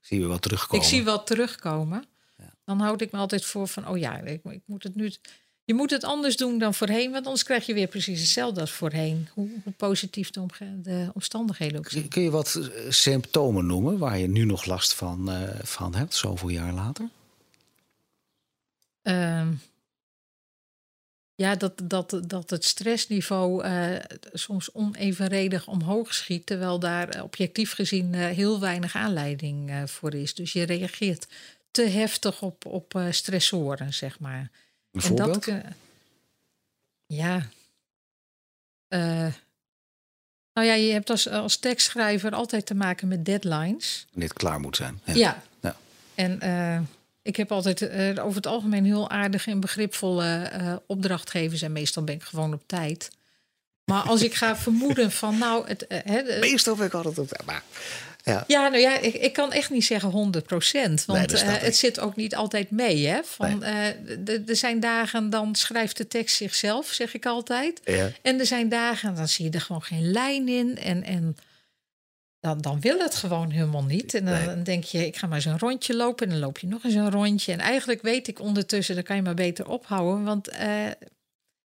Zie 0.00 0.20
je 0.20 0.26
wel 0.26 0.38
terugkomen? 0.38 0.84
ik 0.84 0.92
zie 0.92 1.02
wel 1.04 1.22
terugkomen. 1.22 2.04
Dan 2.64 2.80
houd 2.80 3.00
ik 3.00 3.12
me 3.12 3.18
altijd 3.18 3.44
voor 3.44 3.68
van, 3.68 3.88
oh 3.88 3.98
ja, 3.98 4.18
ik, 4.18 4.40
ik 4.44 4.62
moet 4.66 4.82
het 4.82 4.94
nu. 4.94 5.12
Je 5.68 5.74
moet 5.74 5.90
het 5.90 6.04
anders 6.04 6.36
doen 6.36 6.58
dan 6.58 6.74
voorheen, 6.74 7.10
want 7.12 7.24
anders 7.24 7.44
krijg 7.44 7.66
je 7.66 7.74
weer 7.74 7.86
precies 7.86 8.20
hetzelfde 8.20 8.60
als 8.60 8.70
voorheen. 8.70 9.28
Hoe, 9.34 9.50
hoe 9.64 9.72
positief 9.72 10.30
de, 10.30 10.46
de 10.82 11.10
omstandigheden 11.14 11.78
ook 11.78 11.90
zijn. 11.90 12.08
Kun- 12.08 12.22
je 12.22 12.30
wat 12.30 12.54
eh, 12.54 12.90
symptomen 12.90 13.66
noemen 13.66 13.98
waar 13.98 14.18
je 14.18 14.28
nu 14.28 14.44
nog 14.44 14.64
last 14.64 14.94
van, 14.94 15.30
eh, 15.30 15.58
van 15.62 15.94
hebt, 15.94 16.14
zoveel 16.14 16.48
jaar 16.48 16.72
later? 16.72 17.08
Ehm, 19.02 19.52
ja, 21.34 21.54
dat, 21.54 21.72
dat, 21.84 22.20
dat 22.26 22.50
het 22.50 22.64
stressniveau 22.64 23.64
eh, 23.64 23.96
soms 24.32 24.72
onevenredig 24.74 25.66
omhoog 25.66 26.14
schiet, 26.14 26.46
terwijl 26.46 26.78
daar 26.78 27.22
objectief 27.22 27.72
gezien 27.72 28.14
heel 28.14 28.60
weinig 28.60 28.96
aanleiding 28.96 29.82
voor 29.90 30.14
is. 30.14 30.34
Dus 30.34 30.52
je 30.52 30.62
reageert 30.62 31.26
te 31.70 31.82
heftig 31.82 32.42
op, 32.42 32.66
op 32.66 33.00
stressoren, 33.10 33.94
zeg 33.94 34.18
maar. 34.18 34.50
Een 34.92 35.00
En 35.00 35.06
voorbeeld? 35.06 35.32
dat 35.32 35.44
kun- 35.44 35.62
ja. 37.06 37.48
Eh, 38.88 39.32
nou 40.52 40.66
ja, 40.66 40.74
je 40.74 40.92
hebt 40.92 41.10
als, 41.10 41.28
als 41.28 41.56
tekstschrijver 41.56 42.32
altijd 42.32 42.66
te 42.66 42.74
maken 42.74 43.08
met 43.08 43.24
deadlines. 43.24 44.06
Het 44.18 44.32
klaar 44.32 44.60
moet 44.60 44.76
zijn. 44.76 45.00
Ja. 45.04 45.42
Ja. 45.60 45.76
En 46.14 46.40
eh, 46.40 46.80
ik 47.22 47.36
heb 47.36 47.52
altijd 47.52 47.82
eh, 47.82 48.24
over 48.24 48.36
het 48.36 48.46
algemeen 48.46 48.84
heel 48.84 49.10
aardige 49.10 49.50
en 49.50 49.60
begripvolle 49.60 50.42
eh, 50.42 50.76
opdrachtgevers. 50.86 51.62
En 51.62 51.72
meestal 51.72 52.02
ben 52.04 52.14
ik 52.14 52.22
gewoon 52.22 52.52
op 52.52 52.62
tijd. 52.66 53.10
Maar 53.84 54.02
als 54.02 54.22
ik 54.22 54.34
ga 54.34 54.56
vermoeden 54.56 55.12
van 55.12 55.38
nou, 55.38 55.68
het, 55.68 55.86
eh, 55.86 56.04
de- 56.04 56.36
Meestal 56.40 56.76
ben 56.76 56.86
ik 56.86 56.94
altijd 56.94 57.18
op 57.18 57.42
maar, 57.44 57.62
ja. 58.28 58.44
ja, 58.46 58.68
nou 58.68 58.82
ja, 58.82 58.98
ik, 58.98 59.14
ik 59.14 59.32
kan 59.32 59.52
echt 59.52 59.70
niet 59.70 59.84
zeggen 59.84 60.10
100 60.10 60.46
procent. 60.46 61.04
Want 61.04 61.32
eh, 61.32 61.56
het 61.56 61.76
zit 61.76 62.00
ook 62.00 62.16
niet 62.16 62.34
altijd 62.34 62.70
mee. 62.70 63.06
Hè? 63.06 63.20
Van, 63.24 63.62
eh, 63.62 64.48
er 64.48 64.56
zijn 64.56 64.80
dagen, 64.80 65.30
dan 65.30 65.54
schrijft 65.54 65.96
de 65.96 66.06
tekst 66.06 66.36
zichzelf, 66.36 66.86
zeg 66.86 67.14
ik 67.14 67.26
altijd. 67.26 67.80
Ja. 67.84 68.10
En 68.22 68.38
er 68.38 68.46
zijn 68.46 68.68
dagen, 68.68 69.14
dan 69.14 69.28
zie 69.28 69.44
je 69.44 69.50
er 69.50 69.60
gewoon 69.60 69.82
geen 69.82 70.10
lijn 70.10 70.48
in. 70.48 70.78
En, 70.78 71.02
en 71.02 71.36
dan, 72.40 72.60
dan 72.60 72.80
wil 72.80 72.98
het 72.98 73.14
gewoon 73.14 73.50
helemaal 73.50 73.84
niet. 73.84 74.14
En 74.14 74.24
dan, 74.24 74.34
Nee. 74.34 74.46
dan 74.46 74.62
denk 74.62 74.84
je, 74.84 75.06
ik 75.06 75.16
ga 75.16 75.26
maar 75.26 75.36
eens 75.36 75.44
een 75.44 75.58
rondje 75.58 75.94
lopen. 75.94 76.26
En 76.26 76.32
dan 76.32 76.40
loop 76.40 76.58
je 76.58 76.66
nog 76.66 76.84
eens 76.84 76.94
een 76.94 77.10
rondje. 77.10 77.52
En 77.52 77.58
eigenlijk 77.58 78.02
weet 78.02 78.28
ik 78.28 78.40
ondertussen, 78.40 78.94
dan 78.94 79.04
kan 79.04 79.16
je 79.16 79.22
maar 79.22 79.34
beter 79.34 79.68
ophouden. 79.68 80.24
Want 80.24 80.48
eh, 80.48 80.68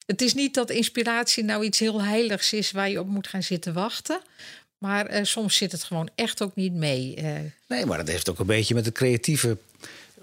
het 0.06 0.22
is 0.22 0.34
niet 0.34 0.54
dat 0.54 0.70
inspiratie 0.70 1.44
nou 1.44 1.64
iets 1.64 1.80
heel 1.80 2.02
heiligs 2.04 2.54
is... 2.54 2.72
waar 2.72 2.90
je 2.90 3.00
op 3.00 3.08
moet 3.08 3.28
gaan 3.28 3.44
zitten 3.44 3.74
wachten. 3.74 4.20
Maar 4.78 5.06
eh, 5.06 5.24
soms 5.24 5.56
zit 5.58 5.72
het 5.72 5.84
gewoon 5.84 6.10
echt 6.16 6.42
ook 6.42 6.56
niet 6.56 6.74
mee. 6.74 7.16
Eh, 7.16 7.32
Nee, 7.68 7.86
maar 7.86 7.98
dat 7.98 8.08
heeft 8.08 8.30
ook 8.30 8.40
een 8.40 8.46
beetje 8.46 8.74
met 8.74 8.86
het 8.86 8.94
creatieve 8.94 9.58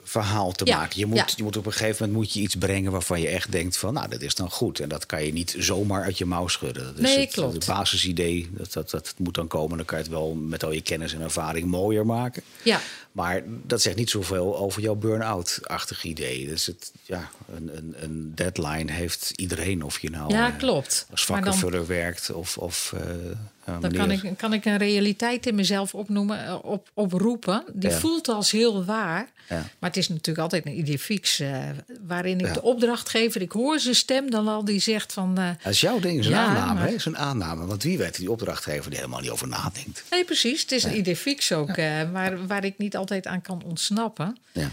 verhaal 0.05 0.53
te 0.53 0.65
Ja, 0.67 0.77
maken. 0.77 0.99
Je 0.99 1.07
moet, 1.07 1.17
ja. 1.17 1.27
je 1.37 1.43
moet 1.43 1.57
op 1.57 1.67
een 1.67 1.73
gegeven 1.73 1.97
moment 1.99 2.19
moet 2.19 2.33
je 2.33 2.41
iets 2.41 2.55
brengen 2.57 2.93
waarvan 2.93 3.21
je 3.21 3.29
echt 3.29 3.53
denkt 3.53 3.77
van, 3.77 3.95
nou, 3.95 4.09
dat 4.09 4.21
is 4.21 4.35
dan 4.35 4.51
goed. 4.51 4.81
En 4.81 4.89
dat 4.89 5.07
kan 5.07 5.25
je 5.25 5.33
niet 5.33 5.55
zomaar 5.59 6.03
uit 6.03 6.19
je 6.19 6.25
mouw 6.25 6.49
schudden. 6.49 6.85
Dat 6.85 6.95
is 6.95 7.01
Nee, 7.01 7.19
het, 7.19 7.33
klopt. 7.33 7.55
Het 7.55 7.67
basisidee, 7.67 8.51
dat, 8.53 8.73
dat, 8.73 8.91
dat 8.91 9.15
moet 9.17 9.35
dan 9.35 9.47
komen. 9.47 9.77
Dan 9.77 9.87
kan 9.87 9.99
je 9.99 10.05
het 10.05 10.13
wel 10.13 10.35
met 10.35 10.65
al 10.65 10.73
je 10.73 10.81
kennis 10.81 11.15
en 11.15 11.21
ervaring 11.21 11.67
mooier 11.67 12.07
maken. 12.07 12.43
ja, 12.63 12.81
Maar 13.13 13.43
dat 13.47 13.83
zegt 13.83 13.97
niet 13.97 14.11
zoveel 14.11 14.57
over 14.59 14.83
jouw 14.83 14.95
burn-out-achtig 14.95 16.05
idee. 16.05 16.47
Dus 16.47 16.67
het, 16.67 16.93
ja, 17.03 17.31
een, 17.57 17.77
een, 17.77 17.95
een 17.99 18.33
deadline 18.35 18.93
heeft 18.93 19.33
iedereen, 19.37 19.83
of 19.83 20.01
je 20.01 20.11
nou 20.11 20.33
ja 20.33 20.53
eh, 20.53 20.59
klopt. 20.59 21.07
als 21.11 21.27
dan, 21.27 21.37
vakkenvuller 21.37 21.87
werkt 21.87 22.33
of... 22.33 22.59
of 22.59 22.93
eh, 22.97 23.01
eh, 23.01 23.37
dan 23.65 23.81
meneer- 23.81 23.99
kan 23.99 24.11
ik, 24.11 24.37
kan 24.39 24.53
ik 24.53 24.65
een 24.65 24.77
realiteit 24.77 25.47
in 25.47 25.55
mezelf 25.55 25.95
opnoemen, 25.95 26.47
eh, 26.47 26.59
op, 26.63 26.91
oproepen. 26.95 27.65
Die 27.73 27.91
Ja. 27.91 27.97
voelt 27.99 28.29
als 28.29 28.51
heel 28.51 28.85
waar. 28.85 29.29
Ja. 29.49 29.57
Maar 29.79 29.91
het 29.91 29.97
is 29.97 30.09
natuurlijk 30.09 30.39
altijd 30.39 30.67
een 30.67 30.79
idee 30.79 30.99
fix. 30.99 31.41
eh, 31.41 31.63
waarin 32.07 32.39
ik 32.41 32.47
Ja. 32.47 32.53
de 32.53 32.63
opdrachtgever, 32.63 33.41
ik 33.41 33.53
hoor 33.53 33.79
zijn 33.81 33.95
stem 33.95 34.31
dan 34.31 34.49
al, 34.49 34.65
die 34.65 34.81
zegt 34.81 35.13
van... 35.13 35.39
eh, 35.39 35.49
Dat 35.63 35.73
is 35.73 35.81
jouw 35.81 35.99
ding, 36.01 36.25
Ja, 36.25 36.45
aanname. 36.45 36.75
maar- 36.81 36.93
een 37.05 37.17
aanname. 37.19 37.67
Want 37.67 37.83
wie 37.83 37.99
weet 37.99 38.17
die 38.17 38.31
opdrachtgever 38.31 38.91
die 38.91 38.99
helemaal 38.99 39.21
niet 39.21 39.31
over 39.31 39.49
nadenkt. 39.49 40.05
nee, 40.11 40.25
precies, 40.25 40.61
het 40.63 40.73
is 40.73 40.85
een 40.85 40.97
idee 40.97 41.17
fix 41.17 41.53
ook, 41.53 41.69
eh, 41.69 42.11
waar, 42.13 42.47
waar 42.47 42.65
ik 42.65 42.79
niet 42.79 42.97
altijd 42.97 43.27
aan 43.27 43.43
kan 43.43 43.63
ontsnappen. 43.65 44.37
Ja. 44.53 44.71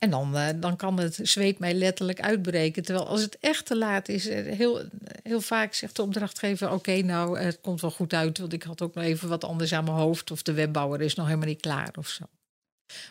En 0.00 0.10
dan, 0.10 0.36
eh, 0.36 0.48
dan 0.56 0.76
kan 0.76 0.98
het 0.98 1.18
zweet 1.22 1.58
mij 1.58 1.74
letterlijk 1.74 2.20
uitbreken. 2.20 2.82
Terwijl 2.82 3.06
als 3.06 3.22
het 3.22 3.38
echt 3.40 3.66
te 3.66 3.76
laat 3.76 4.08
is, 4.08 4.26
eh, 4.26 4.56
heel, 4.56 4.82
heel 5.22 5.40
vaak 5.40 5.74
zegt 5.74 5.96
de 5.96 6.02
opdrachtgever: 6.02 6.72
Oké, 6.72 7.02
nou, 7.02 7.38
het 7.38 7.58
komt 7.60 7.80
wel 7.80 7.90
goed 7.90 8.12
uit, 8.12 8.38
want 8.38 8.52
ik 8.52 8.62
had 8.62 8.82
ook 8.82 8.94
nog 8.94 9.04
even 9.04 9.28
wat 9.28 9.44
anders 9.44 9.72
aan 9.72 9.84
mijn 9.84 9.96
hoofd. 9.96 10.30
Of 10.30 10.42
de 10.42 10.52
webbouwer 10.52 11.00
is 11.00 11.14
nog 11.14 11.26
helemaal 11.26 11.48
niet 11.48 11.60
klaar 11.60 11.90
of 11.98 12.08
zo. 12.08 12.24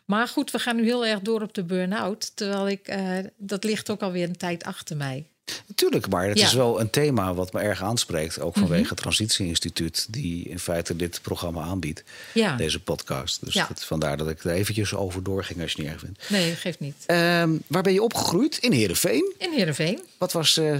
Maar 0.06 0.28
goed, 0.28 0.52
we 0.52 0.60
gaan 0.60 0.76
nu 0.76 0.84
heel 0.84 1.06
erg 1.06 1.20
door 1.20 1.42
op 1.42 1.54
de 1.54 1.64
burn-out. 1.64 2.36
Terwijl 2.36 2.70
ik, 2.70 2.88
eh, 2.88 3.18
dat 3.38 3.64
ligt 3.64 3.90
ook 3.90 4.02
alweer 4.02 4.28
een 4.28 4.38
tijd 4.38 4.64
achter 4.64 4.98
mij. 4.98 5.28
Natuurlijk, 5.68 6.10
maar 6.10 6.28
het 6.28 6.38
Ja. 6.38 6.44
Mhm. 6.44 6.52
is 6.52 6.58
wel 6.58 6.80
een 6.80 6.90
thema 6.90 7.34
wat 7.34 7.54
me 7.54 7.60
erg 7.60 7.84
aanspreekt. 7.84 8.40
Ook 8.40 8.58
vanwege 8.58 8.90
het 8.90 8.98
Transitieinstituut, 8.98 10.08
die 10.14 10.50
in 10.50 10.60
feite 10.60 10.96
dit 10.96 11.20
programma 11.22 11.62
aanbiedt. 11.62 12.04
Ja, 12.34 12.56
Deze 12.56 12.80
podcast. 12.80 13.46
Dus 13.46 13.54
Ja. 13.54 13.66
dat, 13.68 13.84
vandaar 13.84 14.18
dat 14.18 14.30
ik 14.30 14.44
er 14.44 14.52
eventjes 14.52 14.94
over 14.96 15.24
doorging 15.24 15.62
als 15.62 15.72
je 15.72 15.82
het 15.82 15.86
niet 15.86 15.94
erg 15.94 16.04
vindt. 16.06 16.30
nee, 16.30 16.56
geeft 16.56 16.80
niet. 16.80 17.04
Ehm, 17.06 17.50
waar 17.68 17.84
ben 17.84 17.94
je 17.94 18.02
opgegroeid? 18.04 18.58
In 18.58 18.72
Heerenveen. 18.72 19.34
In 19.38 19.52
Heerenveen, 19.52 20.00
Wat 20.18 20.32
was 20.32 20.58
eh, 20.58 20.76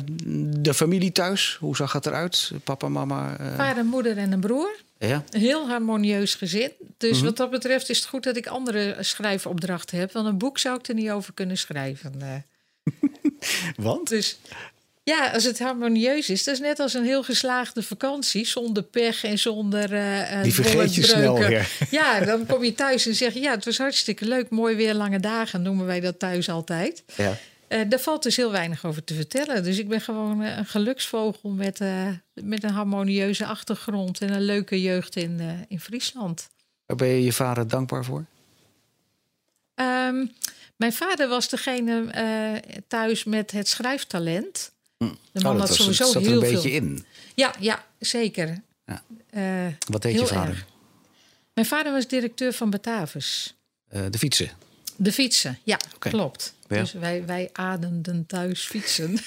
de 0.60 0.74
familie 0.74 1.12
thuis? 1.12 1.58
Hoe 1.60 1.76
zag 1.76 1.92
het 1.94 2.06
eruit? 2.06 2.52
Papa, 2.64 2.88
mama? 2.90 3.38
eh, 3.38 3.56
vader, 3.56 3.86
moeder 3.86 4.18
en 4.18 4.32
een 4.32 4.40
broer. 4.40 4.76
ja? 4.98 5.24
Een 5.30 5.40
heel 5.40 5.68
harmonieus 5.68 6.36
gezin. 6.36 6.72
Dus 6.98 7.16
Mhm. 7.18 7.26
wat 7.26 7.38
dat 7.38 7.50
betreft 7.52 7.90
is 7.90 7.98
het 7.98 8.08
goed 8.08 8.24
dat 8.24 8.38
ik 8.38 8.48
andere 8.48 8.96
schrijfopdrachten 9.00 9.98
heb. 9.98 10.12
Want 10.12 10.28
een 10.28 10.38
boek 10.38 10.58
zou 10.58 10.78
ik 10.80 10.88
er 10.88 10.94
niet 10.94 11.10
over 11.10 11.34
kunnen 11.34 11.58
schrijven. 11.58 12.14
Want? 13.76 14.10
Dus 14.10 14.38
ja, 15.04 15.32
als 15.32 15.44
het 15.44 15.60
harmonieus 15.60 16.30
is, 16.30 16.44
dat 16.44 16.54
is 16.54 16.60
net 16.60 16.80
als 16.80 16.94
een 16.94 17.04
heel 17.04 17.24
geslaagde 17.24 17.84
vakantie. 17.84 18.46
Zonder 18.46 18.84
pech 18.84 19.24
en 19.24 19.40
zonder. 19.40 19.94
eh, 19.94 20.38
eh, 20.38 20.44
Die 20.44 20.54
vergeet 20.54 20.96
je 20.96 21.04
snel 21.04 21.38
weer. 21.40 21.70
Ja, 21.92 22.20
dan 22.20 22.46
kom 22.46 22.64
je 22.64 22.74
thuis 22.74 23.06
en 23.08 23.16
zeg 23.16 23.34
je: 23.34 23.40
Ja, 23.40 23.52
het 23.52 23.66
was 23.66 23.78
hartstikke 23.78 24.26
leuk. 24.26 24.50
Mooi 24.50 24.76
weer, 24.76 24.94
lange 24.94 25.20
dagen 25.20 25.62
noemen 25.62 25.86
wij 25.86 26.00
dat 26.00 26.20
thuis 26.20 26.50
altijd. 26.50 27.04
Ja. 27.16 27.38
Uh, 27.70 27.82
daar 27.90 28.00
valt 28.00 28.24
dus 28.24 28.36
heel 28.36 28.52
weinig 28.52 28.86
over 28.86 29.04
te 29.04 29.14
vertellen. 29.14 29.64
Dus 29.64 29.78
ik 29.78 29.88
ben 29.88 30.02
gewoon 30.02 30.42
een 30.42 30.66
geluksvogel 30.66 31.50
met, 31.50 31.80
met 32.34 32.64
een 32.64 32.70
harmonieuze 32.70 33.46
achtergrond 33.46 34.22
en 34.22 34.34
een 34.34 34.42
leuke 34.42 34.82
jeugd 34.82 35.16
in, 35.16 35.66
in 35.68 35.80
Friesland. 35.80 36.50
Waar 36.86 36.98
ben 36.98 37.08
je 37.08 37.24
je 37.24 37.34
vader 37.34 37.68
dankbaar 37.68 38.06
voor? 38.06 38.26
Ehm, 39.76 40.26
mijn 40.80 40.94
vader 40.94 41.28
was 41.28 41.50
degene 41.50 42.62
thuis 42.88 43.24
met 43.24 43.52
het 43.52 43.68
schrijftalent. 43.68 44.72
Hm. 44.98 45.10
De 45.32 45.42
man 45.42 45.54
oh, 45.54 45.60
had 45.60 45.76
sowieso 45.76 46.12
zat 46.12 46.26
er 46.26 46.32
een 46.32 46.40
beetje 46.40 46.72
in. 46.72 47.06
Ja, 47.36 47.54
ja 47.60 47.86
zeker. 48.00 48.62
Ja. 48.86 49.04
Wat 49.88 50.02
deed 50.02 50.20
je 50.20 50.28
vader? 50.28 50.66
Mijn 51.54 51.68
vader 51.68 51.92
was 51.92 52.08
directeur 52.08 52.54
van 52.54 52.70
Batavus. 52.70 53.56
de 53.90 54.18
fietsen? 54.18 54.50
De 54.96 55.12
fietsen, 55.12 55.60
ja, 55.64 55.80
klopt. 56.00 56.54
Dus 56.68 56.92
wij, 56.94 57.26
wij 57.26 57.50
ademden 57.54 58.26
thuis 58.26 58.66
fietsen. 58.66 59.18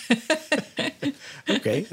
Oké. 1.57 1.85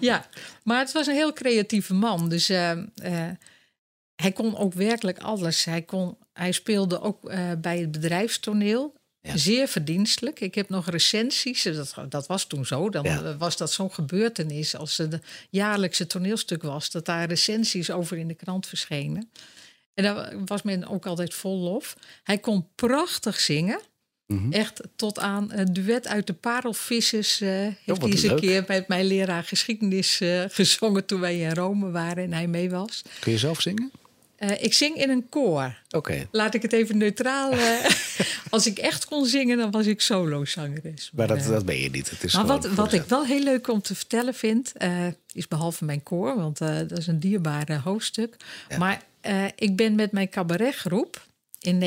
ja, 0.00 0.28
maar 0.62 0.78
het 0.78 0.92
was 0.92 1.06
een 1.06 1.14
heel 1.14 1.32
creatieve 1.32 1.94
man. 1.94 2.28
Dus 2.28 2.48
hij 4.22 4.32
kon 4.34 4.56
ook 4.56 4.74
werkelijk 4.74 5.18
alles. 5.18 5.64
Hij, 5.64 5.82
kon, 5.82 6.16
hij 6.38 6.52
speelde 6.52 7.00
ook 7.00 7.30
uh, 7.30 7.50
bij 7.58 7.78
het 7.78 7.92
bedrijfstoneel. 7.92 8.94
Ja. 9.20 9.36
Zeer 9.36 9.68
verdienstelijk. 9.68 10.40
Ik 10.40 10.54
heb 10.54 10.68
nog 10.68 10.90
recensies. 10.90 11.62
Dat, 11.62 11.94
dat 12.08 12.26
was 12.26 12.44
toen 12.44 12.66
zo. 12.66 12.90
Dan 12.90 13.04
ja. 13.04 13.36
was 13.36 13.56
dat 13.56 13.72
zo'n 13.72 13.92
gebeurtenis. 13.92 14.76
Als 14.76 14.96
het 14.96 15.18
jaarlijkse 15.50 16.06
toneelstuk 16.06 16.62
was, 16.62 16.90
dat 16.90 17.04
daar 17.04 17.28
recensies 17.28 17.90
over 17.90 18.16
in 18.16 18.28
de 18.28 18.34
krant 18.34 18.66
verschenen. 18.66 19.30
En 19.94 20.04
daar 20.04 20.44
was 20.44 20.62
men 20.62 20.88
ook 20.88 21.06
altijd 21.06 21.34
vol 21.34 21.58
lof. 21.58 21.96
Hij 22.22 22.38
kon 22.38 22.68
prachtig 22.74 23.40
zingen. 23.40 23.80
Mhm. 24.26 24.52
Echt 24.52 24.80
tot 24.96 25.18
aan 25.18 25.52
een 25.52 25.72
duet 25.72 26.08
uit 26.08 26.26
de 26.26 26.32
Parelvissers 26.32 27.40
uh, 27.40 27.48
heeft 27.50 27.78
oh, 27.86 28.00
hij 28.00 28.10
eens 28.10 28.22
een 28.22 28.40
keer 28.40 28.64
met 28.66 28.88
mijn 28.88 29.04
leraar 29.04 29.44
geschiedenis 29.44 30.20
uh, 30.20 30.44
gezongen 30.48 31.06
toen 31.06 31.20
wij 31.20 31.40
in 31.40 31.54
Rome 31.54 31.90
waren 31.90 32.24
en 32.24 32.32
hij 32.32 32.46
mee 32.46 32.70
was. 32.70 33.02
Kun 33.20 33.32
je 33.32 33.38
zelf 33.38 33.60
zingen? 33.60 33.90
Uh, 34.38 34.62
ik 34.62 34.74
zing 34.74 34.96
in 34.96 35.10
een 35.10 35.28
koor. 35.28 35.76
Oké. 35.90 36.28
Laat 36.30 36.54
ik 36.54 36.62
het 36.62 36.72
even 36.72 36.98
neutraal. 36.98 37.52
als 38.50 38.66
ik 38.66 38.78
echt 38.78 39.04
kon 39.04 39.26
zingen, 39.26 39.58
dan 39.58 39.70
was 39.70 39.86
ik 39.86 40.00
solozangeres. 40.00 41.10
Maar, 41.12 41.26
maar 41.26 41.36
dat, 41.36 41.46
dat 41.46 41.64
ben 41.64 41.78
je 41.78 41.90
niet. 41.90 42.10
Het 42.10 42.24
is 42.24 42.34
maar 42.34 42.46
wat, 42.46 42.66
wat 42.66 42.92
ik 42.92 43.02
wel 43.02 43.24
heel 43.24 43.42
leuk 43.42 43.68
om 43.68 43.82
te 43.82 43.94
vertellen 43.94 44.34
vind, 44.34 44.72
is 45.32 45.48
behalve 45.48 45.84
mijn 45.84 46.02
koor, 46.02 46.36
want 46.36 46.58
dat 46.58 46.98
is 46.98 47.06
een 47.06 47.20
dierbare 47.20 47.78
hoofdstuk. 47.78 48.36
Maar 48.78 49.02
ik 49.54 49.76
ben 49.76 49.94
met 49.94 50.12
mijn 50.12 50.28
cabaretgroep 50.28 51.26
in 51.60 51.78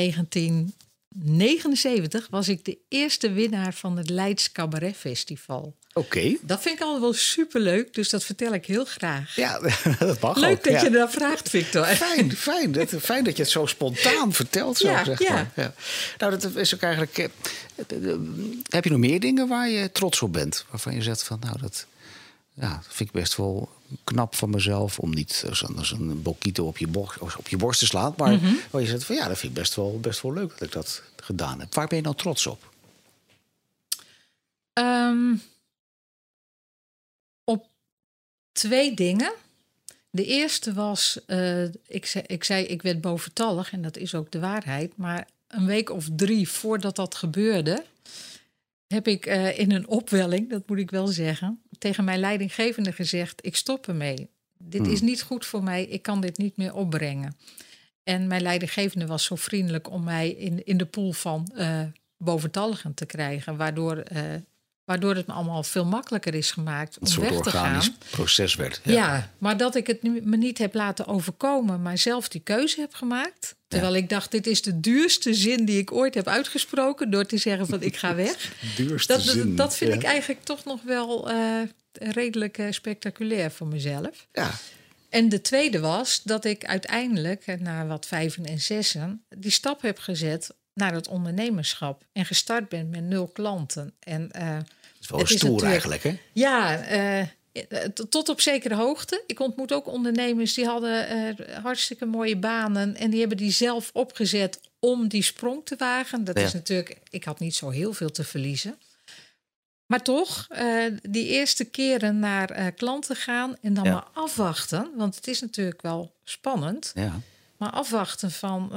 1979 1.14 2.28
was 2.30 2.48
ik 2.48 2.64
de 2.64 2.78
eerste 2.88 3.32
winnaar 3.32 3.74
van 3.74 3.96
het 3.96 4.10
Leids 4.10 4.52
Cabaret 4.52 4.96
Festival. 4.96 5.76
Oké. 5.94 6.36
Dat 6.40 6.62
vind 6.62 6.74
ik 6.74 6.84
al 6.84 7.00
wel 7.00 7.12
superleuk, 7.12 7.94
dus 7.94 8.10
dat 8.10 8.24
vertel 8.24 8.52
ik 8.52 8.66
heel 8.66 8.84
graag. 8.84 9.36
Ja, 9.36 9.60
dat 9.98 10.20
mag 10.20 10.36
Leuk 10.36 10.50
ook, 10.50 10.64
dat 10.64 10.80
je 10.80 10.90
dat 10.90 11.10
vraagt, 11.10 11.48
Victor. 11.48 11.86
Fijn, 11.86 12.36
fijn, 12.36 12.72
dat, 12.72 12.88
fijn 13.00 13.24
dat 13.24 13.36
je 13.36 13.42
het 13.42 13.52
zo 13.52 13.66
spontaan 13.66 14.32
vertelt, 14.32 14.76
zo 14.78 14.88
ja, 14.88 15.04
zeg 15.04 15.28
maar. 15.28 15.50
Ja. 15.56 15.74
Nou, 16.18 16.38
dat 16.38 16.56
is 16.56 16.74
ook 16.74 16.82
eigenlijk... 16.82 17.18
Eh, 17.18 17.28
heb 18.68 18.84
je 18.84 18.90
nog 18.90 18.98
meer 18.98 19.20
dingen 19.20 19.48
waar 19.48 19.68
je 19.68 19.92
trots 19.92 20.22
op 20.22 20.32
bent? 20.32 20.64
Waarvan 20.70 20.94
je 20.94 21.02
zegt 21.02 21.22
van, 21.22 21.38
nou, 21.40 21.58
dat, 21.60 21.86
ja, 22.54 22.74
dat 22.74 22.94
vind 22.94 23.08
ik 23.08 23.14
best 23.14 23.36
wel 23.36 23.68
knap 24.04 24.34
van 24.34 24.50
mezelf. 24.50 24.98
Om 24.98 25.10
niet 25.10 25.44
als 25.48 25.62
een, 25.62 26.00
een 26.10 26.22
bokito 26.22 26.66
op 26.66 26.78
je, 26.78 26.86
borst, 26.86 27.18
op 27.20 27.48
je 27.48 27.56
borst 27.56 27.78
te 27.78 27.86
slaan. 27.86 28.14
Maar 28.16 28.32
mm 28.32 28.60
waar 28.70 28.80
je 28.80 28.88
zegt 28.88 29.04
van 29.04 29.16
ja, 29.16 29.28
dat 29.28 29.38
vind 29.38 29.52
ik 29.52 29.58
best 29.58 29.74
wel, 29.74 30.00
best 30.00 30.20
wel 30.20 30.32
leuk 30.32 30.50
dat 30.50 30.60
ik 30.60 30.72
dat 30.72 31.02
gedaan 31.16 31.60
heb. 31.60 31.74
Waar 31.74 31.86
ben 31.86 31.96
je 31.96 32.02
dan 32.02 32.14
trots 32.14 32.46
op? 32.46 32.70
Um, 34.72 35.42
op 37.44 37.66
twee 38.52 38.94
dingen. 38.94 39.32
De 40.10 40.24
eerste 40.24 40.72
was, 40.72 41.18
uh, 41.26 41.64
ik, 41.86 42.06
zei, 42.06 42.24
ik 42.26 42.44
zei, 42.44 42.64
ik 42.64 42.82
werd 42.82 43.00
boventallig 43.00 43.72
en 43.72 43.82
dat 43.82 43.96
is 43.96 44.14
ook 44.14 44.30
de 44.30 44.40
waarheid. 44.40 44.96
Maar 44.96 45.28
een 45.48 45.66
week 45.66 45.90
of 45.90 46.08
drie 46.16 46.48
voordat 46.48 46.96
dat 46.96 47.14
gebeurde, 47.14 47.84
heb 48.86 49.08
ik 49.08 49.26
uh, 49.26 49.58
in 49.58 49.72
een 49.72 49.86
opwelling, 49.86 50.50
dat 50.50 50.68
moet 50.68 50.78
ik 50.78 50.90
wel 50.90 51.06
zeggen, 51.06 51.62
tegen 51.82 52.04
mijn 52.04 52.18
leidinggevende 52.18 52.92
gezegd: 52.92 53.46
ik 53.46 53.56
stop 53.56 53.88
ermee. 53.88 54.30
Dit 54.58 54.86
is 54.86 54.98
hmm. 54.98 55.08
niet 55.08 55.22
goed 55.22 55.46
voor 55.46 55.62
mij, 55.62 55.84
ik 55.84 56.02
kan 56.02 56.20
dit 56.20 56.38
niet 56.38 56.56
meer 56.56 56.74
opbrengen. 56.74 57.36
En 58.02 58.26
mijn 58.26 58.42
leidinggevende 58.42 59.06
was 59.06 59.24
zo 59.24 59.34
vriendelijk 59.34 59.90
om 59.90 60.04
mij 60.04 60.30
in, 60.30 60.64
in 60.64 60.76
de 60.76 60.86
pool 60.86 61.12
van 61.12 61.52
uh, 61.54 61.82
boventalligen 62.16 62.94
te 62.94 63.06
krijgen, 63.06 63.56
waardoor 63.56 63.96
uh, 64.12 64.20
Waardoor 64.84 65.14
het 65.14 65.26
me 65.26 65.32
allemaal 65.32 65.62
veel 65.62 65.84
makkelijker 65.84 66.34
is 66.34 66.50
gemaakt 66.50 66.98
om 66.98 67.20
weg 67.20 67.40
te 67.40 67.50
gaan. 67.50 67.82
proces 68.10 68.54
werd. 68.54 68.80
Ja. 68.84 68.92
ja. 68.92 69.30
maar 69.38 69.56
dat 69.56 69.74
ik 69.74 69.86
het 69.86 70.02
me 70.02 70.36
niet 70.36 70.58
heb 70.58 70.74
laten 70.74 71.06
overkomen, 71.06 71.82
maar 71.82 71.98
zelf 71.98 72.28
die 72.28 72.40
keuze 72.40 72.80
heb 72.80 72.94
gemaakt. 72.94 73.54
Terwijl 73.68 73.94
ik 73.94 74.08
dacht, 74.08 74.30
dit 74.30 74.46
is 74.46 74.62
de 74.62 74.80
duurste 74.80 75.34
zin 75.34 75.64
die 75.64 75.78
ik 75.78 75.92
ooit 75.92 76.14
heb 76.14 76.28
uitgesproken 76.28 77.10
door 77.10 77.26
te 77.26 77.36
zeggen 77.36 77.66
van 77.66 77.82
ik 77.82 77.96
ga 77.96 78.14
weg. 78.24 78.52
duurste 78.76 79.12
dat, 79.12 79.22
zin. 79.22 79.56
Dat 79.56 79.76
vind 79.76 79.94
ik 79.94 80.02
eigenlijk 80.02 80.44
toch 80.44 80.64
nog 80.64 80.82
wel 80.82 81.30
uh, 81.30 81.62
redelijk 81.92 82.58
uh, 82.58 82.66
spectaculair 82.70 83.50
voor 83.50 83.66
mezelf. 83.66 84.26
Ja. 84.32 84.50
En 85.08 85.28
de 85.28 85.40
tweede 85.40 85.80
was 85.80 86.22
dat 86.22 86.44
ik 86.44 86.64
uiteindelijk, 86.64 87.42
eh, 87.46 87.58
na 87.58 87.86
wat 87.86 88.06
vijven 88.06 88.44
en 88.44 88.60
zessen, 88.60 89.24
die 89.28 89.50
stap 89.50 89.82
heb 89.82 89.98
gezet 89.98 90.54
naar 90.74 90.92
het 90.92 91.08
ondernemerschap. 91.08 92.04
En 92.12 92.24
gestart 92.24 92.68
ben 92.68 92.90
met 92.90 93.02
nul 93.02 93.26
klanten. 93.26 93.92
En, 93.98 94.30
uh, 94.36 94.56
dat 94.56 94.66
is 95.00 95.08
wel 95.08 95.20
een 95.20 95.26
stoer 95.26 95.64
eigenlijk, 95.64 96.02
hè? 96.02 96.18
Ja, 96.32 96.90
uh, 96.92 97.26
tot 98.08 98.28
op 98.28 98.40
zekere 98.40 98.74
hoogte. 98.74 99.22
Ik 99.26 99.40
ontmoet 99.40 99.72
ook 99.72 99.86
ondernemers 99.86 100.54
die 100.54 100.64
hadden 100.64 101.16
uh, 101.16 101.56
hartstikke 101.62 102.04
mooie 102.06 102.36
banen. 102.36 102.96
En 102.96 103.10
die 103.10 103.20
hebben 103.20 103.36
die 103.36 103.50
zelf 103.50 103.90
opgezet 103.92 104.60
om 104.78 105.08
die 105.08 105.22
sprong 105.22 105.64
te 105.64 105.76
wagen. 105.78 106.24
Dat 106.24 106.38
is 106.38 106.52
natuurlijk, 106.52 106.98
ik 107.10 107.24
had 107.24 107.38
niet 107.38 107.54
zo 107.54 107.70
heel 107.70 107.92
veel 107.92 108.10
te 108.10 108.24
verliezen. 108.24 108.78
Maar 109.86 110.02
toch, 110.02 110.46
uh, 110.50 110.84
die 111.02 111.26
eerste 111.26 111.64
keren 111.64 112.18
naar 112.18 112.72
klanten 112.72 113.16
gaan 113.16 113.56
en 113.60 113.74
dan 113.74 113.84
maar 113.88 114.06
afwachten. 114.12 114.90
Want 114.96 115.14
het 115.14 115.26
is 115.26 115.40
natuurlijk 115.40 115.82
wel 115.82 116.14
spannend. 116.24 116.92
Ja. 116.94 117.20
Maar 117.56 117.70
afwachten 117.70 118.30
van 118.30 118.72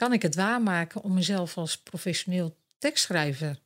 kan 0.00 0.12
ik 0.12 0.22
het 0.22 0.34
waarmaken 0.34 1.02
om 1.02 1.14
mezelf 1.14 1.56
als 1.56 1.78
professioneel 1.78 2.56
tekstschrijver 2.78 3.60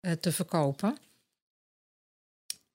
uh, 0.00 0.12
te 0.12 0.32
verkopen? 0.32 0.98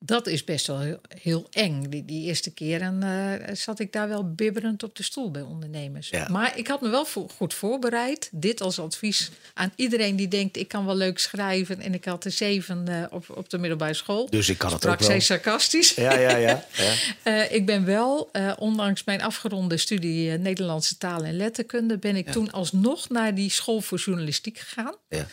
Dat 0.03 0.27
is 0.27 0.43
best 0.43 0.67
wel 0.67 0.97
heel, 1.07 1.47
eng. 1.51 1.89
Die, 1.89 2.05
die 2.05 2.25
eerste 2.25 2.51
keren 2.51 3.03
uh, 3.03 3.55
zat 3.55 3.79
ik 3.79 3.91
daar 3.91 4.07
wel 4.07 4.33
bibberend 4.33 4.83
op 4.83 4.95
de 4.95 5.03
stoel 5.03 5.31
bij 5.31 5.41
ondernemers. 5.41 6.09
Ja. 6.09 6.27
Maar 6.29 6.57
ik 6.57 6.67
had 6.67 6.81
me 6.81 6.89
wel 6.89 7.05
goed 7.37 7.53
voorbereid. 7.53 8.29
Dit 8.31 8.61
als 8.61 8.79
advies 8.79 9.31
aan 9.53 9.71
iedereen 9.75 10.15
die 10.15 10.27
denkt... 10.27 10.57
ik 10.57 10.67
kan 10.67 10.85
wel 10.85 10.95
leuk 10.95 11.19
schrijven 11.19 11.79
en 11.79 11.93
ik 11.93 12.05
had 12.05 12.23
de 12.23 12.29
zeven 12.29 12.85
uh, 12.89 13.03
op, 13.09 13.29
op 13.29 13.49
de 13.49 13.57
middelbare 13.57 13.93
school. 13.93 14.29
Dus 14.29 14.49
ik 14.49 14.57
kan 14.57 14.73
het 14.73 14.87
ook 14.87 14.99
wel. 14.99 15.21
sarcastisch. 15.21 15.93
Ja, 15.93 16.17
ja, 16.17 16.35
ja. 16.35 16.65
ja. 16.73 16.93
uh, 17.23 17.51
ik 17.57 17.65
ben 17.65 17.85
wel, 17.85 18.31
ondanks 18.57 19.03
mijn 19.03 19.21
afgeronde 19.21 19.77
studie 19.77 20.37
Nederlandse 20.37 20.97
taal 20.97 21.23
en 21.23 21.37
letterkunde... 21.37 21.97
ben 21.97 22.15
ik 22.15 22.25
ja. 22.25 22.31
toen 22.31 22.51
alsnog 22.51 23.09
naar 23.09 23.35
die 23.35 23.49
school 23.49 23.81
voor 23.81 23.97
journalistiek 23.97 24.57
gegaan. 24.57 24.95
Ja 25.09 25.27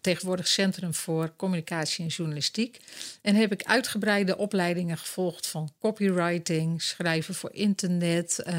tegenwoordig 0.00 0.48
Centrum 0.48 0.94
voor 0.94 1.32
Communicatie 1.36 2.04
en 2.04 2.10
Journalistiek. 2.10 2.80
En 3.22 3.34
heb 3.34 3.52
ik 3.52 3.64
uitgebreide 3.64 4.36
opleidingen 4.36 4.98
gevolgd 4.98 5.46
van 5.46 5.72
copywriting, 5.80 6.82
schrijven 6.82 7.34
voor 7.34 7.52
internet, 7.52 8.44
uh, 8.46 8.54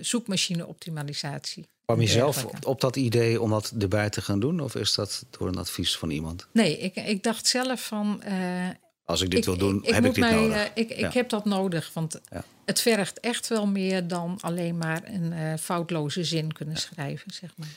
zoekmachine-optimalisatie. 0.00 1.66
Kwam 1.84 2.00
je 2.00 2.06
zelf 2.06 2.44
op, 2.44 2.66
op, 2.66 2.80
dat 2.80 2.96
idee 2.96 3.40
om 3.40 3.50
dat 3.50 3.72
erbij 3.78 4.10
te 4.10 4.22
gaan 4.22 4.40
doen? 4.40 4.60
Of 4.60 4.74
is 4.74 4.94
dat 4.94 5.24
door 5.30 5.48
een 5.48 5.58
advies 5.58 5.96
van 5.96 6.10
iemand? 6.10 6.46
Nee, 6.52 6.78
ik, 6.78 6.94
ik 6.94 7.22
dacht 7.22 7.46
zelf 7.46 7.86
van... 7.86 8.22
Uh, 8.28 8.68
Als 9.04 9.20
ik 9.20 9.30
dit 9.30 9.44
wil 9.44 9.56
doen, 9.56 9.84
ik, 9.84 9.94
heb 9.94 10.04
ik 10.04 10.14
dit 10.14 10.24
mij, 10.24 10.34
nodig. 10.34 10.56
Uh, 10.56 10.64
ik, 10.74 10.98
ja. 10.98 11.06
ik 11.06 11.14
heb 11.14 11.28
dat 11.28 11.44
nodig, 11.44 11.90
want 11.92 12.20
ja. 12.30 12.44
het 12.64 12.80
vergt 12.80 13.20
echt 13.20 13.48
wel 13.48 13.66
meer 13.66 14.08
dan 14.08 14.38
alleen 14.40 14.78
maar 14.78 15.02
een 15.04 15.58
foutloze 15.58 16.24
zin 16.24 16.52
kunnen 16.52 16.76
schrijven, 16.76 17.32
zeg 17.32 17.50
maar. 17.56 17.68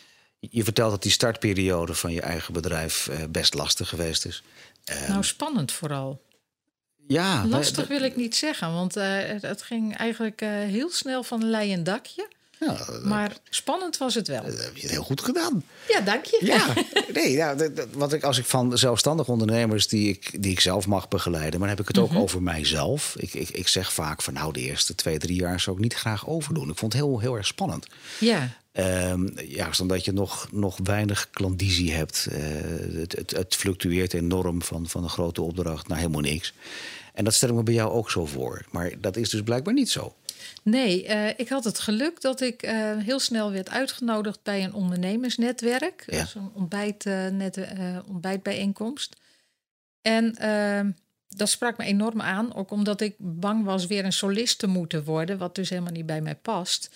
Je 0.49 0.63
vertelt 0.63 0.91
dat 0.91 1.01
die 1.01 1.11
startperiode 1.11 1.93
van 1.93 2.11
je 2.11 2.21
eigen 2.21 2.53
bedrijf 2.53 3.07
uh, 3.09 3.15
best 3.29 3.53
lastig 3.53 3.89
geweest 3.89 4.25
is. 4.25 4.43
Uh, 4.91 5.09
nou, 5.09 5.23
spannend 5.23 5.71
vooral. 5.71 6.21
Ja. 7.07 7.45
Lastig 7.45 7.87
wil 7.87 8.01
ik 8.01 8.15
niet 8.15 8.35
zeggen, 8.35 8.73
want 8.73 8.97
uh, 8.97 9.03
het 9.41 9.61
ging 9.61 9.97
eigenlijk 9.97 10.39
heel 10.45 10.89
snel 10.91 11.23
van 11.23 11.41
een 11.41 11.49
leien 11.49 11.83
dakje. 11.83 12.27
Ja, 12.59 12.85
maar 13.03 13.37
spannend 13.49 13.97
was 13.97 14.15
het 14.15 14.27
wel. 14.27 14.43
Dat 14.43 14.63
heb 14.63 14.77
je 14.77 14.87
heel 14.87 15.03
goed 15.03 15.21
gedaan. 15.21 15.63
Ja, 15.87 16.01
dank 16.01 16.25
je. 16.25 16.39
Ja, 16.41 16.73
nee, 17.19 17.43
wat 17.91 18.13
ik, 18.13 18.23
als 18.23 18.37
ik 18.37 18.45
van 18.45 18.77
zelfstandig 18.77 19.27
ondernemers 19.27 19.87
die 19.87 20.09
ik, 20.09 20.43
die 20.43 20.51
ik 20.51 20.59
zelf 20.59 20.87
mag 20.87 21.07
begeleiden, 21.07 21.59
maar 21.59 21.67
dan 21.67 21.77
heb 21.77 21.79
ik 21.79 21.87
het 21.87 21.97
ook 21.97 22.09
mm 22.09 22.15
-hmm. 22.15 22.23
over 22.23 22.41
mijzelf. 22.41 23.15
Ik, 23.17 23.33
ik, 23.33 23.49
ik 23.49 23.67
zeg 23.67 23.93
vaak 23.93 24.21
van 24.21 24.33
nou, 24.33 24.53
de 24.53 24.61
eerste 24.61 24.95
twee, 24.95 25.17
drie 25.17 25.39
jaar 25.39 25.59
zou 25.59 25.75
ik 25.75 25.81
niet 25.81 25.93
graag 25.93 26.27
overdoen. 26.27 26.69
Ik 26.69 26.77
vond 26.77 26.93
het 26.93 27.01
heel, 27.01 27.19
heel 27.19 27.35
erg 27.35 27.47
spannend. 27.47 27.87
Ja. 28.19 28.49
Um, 28.75 29.39
juist 29.39 29.79
omdat 29.79 30.05
je 30.05 30.11
nog, 30.11 30.47
nog 30.51 30.79
weinig 30.83 31.29
klandizie 31.29 31.93
hebt. 31.93 32.27
Uh, 32.31 32.37
het, 32.99 33.11
het, 33.11 33.31
het, 33.31 33.55
fluctueert 33.55 34.13
enorm 34.13 34.61
van, 34.61 34.87
van 34.87 35.03
een 35.03 35.09
grote 35.09 35.41
opdracht 35.41 35.87
naar 35.87 35.97
helemaal 35.97 36.21
niks. 36.21 36.53
En 37.13 37.23
dat 37.23 37.33
stel 37.33 37.49
ik 37.49 37.55
me 37.55 37.63
bij 37.63 37.73
jou 37.73 37.91
ook 37.91 38.11
zo 38.11 38.25
voor. 38.25 38.65
Maar 38.71 38.91
dat 39.01 39.17
is 39.17 39.29
dus 39.29 39.41
blijkbaar 39.41 39.73
niet 39.73 39.89
zo. 39.89 40.15
Nee, 40.63 41.07
uh, 41.07 41.27
ik 41.27 41.49
had 41.49 41.63
het 41.63 41.79
geluk 41.79 42.21
dat 42.21 42.41
ik 42.41 42.65
uh, 42.65 42.97
heel 42.97 43.19
snel 43.19 43.51
werd 43.51 43.69
uitgenodigd 43.69 44.39
bij 44.43 44.63
een 44.63 44.73
ondernemersnetwerk. 44.73 46.03
Ja. 46.07 46.25
Zo'n 46.25 46.51
ontbijt, 46.53 47.05
net, 47.31 47.67
ontbijtbijeenkomst. 48.07 49.15
En 50.01 50.35
ehm, 50.35 50.91
dat 51.27 51.49
sprak 51.49 51.77
me 51.77 51.83
enorm 51.83 52.21
aan. 52.21 52.55
Ook 52.55 52.71
omdat 52.71 53.01
ik 53.01 53.15
bang 53.17 53.65
was 53.65 53.87
weer 53.87 54.05
een 54.05 54.13
solist 54.13 54.59
te 54.59 54.67
moeten 54.67 55.03
worden. 55.03 55.37
Wat 55.37 55.55
dus 55.55 55.69
helemaal 55.69 55.91
niet 55.91 56.05
bij 56.05 56.21
mij 56.21 56.35
past. 56.35 56.89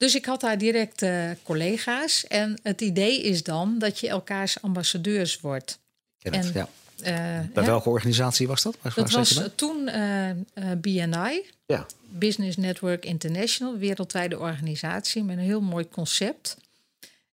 Dus 0.00 0.14
ik 0.14 0.24
had 0.24 0.40
daar 0.40 0.58
direct 0.58 1.02
uh, 1.02 1.30
collega's. 1.42 2.26
En 2.26 2.58
het 2.62 2.80
idee 2.80 3.22
is 3.22 3.42
dan 3.42 3.78
dat 3.78 3.98
je 3.98 4.08
elkaars 4.08 4.62
ambassadeurs 4.62 5.40
wordt. 5.40 5.78
en, 6.20 6.50
ja. 6.54 6.68
Uh, 6.98 7.06
Bij 7.54 7.64
welke 7.64 7.88
organisatie 7.88 8.46
was 8.46 8.62
dat? 8.62 8.76
Waar 8.82 8.92
dat 8.94 9.10
was 9.10 9.40
toen 9.54 9.88
uh, 9.88 10.30
BNI, 10.76 11.42
ja. 11.66 11.86
Business 12.08 12.56
Network 12.56 13.04
International, 13.04 13.78
wereldwijde 13.78 14.38
organisatie 14.38 15.24
met 15.24 15.36
een 15.36 15.42
heel 15.42 15.60
mooi 15.60 15.88
concept. 15.88 16.56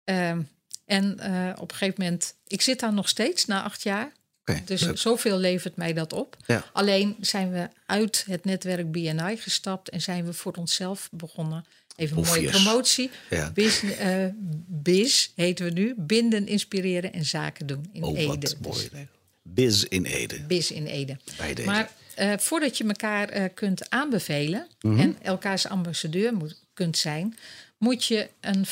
Ehm, 0.03 0.41
en 0.85 1.11
op 1.59 1.71
een 1.71 1.77
gegeven 1.77 2.03
moment, 2.03 2.35
ik 2.47 2.61
zit 2.61 2.79
daar 2.79 2.93
nog 2.93 3.09
steeds 3.09 3.45
na 3.45 3.63
acht 3.63 3.83
jaar. 3.83 4.11
Okay, 4.41 4.63
dus 4.65 4.81
leuk. 4.81 4.97
zoveel 4.97 5.37
levert 5.37 5.75
mij 5.75 5.93
dat 5.93 6.13
op. 6.13 6.37
Ja. 6.45 6.63
Alleen 6.73 7.15
zijn 7.19 7.51
we 7.51 7.69
uit 7.85 8.23
het 8.27 8.45
netwerk 8.45 8.91
BNI 8.91 9.37
gestapt 9.37 9.89
en 9.89 10.01
zijn 10.01 10.25
we 10.25 10.33
voor 10.33 10.53
onszelf 10.53 11.09
begonnen 11.11 11.65
Even 12.01 12.17
een 12.17 12.23
mooie 12.25 12.49
promotie. 12.49 13.09
Ja. 13.29 13.51
Biz, 13.51 13.83
uh, 13.83 14.25
Biz 14.67 15.31
heten 15.35 15.65
we 15.65 15.71
nu. 15.71 15.93
Binden, 15.97 16.47
inspireren 16.47 17.13
en 17.13 17.25
zaken 17.25 17.67
doen 17.67 17.89
in 17.93 18.03
oh, 18.03 18.17
Ede. 18.17 18.27
Wat 18.27 18.41
dus 18.41 18.55
mooi. 18.57 19.07
Biz 19.41 19.83
in 19.83 20.05
Ede. 20.05 20.39
Biz 20.47 20.71
in 20.71 20.85
Ede. 20.85 21.17
Bij 21.37 21.53
deze. 21.53 21.67
Maar 21.67 21.91
uh, 22.19 22.33
voordat 22.37 22.77
je 22.77 22.83
elkaar 22.83 23.37
uh, 23.37 23.45
kunt 23.53 23.89
aanbevelen 23.89 24.67
mm 24.81 24.91
-hmm. 24.91 24.99
en 24.99 25.17
elkaars 25.21 25.67
ambassadeur 25.67 26.33
moet, 26.33 26.63
kunt 26.73 26.97
zijn, 26.97 27.37
moet 27.77 28.05
je, 28.05 28.29
een 28.39 28.65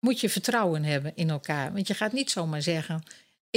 moet 0.00 0.20
je 0.20 0.28
vertrouwen 0.28 0.84
hebben 0.84 1.12
in 1.14 1.30
elkaar. 1.30 1.72
Want 1.72 1.86
je 1.86 1.94
gaat 1.94 2.12
niet 2.12 2.30
zomaar 2.30 2.62
zeggen: 2.62 3.02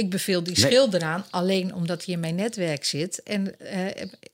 ik 0.00 0.10
beveel 0.10 0.42
die 0.42 0.58
schilder 0.58 1.02
aan 1.02 1.24
alleen 1.30 1.74
omdat 1.74 2.04
hij 2.04 2.14
in 2.14 2.20
mijn 2.20 2.34
netwerk 2.34 2.84
zit. 2.84 3.22
En 3.22 3.54
uh, 3.62 3.86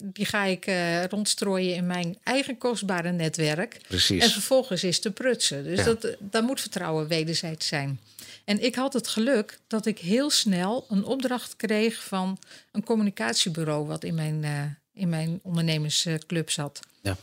die 0.04 0.24
ga 0.24 0.44
ik 0.44 0.66
uh, 0.66 1.04
rondstrooien 1.04 1.74
in 1.74 1.86
mijn 1.86 2.18
eigen 2.22 2.58
kostbare 2.58 3.12
netwerk. 3.12 3.80
Precies. 3.88 4.22
En 4.22 4.30
vervolgens 4.30 4.84
is 4.84 5.00
te 5.00 5.10
prutsen. 5.10 5.64
Dus 5.64 5.84
dat, 5.84 6.16
dat 6.18 6.42
moet 6.42 6.60
vertrouwen 6.60 7.08
wederzijds 7.08 7.66
zijn. 7.66 8.00
En 8.44 8.64
ik 8.64 8.74
had 8.74 8.92
het 8.92 9.08
geluk 9.08 9.58
dat 9.66 9.86
ik 9.86 9.98
heel 9.98 10.30
snel 10.30 10.86
een 10.88 11.04
opdracht 11.04 11.56
kreeg 11.56 12.04
van 12.04 12.38
een 12.72 12.84
communicatiebureau 12.84 13.86
wat 13.86 14.04
in 14.04 14.14
mijn, 14.14 14.42
uh, 14.42 14.62
in 14.94 15.08
mijn 15.08 15.40
ondernemersclub 15.42 16.50
zat. 16.50 16.80
Ja. 17.00 17.16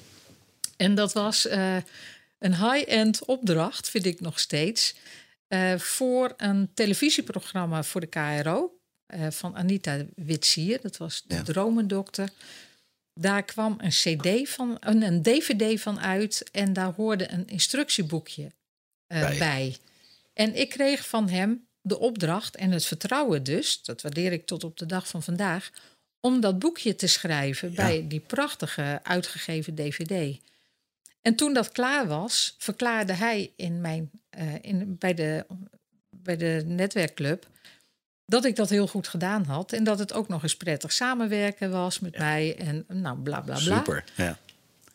En 0.78 0.96
dat 0.96 1.14
was 1.14 1.48
een 2.40 2.56
high-end 2.56 3.26
opdracht, 3.26 3.90
vind 3.90 4.06
ik 4.06 4.20
nog 4.20 4.40
steeds. 4.40 4.96
Uh, 5.54 5.78
voor 5.78 6.34
een 6.38 6.74
televisieprogramma 6.74 7.84
voor 7.84 8.02
de 8.02 8.08
KRO 8.08 8.80
uh, 9.14 9.26
eh, 9.26 9.32
van 9.32 9.56
Anita 9.56 10.06
Witsier. 10.16 10.82
Dat 10.82 10.98
was 10.98 11.24
de 11.28 11.36
ja. 11.36 11.44
Dromendokter. 11.44 12.30
Daar 13.20 13.44
kwam 13.44 13.76
een 13.78 13.90
CD 13.90 14.50
van, 14.50 14.78
een, 14.80 15.02
een, 15.02 15.22
DVD 15.22 15.82
van 15.82 16.00
uit 16.00 16.50
en 16.52 16.74
daar 16.74 16.94
hoorde 16.94 17.32
een 17.32 17.48
instructieboekje 17.48 18.44
uh, 18.44 19.20
bij. 19.20 19.38
bij. 19.38 19.78
En 20.34 20.56
ik 20.56 20.70
kreeg 20.70 21.08
van 21.08 21.30
hem 21.30 21.68
de 21.82 22.00
opdracht 22.00 22.56
en 22.56 22.72
het 22.72 22.86
vertrouwen 22.86 23.44
dus, 23.44 23.82
dat 23.84 24.02
waardeer 24.02 24.32
ik 24.32 24.46
tot 24.46 24.64
op 24.64 24.78
de 24.78 24.86
dag 24.86 25.08
van 25.08 25.24
vandaag, 25.24 25.70
om 26.20 26.40
dat 26.40 26.60
boekje 26.60 26.96
te 26.96 27.08
schrijven 27.08 27.70
ja. 27.70 27.76
bij 27.76 28.08
die 28.08 28.20
prachtige 28.20 29.00
uitgegeven 29.04 29.76
DVD. 29.76 30.38
En 31.24 31.36
toen 31.36 31.54
dat 31.54 31.72
klaar 31.72 32.08
was, 32.08 32.56
verklaarde 32.58 33.14
hij 33.14 33.52
in 33.56 33.82
mijn, 33.82 34.12
uh, 34.40 34.54
in, 34.62 34.96
bij, 35.00 35.14
de, 35.14 35.46
bij 36.10 36.38
de 36.38 36.64
netwerkclub 36.66 37.48
dat 38.26 38.46
ik 38.46 38.56
dat 38.56 38.70
heel 38.70 38.88
goed 38.88 39.08
gedaan 39.08 39.46
had. 39.46 39.74
En 39.74 39.84
dat 39.84 40.00
het 40.00 40.14
ook 40.14 40.28
nog 40.28 40.44
eens 40.44 40.58
prettig 40.58 40.92
samenwerken 40.92 41.72
was 41.72 42.00
met 42.00 42.18
mij. 42.18 42.56
En 42.58 42.86
nou, 42.88 43.18
bla 43.18 43.42
bla 43.42 43.60
bla. 43.60 43.78
Super, 43.78 44.04
ja. 44.16 44.38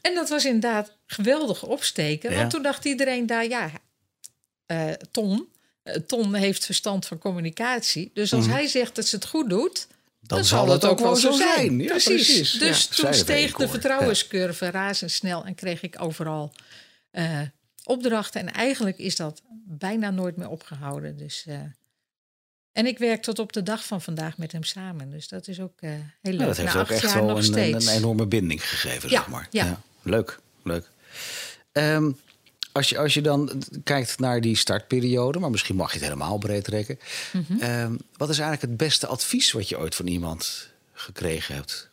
En 0.00 0.14
dat 0.14 0.28
was 0.28 0.44
inderdaad 0.44 0.92
geweldig 1.06 1.62
opsteken. 1.62 2.34
Want 2.34 2.50
toen 2.50 2.62
dacht 2.62 2.84
iedereen 2.84 3.26
daar, 3.26 3.46
ja, 3.46 3.70
uh, 4.66 4.90
Ton, 5.10 5.48
uh, 5.84 5.94
Ton 5.94 6.34
heeft 6.34 6.64
verstand 6.64 7.06
van 7.06 7.18
communicatie. 7.18 8.10
Dus 8.14 8.32
als 8.32 8.46
mm. 8.46 8.52
hij 8.52 8.66
zegt 8.66 8.94
dat 8.94 9.06
ze 9.06 9.16
het 9.16 9.26
goed 9.26 9.48
doet, 9.48 9.86
dan, 10.20 10.44
zal 10.44 10.68
het 10.68 10.84
ook 10.84 10.98
wel 10.98 11.16
zo 11.16 11.32
zijn. 11.32 11.78
Ja, 11.80 11.88
precies. 11.88 12.52
Dus 12.52 12.86
toen 12.86 13.14
steeg 13.14 13.56
de 13.56 13.68
vertrouwenscurve 13.68 14.64
ja. 14.64 14.70
razendsnel 14.70 15.44
en 15.44 15.54
kreeg 15.54 15.82
ik 15.82 16.02
overal 16.02 16.52
uh, 17.12 17.40
opdrachten. 17.84 18.40
En 18.40 18.52
eigenlijk 18.52 18.98
is 18.98 19.16
dat 19.16 19.42
bijna 19.64 20.10
nooit 20.10 20.36
meer 20.36 20.48
opgehouden. 20.48 21.16
Dus, 21.16 21.44
uh, 21.48 21.54
en 22.72 22.86
ik 22.86 22.98
werk 22.98 23.22
tot 23.22 23.38
op 23.38 23.52
de 23.52 23.62
dag 23.62 23.84
van 23.84 24.02
vandaag 24.02 24.38
met 24.38 24.52
hem 24.52 24.62
samen. 24.62 25.10
Dus 25.10 25.28
dat 25.28 25.48
is 25.48 25.60
ook 25.60 25.80
uh, 25.80 25.90
heel 26.22 26.32
leuk. 26.32 26.46
dat 26.46 26.56
heeft 26.56 26.76
ook 26.76 26.90
echt 26.90 27.14
wel 27.14 27.38
een, 27.38 27.58
een, 27.58 27.88
enorme 27.88 28.26
binding 28.26 28.68
gegeven, 28.68 29.08
zeg 29.08 29.28
maar. 29.28 29.48
Ja. 29.50 29.80
Leuk, 30.02 30.40
leuk. 30.62 30.88
Um, 31.72 32.18
als 32.78 32.88
je, 32.88 32.98
als 32.98 33.14
je 33.14 33.22
dan 33.22 33.62
kijkt 33.84 34.18
naar 34.18 34.40
die 34.40 34.56
startperiode, 34.56 35.38
maar 35.38 35.50
misschien 35.50 35.76
mag 35.76 35.88
je 35.88 35.98
het 35.98 36.06
helemaal 36.06 36.38
breed 36.38 36.64
trekken. 36.64 36.98
Mm 37.32 37.44
-hmm. 37.48 37.98
wat 38.16 38.28
is 38.28 38.38
eigenlijk 38.38 38.60
het 38.60 38.76
beste 38.76 39.06
advies 39.06 39.52
wat 39.52 39.68
je 39.68 39.78
ooit 39.78 39.94
van 39.94 40.06
iemand 40.06 40.70
gekregen 40.92 41.54
hebt? 41.54 41.88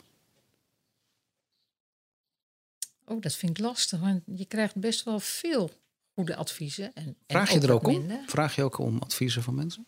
Oh, 3.06 3.21
dat 3.21 3.36
vind 3.36 3.58
ik 3.58 3.63
lastig, 3.63 4.00
want 4.00 4.21
je 4.26 4.45
krijgt 4.45 4.76
best 4.76 5.04
wel 5.04 5.19
veel 5.19 5.71
goede 6.13 6.36
adviezen. 6.36 6.93
En, 6.93 7.15
Vraag 7.28 7.52
je 7.52 7.60
er 7.60 7.71
ook 7.71 7.88
om? 7.88 8.19
Vraag 8.26 8.56
je 8.56 8.63
ook 8.63 8.78
om 8.78 9.00
adviezen 9.00 9.43
van 9.43 9.56
mensen? 9.56 9.86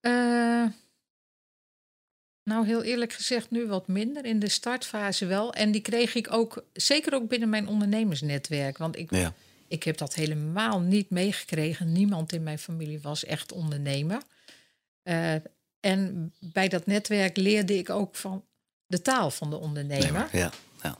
Uh, 0.00 0.66
nou, 2.44 2.66
heel 2.66 2.82
eerlijk 2.82 3.12
gezegd, 3.12 3.50
nu 3.50 3.66
wat 3.66 3.88
minder. 3.88 4.24
In 4.24 4.38
de 4.38 4.48
startfase 4.48 5.26
wel. 5.26 5.52
En 5.52 5.70
die 5.70 5.80
kreeg 5.80 6.14
ik 6.14 6.32
ook, 6.32 6.64
zeker 6.72 7.14
ook 7.14 7.28
binnen 7.28 7.48
mijn 7.48 7.68
ondernemersnetwerk. 7.68 8.78
Want 8.78 8.98
ik, 8.98 9.10
ja. 9.10 9.34
ik 9.68 9.82
heb 9.82 9.96
dat 9.96 10.14
helemaal 10.14 10.80
niet 10.80 11.10
meegekregen. 11.10 11.92
Niemand 11.92 12.32
in 12.32 12.42
mijn 12.42 12.58
familie 12.58 13.00
was 13.00 13.24
echt 13.24 13.52
ondernemer. 13.52 14.22
Uh, 15.04 15.34
en 15.80 16.32
bij 16.38 16.68
dat 16.68 16.86
netwerk 16.86 17.36
leerde 17.36 17.78
ik 17.78 17.90
ook 17.90 18.14
van 18.14 18.44
de 18.86 19.02
taal 19.02 19.30
van 19.30 19.50
de 19.50 19.56
ondernemer. 19.56 20.28
ja, 20.32 20.52
ja. 20.82 20.98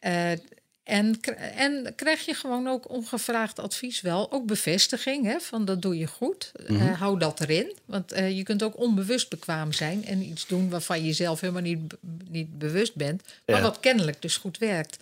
Uh, 0.00 0.38
en, 0.86 1.20
en 1.56 1.92
krijg 1.94 2.24
je 2.24 2.34
gewoon 2.34 2.68
ook 2.68 2.90
ongevraagd 2.90 3.58
advies 3.58 4.00
wel. 4.00 4.32
Ook 4.32 4.46
bevestiging 4.46 5.24
hè, 5.24 5.40
van 5.40 5.64
dat 5.64 5.82
doe 5.82 5.98
je 5.98 6.06
goed. 6.06 6.52
Mm 6.66 6.76
-hmm. 6.76 6.88
uh, 6.88 7.00
hou 7.00 7.18
dat 7.18 7.40
erin. 7.40 7.76
Want 7.84 8.12
uh, 8.12 8.36
je 8.36 8.42
kunt 8.42 8.62
ook 8.62 8.78
onbewust 8.78 9.28
bekwaam 9.28 9.72
zijn 9.72 10.04
en 10.04 10.22
iets 10.22 10.46
doen 10.46 10.70
waarvan 10.70 11.04
je 11.04 11.12
zelf 11.12 11.40
helemaal 11.40 11.62
niet, 11.62 11.94
niet 12.28 12.58
bewust 12.58 12.94
bent. 12.94 13.22
Maar 13.46 13.56
ja. 13.56 13.62
wat 13.62 13.80
kennelijk 13.80 14.22
dus 14.22 14.36
goed 14.36 14.58
werkt. 14.58 14.96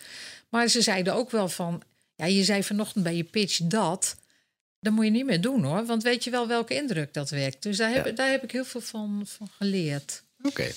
Maar 0.49 0.69
ze 0.69 0.83
zeiden 0.83 1.15
ook 1.15 1.31
wel 1.31 1.49
van. 1.49 1.83
Ja, 2.15 2.25
je 2.25 2.45
zei 2.45 2.63
vanochtend 2.63 3.05
bij 3.05 3.17
je 3.17 3.25
pitch 3.25 3.61
dat. 3.63 4.17
Dat 4.81 4.93
moet 4.93 5.05
je 5.05 5.11
niet 5.11 5.27
meer 5.27 5.41
doen 5.41 5.65
hoor. 5.65 5.87
Want 5.87 6.03
weet 6.03 6.25
je 6.25 6.31
wel 6.31 6.49
welke 6.49 6.75
indruk 6.75 7.15
dat 7.15 7.31
werkt. 7.31 7.63
Dus 7.63 7.77
daar 7.77 7.93
heb, 7.93 8.07
ja. 8.07 8.13
daar 8.13 8.31
heb 8.31 8.43
ik 8.43 8.51
heel 8.51 8.65
veel 8.65 8.81
van, 8.81 9.23
van 9.27 9.49
geleerd. 9.57 10.23
Oké. 10.39 10.49
Okay. 10.49 10.73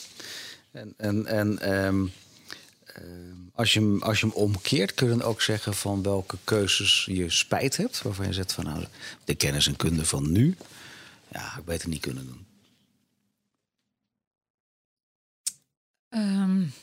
En, 0.72 0.94
en, 0.98 1.26
en 1.26 1.48
um 1.48 1.60
Ehm, 1.60 2.06
als, 3.54 3.74
je 3.74 3.80
hem, 3.80 4.02
als 4.02 4.20
je 4.20 4.26
hem 4.26 4.36
omkeert, 4.36 4.94
kun 4.94 5.10
je 5.10 5.18
dan 5.18 5.28
ook 5.28 5.42
zeggen 5.42 5.74
van 5.74 6.04
welke 6.04 6.38
keuzes 6.44 7.06
je 7.06 7.30
spijt 7.30 7.78
hebt. 7.78 8.02
Waarvan 8.02 8.26
je 8.26 8.34
zegt 8.34 8.54
van 8.54 8.64
nou, 8.64 8.86
de 9.24 9.36
kennis 9.36 9.68
en 9.68 9.76
kunde 9.76 10.06
van 10.06 10.32
nu, 10.32 10.56
ja, 11.32 11.58
ik 11.58 11.66
beter 11.66 11.90
niet 11.90 12.02
kunnen 12.02 12.26
doen. 12.26 12.46
Um, 16.10 16.74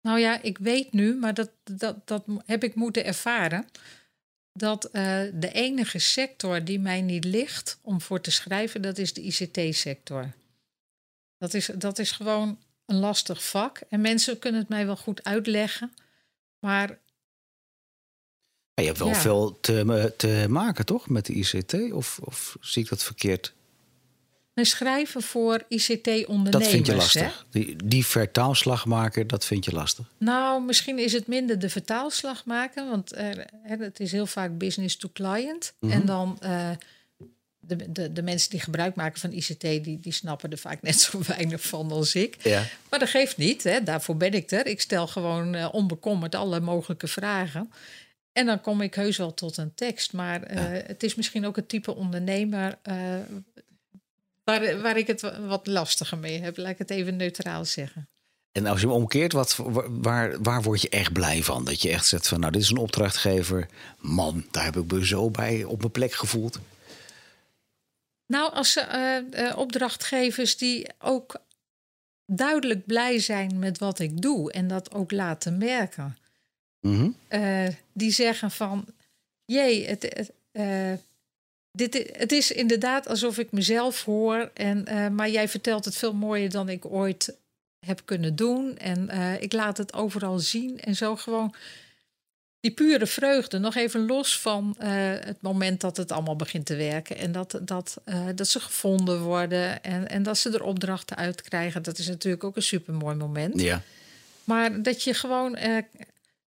nou 0.00 0.18
ja, 0.18 0.42
ik 0.42 0.58
weet 0.58 0.92
nu, 0.92 1.14
maar 1.14 1.34
dat, 1.34 1.50
dat, 1.64 2.06
dat 2.06 2.24
heb 2.46 2.64
ik 2.64 2.74
moeten 2.74 3.04
ervaren. 3.04 3.68
Dat 4.52 4.84
uh, 4.84 4.92
de 5.34 5.50
enige 5.52 5.98
sector 5.98 6.64
die 6.64 6.80
mij 6.80 7.00
niet 7.00 7.24
ligt 7.24 7.78
om 7.82 8.00
voor 8.00 8.20
te 8.20 8.30
schrijven, 8.30 8.82
dat 8.82 8.98
is 8.98 9.12
de 9.12 9.22
ICT-sector. 9.22 10.32
Dat 11.36 11.54
is, 11.54 11.70
dat 11.74 11.98
is 11.98 12.10
gewoon 12.10 12.58
een 12.86 12.96
lastig 12.96 13.44
vak. 13.44 13.80
En 13.88 14.00
mensen 14.00 14.38
kunnen 14.38 14.60
het 14.60 14.68
mij 14.68 14.86
wel 14.86 14.96
goed 14.96 15.24
uitleggen. 15.24 15.92
Maar. 16.58 16.98
je 18.74 18.82
hebt 18.82 18.98
wel 18.98 19.08
ja. 19.08 19.14
veel 19.14 19.58
te, 19.60 20.12
te, 20.16 20.46
maken, 20.48 20.84
toch? 20.86 21.08
Met 21.08 21.26
de 21.26 21.32
ICT? 21.32 21.92
Of, 21.92 22.18
of 22.24 22.56
zie 22.60 22.82
ik 22.82 22.88
dat 22.88 23.02
verkeerd? 23.02 23.54
Nee, 24.54 24.64
schrijven 24.64 25.22
voor 25.22 25.64
ICT-ondernemers. 25.68 26.50
Dat 26.50 26.66
vind 26.66 26.86
je 26.86 26.92
hè? 26.92 26.98
lastig. 26.98 27.46
Die, 27.50 27.76
die 27.84 28.06
vertaalslag 28.06 28.86
maken, 28.86 29.26
dat 29.26 29.44
vind 29.44 29.64
je 29.64 29.72
lastig. 29.72 30.06
Nou, 30.18 30.62
misschien 30.62 30.98
is 30.98 31.12
het 31.12 31.26
minder 31.26 31.58
de 31.58 31.68
vertaalslag 31.68 32.44
maken, 32.44 32.88
want 32.88 33.12
eh, 33.12 33.28
het 33.62 34.00
is 34.00 34.12
heel 34.12 34.26
vaak 34.26 34.58
business 34.58 34.96
to 34.96 35.08
client. 35.12 35.74
Mhm. 35.80 35.92
En 35.92 36.06
dan 36.06 36.36
eh, 36.40 36.70
de, 37.66 37.92
de, 37.92 38.12
de 38.12 38.22
mensen 38.22 38.50
die 38.50 38.60
gebruik 38.60 38.94
maken 38.94 39.20
van 39.20 39.32
ICT, 39.32 39.60
die, 39.60 40.00
die 40.00 40.12
snappen 40.12 40.50
er 40.50 40.58
vaak 40.58 40.82
net 40.82 41.00
zo 41.00 41.20
weinig 41.36 41.62
van 41.62 41.90
als 41.92 42.14
ik. 42.14 42.36
Ja. 42.44 42.64
Maar 42.90 42.98
dat 42.98 43.08
geeft 43.08 43.36
niet, 43.36 43.62
hè, 43.64 43.82
daarvoor 43.82 44.16
ben 44.16 44.32
ik 44.34 44.50
er. 44.50 44.66
Ik 44.66 44.80
stel 44.80 45.06
gewoon 45.06 45.54
eh, 45.54 45.68
onbekommerd 45.72 46.34
alle 46.34 46.60
mogelijke 46.60 47.06
vragen. 47.08 47.72
En 48.32 48.46
dan 48.46 48.60
kom 48.60 48.80
ik 48.80 48.94
heus 48.94 49.16
wel 49.16 49.34
tot 49.34 49.56
een 49.56 49.74
tekst. 49.74 50.12
Maar 50.12 50.42
eh, 50.42 50.86
het 50.86 51.02
is 51.02 51.14
misschien 51.14 51.46
ook 51.46 51.56
het 51.56 51.68
type 51.68 51.94
ondernemer 51.94 52.78
eh, 52.82 52.94
waar, 54.44 54.80
waar 54.80 54.96
ik 54.96 55.06
het 55.06 55.20
wa- 55.20 55.40
wat 55.40 55.66
lastiger 55.66 56.18
mee 56.18 56.40
heb. 56.40 56.56
Laat 56.56 56.70
ik 56.70 56.78
het 56.78 56.90
even 56.90 57.16
neutraal 57.16 57.64
zeggen. 57.64 58.08
En 58.52 58.66
als 58.66 58.80
je 58.80 58.86
hem 58.86 58.96
omkeert, 58.96 59.32
wat, 59.32 59.58
waar, 59.88 60.42
waar 60.42 60.62
word 60.62 60.80
je 60.82 60.88
echt 60.88 61.12
blij 61.12 61.42
van? 61.42 61.64
Dat 61.64 61.82
je 61.82 61.90
echt 61.90 62.06
zegt 62.06 62.28
van, 62.28 62.40
nou, 62.40 62.52
dit 62.52 62.62
is 62.62 62.70
een 62.70 62.76
opdrachtgever. 62.76 63.66
Man, 63.98 64.44
daar 64.50 64.64
heb 64.64 64.76
ik 64.76 64.92
me 64.92 65.06
zo 65.06 65.30
bij 65.30 65.64
op 65.64 65.78
mijn 65.78 65.90
plek 65.90 66.12
gevoeld. 66.12 66.58
Nou, 68.32 68.52
als 68.52 68.76
eh, 68.76 69.16
eh, 69.16 69.58
opdrachtgevers 69.58 70.56
die 70.56 70.86
ook 70.98 71.40
duidelijk 72.26 72.86
blij 72.86 73.18
zijn 73.18 73.58
met 73.58 73.78
wat 73.78 73.98
ik 73.98 74.22
doe 74.22 74.52
en 74.52 74.68
dat 74.68 74.92
ook 74.92 75.10
laten 75.10 75.58
merken. 75.58 76.16
Mhm. 76.80 77.10
Eh, 77.28 77.68
die 77.92 78.10
zeggen 78.10 78.50
van, 78.50 78.86
jee, 79.44 79.86
het, 79.86 80.32
dit, 81.72 82.10
het 82.16 82.32
is 82.32 82.50
inderdaad 82.50 83.08
alsof 83.08 83.38
ik 83.38 83.52
mezelf 83.52 84.04
hoor, 84.04 84.50
en, 84.54 84.84
maar 85.14 85.30
jij 85.30 85.48
vertelt 85.48 85.84
het 85.84 85.96
veel 85.96 86.14
mooier 86.14 86.50
dan 86.50 86.68
ik 86.68 86.84
ooit 86.84 87.36
heb 87.86 88.02
kunnen 88.04 88.36
doen. 88.36 88.78
En 88.78 89.08
ik 89.40 89.52
laat 89.52 89.76
het 89.76 89.92
overal 89.92 90.38
zien 90.38 90.80
en 90.80 90.94
zo 90.96 91.16
gewoon 91.16 91.54
die 92.62 92.70
pure 92.70 93.06
vreugde, 93.06 93.58
nog 93.58 93.74
even 93.74 94.06
los 94.06 94.40
van 94.40 94.74
eh, 94.78 94.90
het 95.20 95.40
moment 95.40 95.80
dat 95.80 95.96
het 95.96 96.12
allemaal 96.12 96.36
begint 96.36 96.66
te 96.66 96.76
werken. 96.76 97.16
En 97.16 97.32
dat, 97.32 97.60
dat, 97.62 97.96
eh, 98.04 98.26
dat 98.34 98.48
ze 98.48 98.60
gevonden 98.60 99.20
worden 99.20 99.82
en, 99.82 100.08
en 100.08 100.22
dat 100.22 100.38
ze 100.38 100.50
er 100.50 100.62
opdrachten 100.62 101.16
uit 101.16 101.42
krijgen. 101.42 101.82
Dat 101.82 101.98
is 101.98 102.08
natuurlijk 102.08 102.44
ook 102.44 102.56
een 102.56 102.62
supermooi 102.62 103.16
moment. 103.16 103.60
Ja. 103.60 103.82
Maar 104.44 104.82
dat 104.82 105.02
je 105.02 105.14
gewoon 105.14 105.56
eh, 105.56 105.82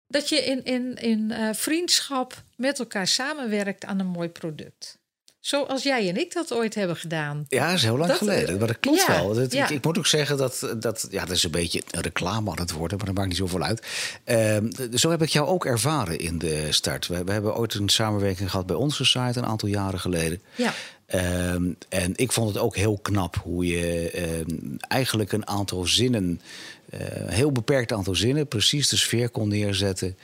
dat 0.07 0.29
je 0.29 0.37
in, 0.37 0.65
in, 0.65 0.95
in 0.95 1.33
vriendschap 1.55 2.43
met 2.57 2.79
elkaar 2.79 3.07
samenwerkt 3.07 3.85
aan 3.85 3.99
een 3.99 4.07
mooi 4.07 4.29
product. 4.29 4.99
Zoals 5.43 5.83
jij 5.83 6.09
en 6.09 6.17
ik 6.17 6.33
dat 6.33 6.53
ooit 6.53 6.75
hebben 6.75 6.97
gedaan. 6.97 7.45
Ja, 7.49 7.67
dat 7.67 7.77
is 7.77 7.83
heel 7.83 7.97
lang 7.97 8.09
Dat- 8.11 8.19
geleden. 8.19 8.59
Maar 8.59 8.67
dat 8.67 8.81
klopt 8.81 9.05
ja, 9.07 9.23
wel. 9.23 9.35
Dat, 9.35 9.53
ja. 9.53 9.65
ik, 9.65 9.71
ik 9.71 9.85
moet 9.85 9.99
ook 9.99 10.07
zeggen 10.07 10.37
dat, 10.37 10.73
dat... 10.79 11.07
Ja, 11.11 11.25
dat 11.25 11.37
is 11.37 11.45
een 11.45 11.51
beetje 11.51 11.83
een 11.91 12.01
reclame 12.01 12.51
aan 12.51 12.59
het 12.59 12.73
worden, 12.73 12.97
maar 12.97 13.07
dat 13.07 13.15
maakt 13.15 13.29
niet 13.29 13.37
zoveel 13.37 13.63
uit. 13.63 13.87
Ehm, 14.25 14.71
zo 14.95 15.11
heb 15.11 15.23
ik 15.23 15.29
jou 15.29 15.47
ook 15.49 15.67
ervaren 15.67 16.19
in 16.19 16.39
de 16.39 16.67
start. 16.71 17.07
We, 17.07 17.25
we 17.25 17.33
hebben 17.33 17.57
ooit 17.57 17.75
een 17.75 17.89
samenwerking 17.89 18.51
gehad 18.51 18.67
bij 18.67 18.77
onze 18.77 19.05
site 19.05 19.39
een 19.39 19.47
aantal 19.47 19.69
jaren 19.69 20.01
geleden. 20.01 20.43
Ja, 20.55 20.73
Ehm, 21.13 21.73
en 21.89 22.13
ik 22.17 22.33
vond 22.33 22.49
het 22.49 22.59
ook 22.59 22.77
heel 22.77 22.99
knap 23.03 23.37
hoe 23.43 23.67
je 23.67 24.11
ehm, 24.11 24.77
eigenlijk 24.89 25.33
een 25.33 25.47
aantal 25.47 25.87
zinnen, 25.87 26.41
eh, 26.91 26.99
heel 27.27 27.53
beperkt 27.53 27.93
aantal 27.93 28.15
zinnen, 28.15 28.49
precies 28.49 28.89
de 28.89 28.97
sfeer 28.97 29.29
kon 29.29 29.49
neerzetten. 29.49 30.17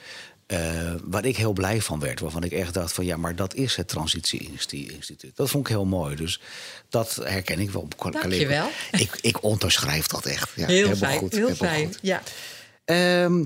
Eh, 0.49 0.95
waar 1.05 1.25
ik 1.25 1.37
heel 1.37 1.53
blij 1.53 1.83
van 1.83 2.01
werd. 2.01 2.21
Waarvan 2.21 2.43
ik 2.43 2.53
echt 2.53 2.75
dacht 2.75 2.93
van 2.93 3.05
ja, 3.05 3.17
maar 3.17 3.37
dat 3.37 3.55
is 3.55 3.77
het 3.77 3.89
Transitie-instituut. 3.89 5.37
Dat 5.37 5.51
vond 5.51 5.65
ik 5.69 5.73
heel 5.73 5.85
mooi. 5.85 6.17
Dus 6.17 6.41
dat 6.89 7.15
herken 7.15 7.59
ik 7.61 7.71
wel. 7.71 7.89
Dankjewel. 7.99 8.69
Ik, 8.93 9.19
ik 9.21 9.43
onderschrijf 9.43 10.07
dat 10.07 10.27
echt. 10.27 10.51
Ja, 10.57 10.67
heel 10.67 10.97
fijn. 10.97 11.19
goed, 11.19 11.33
heel 11.33 11.55
fijn. 11.55 11.87
goed. 11.87 11.99
Ja. 12.03 12.23
Ehm, 12.85 13.45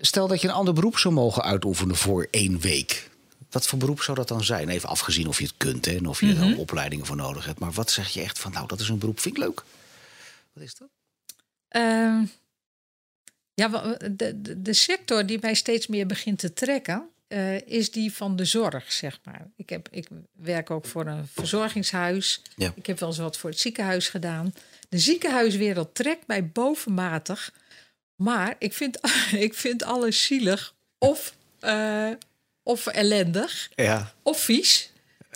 stel 0.00 0.28
dat 0.28 0.40
je 0.40 0.48
een 0.48 0.54
ander 0.54 0.74
beroep 0.74 0.98
zou 0.98 1.14
mogen 1.14 1.42
uitoefenen 1.42 1.96
voor 1.96 2.28
één 2.30 2.60
week. 2.60 3.08
Wat 3.50 3.66
voor 3.66 3.78
beroep 3.78 4.02
zou 4.02 4.16
dat 4.16 4.28
dan 4.28 4.44
zijn? 4.44 4.68
Even 4.68 4.88
afgezien 4.88 5.28
of 5.28 5.38
je 5.38 5.44
het 5.44 5.54
kunt 5.56 5.84
hè, 5.84 5.96
en 5.96 6.06
of 6.06 6.20
je 6.20 6.26
Mhm. 6.26 6.42
er 6.50 6.56
opleidingen 6.58 7.06
voor 7.06 7.16
nodig 7.16 7.44
hebt. 7.44 7.58
Maar 7.58 7.72
wat 7.72 7.90
zeg 7.90 8.08
je 8.08 8.20
echt 8.20 8.38
van, 8.38 8.52
nou, 8.52 8.66
dat 8.66 8.80
is 8.80 8.88
een 8.88 8.98
beroep, 8.98 9.20
vind 9.20 9.36
ik 9.36 9.42
leuk. 9.42 9.62
Wat 10.52 10.64
is 10.64 10.74
dat? 10.74 10.88
Ehm, 11.68 12.24
ja, 13.68 13.96
de, 14.10 14.60
de 14.62 14.72
sector 14.72 15.26
die 15.26 15.38
mij 15.40 15.54
steeds 15.54 15.86
meer 15.86 16.06
begint 16.06 16.38
te 16.38 16.52
trekken, 16.52 17.08
eh, 17.28 17.60
is 17.60 17.90
die 17.90 18.12
van 18.12 18.36
de 18.36 18.44
zorg, 18.44 18.92
zeg 18.92 19.18
maar. 19.24 19.46
Ik, 19.56 19.70
heb, 19.70 19.88
ik 19.90 20.08
werk 20.32 20.70
ook 20.70 20.86
voor 20.86 21.06
een 21.06 21.28
verzorgingshuis. 21.32 22.42
Ja. 22.56 22.72
Ik 22.76 22.86
heb 22.86 22.98
wel 22.98 23.08
eens 23.08 23.18
wat 23.18 23.36
voor 23.36 23.50
het 23.50 23.58
ziekenhuis 23.58 24.08
gedaan. 24.08 24.54
De 24.88 24.98
ziekenhuiswereld 24.98 25.94
trekt 25.94 26.26
mij 26.26 26.46
bovenmatig. 26.46 27.52
Maar 28.16 28.54
ik 28.58 28.72
vind, 28.72 28.98
ik 29.46 29.54
vind 29.54 29.82
alles 29.82 30.24
zielig 30.24 30.74
of, 30.98 31.34
eh, 31.60 32.10
of 32.62 32.86
ellendig 32.86 33.70
Ja. 33.76 34.12
of 34.22 34.40
vies. 34.40 34.89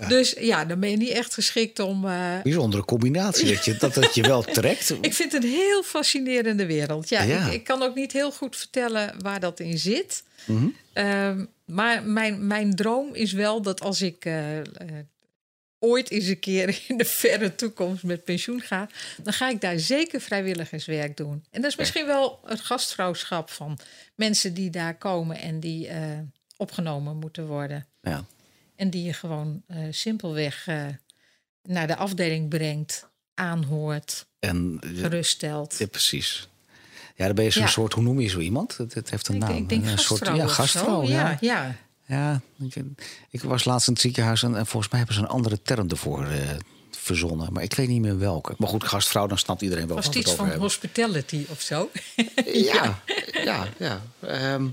Dus 0.09 0.35
ja, 0.41 0.65
dan 0.65 0.81
ben 0.81 0.91
je 0.91 0.97
niet 0.97 1.09
echt 1.11 1.35
geschikt 1.35 1.79
om... 1.79 2.05
eh, 2.05 2.41
Bijzondere 2.43 2.85
combinatie, 2.85 3.55
dat, 3.55 3.65
je, 3.65 3.77
dat 3.87 3.95
het 3.95 4.15
je 4.15 4.23
wel 4.23 4.43
trekt. 4.43 4.91
ik 5.01 5.15
vind 5.15 5.33
het 5.33 5.45
een 5.45 5.51
heel 5.51 5.83
fascinerende 5.83 6.67
wereld. 6.67 7.09
Ja, 7.09 7.23
Ja. 7.23 7.47
Ik, 7.47 7.53
ik 7.53 7.65
kan 7.65 7.83
ook 7.83 7.95
niet 7.95 8.13
heel 8.13 8.33
goed 8.33 8.57
vertellen 8.57 9.15
waar 9.19 9.41
dat 9.41 9.61
in 9.61 9.79
zit. 9.79 10.23
Mhm. 10.45 10.67
Ehm, 10.93 11.45
maar 11.65 12.03
mijn, 12.03 12.47
mijn 12.47 12.75
droom 12.75 13.15
is 13.15 13.33
wel 13.33 13.63
dat 13.63 13.81
als 13.81 14.03
ik 14.03 14.25
eh, 14.25 14.59
eh, 14.59 14.65
ooit 15.79 16.11
eens 16.11 16.27
een 16.27 16.39
keer 16.39 16.81
in 16.89 16.97
de 16.97 17.05
verre 17.05 17.55
toekomst 17.55 18.03
met 18.03 18.25
pensioen 18.25 18.61
ga, 18.61 18.89
dan 19.23 19.33
ga 19.33 19.49
ik 19.49 19.61
daar 19.61 19.79
zeker 19.79 20.21
vrijwilligerswerk 20.21 21.17
doen. 21.17 21.45
En 21.51 21.61
dat 21.63 21.71
is 21.71 21.77
misschien 21.77 22.07
wel 22.07 22.41
het 22.45 22.61
gastvrouwschap 22.61 23.51
van 23.51 23.79
mensen 24.15 24.55
die 24.55 24.71
daar 24.71 24.99
komen 24.99 25.41
en 25.41 25.61
die 25.61 25.89
opgenomen 26.57 27.17
moeten 27.17 27.47
worden. 27.47 27.87
Ja. 28.03 28.25
En 28.77 28.91
die 28.91 29.03
je 29.05 29.13
gewoon 29.13 29.63
eh, 29.67 29.79
simpelweg 29.91 30.67
eh, 30.67 30.85
naar 31.63 31.87
de 31.87 31.97
afdeling 31.97 32.49
brengt, 32.49 33.09
aanhoort, 33.35 34.27
En, 34.39 34.79
eh, 34.81 34.91
geruststelt. 35.01 35.79
ja, 35.79 35.87
precies. 35.87 36.49
Ja, 37.17 37.27
dan 37.27 37.35
ben 37.35 37.45
je 37.45 37.51
zo'n 37.51 37.63
Ja. 37.63 37.69
soort, 37.69 37.93
hoe 37.93 38.03
noem 38.03 38.21
je 38.21 38.29
zo 38.29 38.39
iemand? 38.39 38.77
Het, 38.77 38.95
het 38.95 39.11
heeft 39.11 39.29
een 39.29 39.35
Ik, 39.35 39.41
naam. 39.41 39.57
ik 39.57 39.69
denk 39.69 39.87
een 39.87 39.99
soort, 39.99 40.27
ja, 40.27 40.47
gastvrouw. 40.47 41.03
Ja, 41.03 41.39
ja. 41.41 41.77
ja. 42.07 42.41
Ik 43.31 43.43
was 43.43 43.65
laatst 43.65 43.87
in 43.87 43.93
het 43.93 44.03
ziekenhuis 44.03 44.43
en, 44.43 44.57
en 44.57 44.67
volgens 44.67 44.91
mij 44.93 44.99
hebben 45.01 45.17
ze 45.19 45.23
een 45.23 45.29
andere 45.35 45.63
term 45.63 45.89
ervoor 45.91 46.27
eh, 46.27 46.39
verzonnen. 46.91 47.53
Maar 47.53 47.63
ik 47.63 47.75
weet 47.75 47.89
niet 47.89 48.01
meer 48.01 48.19
welke. 48.19 48.55
Maar 48.59 48.69
goed, 48.69 48.85
gastvrouw, 48.85 49.27
dan 49.27 49.39
snapt 49.39 49.63
iedereen 49.63 49.87
wel 49.87 49.97
Was 49.97 50.05
wat 50.07 50.15
het 50.15 50.25
we 50.25 50.31
iets 50.31 50.39
het 50.41 50.49
van 50.49 50.49
over 50.49 50.61
hospitality 50.69 51.47
of 51.51 51.61
zo? 51.61 51.91
hebben. 52.15 52.63
Ja, 52.65 53.03
ja, 53.45 53.67
ja. 53.79 54.03
Ehm, 54.21 54.67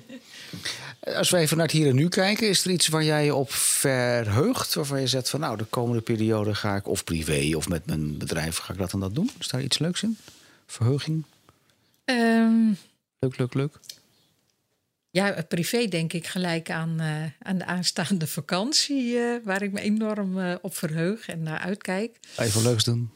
als 1.15 1.29
we 1.29 1.37
even 1.37 1.57
naar 1.57 1.65
het 1.65 1.75
hier 1.75 1.87
en 1.89 1.95
nu 1.95 2.09
kijken, 2.09 2.49
is 2.49 2.65
er 2.65 2.71
iets 2.71 2.87
waar 2.87 3.03
jij 3.03 3.25
je 3.25 3.35
op 3.35 3.51
verheugt? 3.53 4.73
Waarvan 4.73 4.99
je 4.99 5.07
zegt 5.07 5.29
van 5.29 5.39
nou, 5.39 5.57
de 5.57 5.63
komende 5.63 6.01
periode 6.01 6.55
ga 6.55 6.75
ik 6.75 6.87
of 6.87 7.03
privé 7.03 7.55
of 7.55 7.67
met 7.69 7.85
mijn 7.85 8.17
bedrijf 8.17 8.57
ga 8.57 8.73
ik 8.73 8.79
dat 8.79 8.93
en 8.93 8.99
dat 8.99 9.15
doen? 9.15 9.29
Is 9.39 9.47
daar 9.47 9.61
iets 9.61 9.79
leuks 9.79 10.03
in? 10.03 10.17
Verheuging? 10.65 11.23
Ehm, 12.05 12.67
Leuk, 13.19 13.37
leuk, 13.37 13.53
leuk. 13.53 13.79
ja, 15.09 15.41
privé 15.47 15.85
denk 15.87 16.13
ik 16.13 16.27
gelijk 16.27 16.69
aan, 16.69 16.99
eh, 16.99 17.47
aan 17.47 17.57
de 17.57 17.65
aanstaande 17.65 18.27
vakantie... 18.27 19.17
eh, 19.17 19.35
waar 19.43 19.61
ik 19.61 19.71
me 19.71 19.81
enorm 19.81 20.39
eh, 20.39 20.55
op 20.61 20.75
verheug 20.77 21.27
en 21.27 21.43
naar 21.43 21.59
uitkijk. 21.59 22.17
Even 22.37 22.61
leuks 22.61 22.83
doen. 22.83 23.09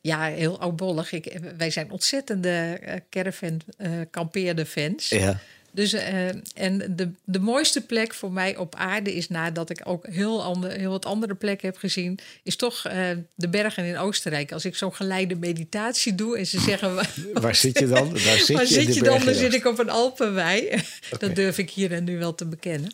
Ja, 0.00 0.24
heel 0.24 0.60
oudbollig. 0.60 1.12
Ik, 1.12 1.38
wij 1.56 1.70
zijn 1.70 1.90
ontzettende 1.90 2.78
eh, 2.80 2.96
caravan 3.10 3.60
eh 3.76 3.90
kampeerde 4.10 4.66
fans. 4.66 5.08
Ja. 5.08 5.38
Dus, 5.70 5.92
eh, 5.92 6.28
en 6.54 6.94
de, 6.96 7.10
de 7.24 7.38
mooiste 7.38 7.80
plek 7.80 8.14
voor 8.14 8.32
mij 8.32 8.56
op 8.56 8.74
aarde 8.74 9.14
is 9.14 9.28
nadat 9.28 9.70
ik 9.70 9.80
ook 9.84 10.06
heel, 10.06 10.42
ander, 10.42 10.70
heel 10.70 10.90
wat 10.90 11.04
andere 11.04 11.34
plekken 11.34 11.68
heb 11.68 11.76
gezien, 11.78 12.18
is 12.42 12.56
toch 12.56 12.84
eh, 12.86 13.08
de 13.34 13.48
bergen 13.48 13.84
in 13.84 13.98
Oostenrijk. 13.98 14.52
Als 14.52 14.64
ik 14.64 14.76
zo'n 14.76 14.94
geleide 14.94 15.34
meditatie 15.36 16.14
doe 16.14 16.38
en 16.38 16.46
ze 16.46 16.60
zeggen. 16.70 16.94
waar 17.32 17.54
zit 17.54 17.78
je 17.78 17.86
dan? 17.86 18.10
Waar 18.10 18.38
zit 18.38 18.48
waar 18.56 18.66
je 18.66 18.72
zit 18.72 18.94
je 18.94 19.02
dan? 19.02 19.24
Dan 19.24 19.34
zit 19.34 19.54
ik 19.54 19.64
op 19.66 19.78
een 19.78 19.90
Alpenwei. 19.90 20.82
Dat 21.18 21.34
durf 21.34 21.58
ik 21.58 21.70
hier 21.70 21.92
en 21.92 22.04
nu 22.04 22.18
wel 22.18 22.34
te 22.34 22.46
bekennen. 22.46 22.92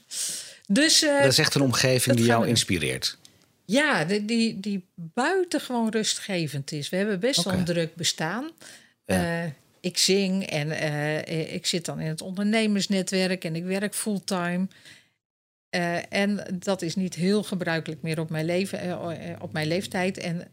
Dus 0.67 1.03
eh, 1.03 1.23
Dat 1.23 1.33
is 1.33 1.39
echt 1.39 1.55
een 1.55 1.63
omgeving 1.63 2.17
die 2.17 2.25
jou 2.25 2.43
we 2.43 2.49
inspireert. 2.49 3.17
ja, 3.65 4.05
die, 4.05 4.25
die, 4.25 4.61
die 4.61 4.85
buitengewoon 4.95 5.91
rustgevend 5.91 6.73
is. 6.73 6.89
We 6.89 6.97
hebben 6.97 7.21
best 7.21 7.43
wel 7.45 7.53
een 7.55 7.65
druk 7.65 7.95
bestaan. 7.95 8.51
Ja. 9.07 9.53
Ik 9.85 9.99
zing 9.99 10.47
en 10.47 10.71
eh, 10.71 11.55
ik 11.55 11.67
zit 11.67 11.85
dan 11.85 12.01
in 12.01 12.09
het 12.09 12.23
ondernemersnetwerk 12.23 13.45
en 13.45 13.57
ik 13.57 13.65
werk 13.65 13.95
fulltime. 13.95 14.69
Eh, 15.69 16.13
en 16.13 16.59
dat 16.59 16.83
is 16.83 16.95
niet 16.95 17.15
heel 17.15 17.43
gebruikelijk 17.43 18.03
meer 18.03 18.21
op 18.21 18.31
mijn, 18.31 18.45
leven, 18.45 18.81
eh, 18.81 19.31
eh, 19.31 19.43
op 19.43 19.53
mijn 19.53 19.67
leeftijd. 19.67 20.19
En 20.19 20.49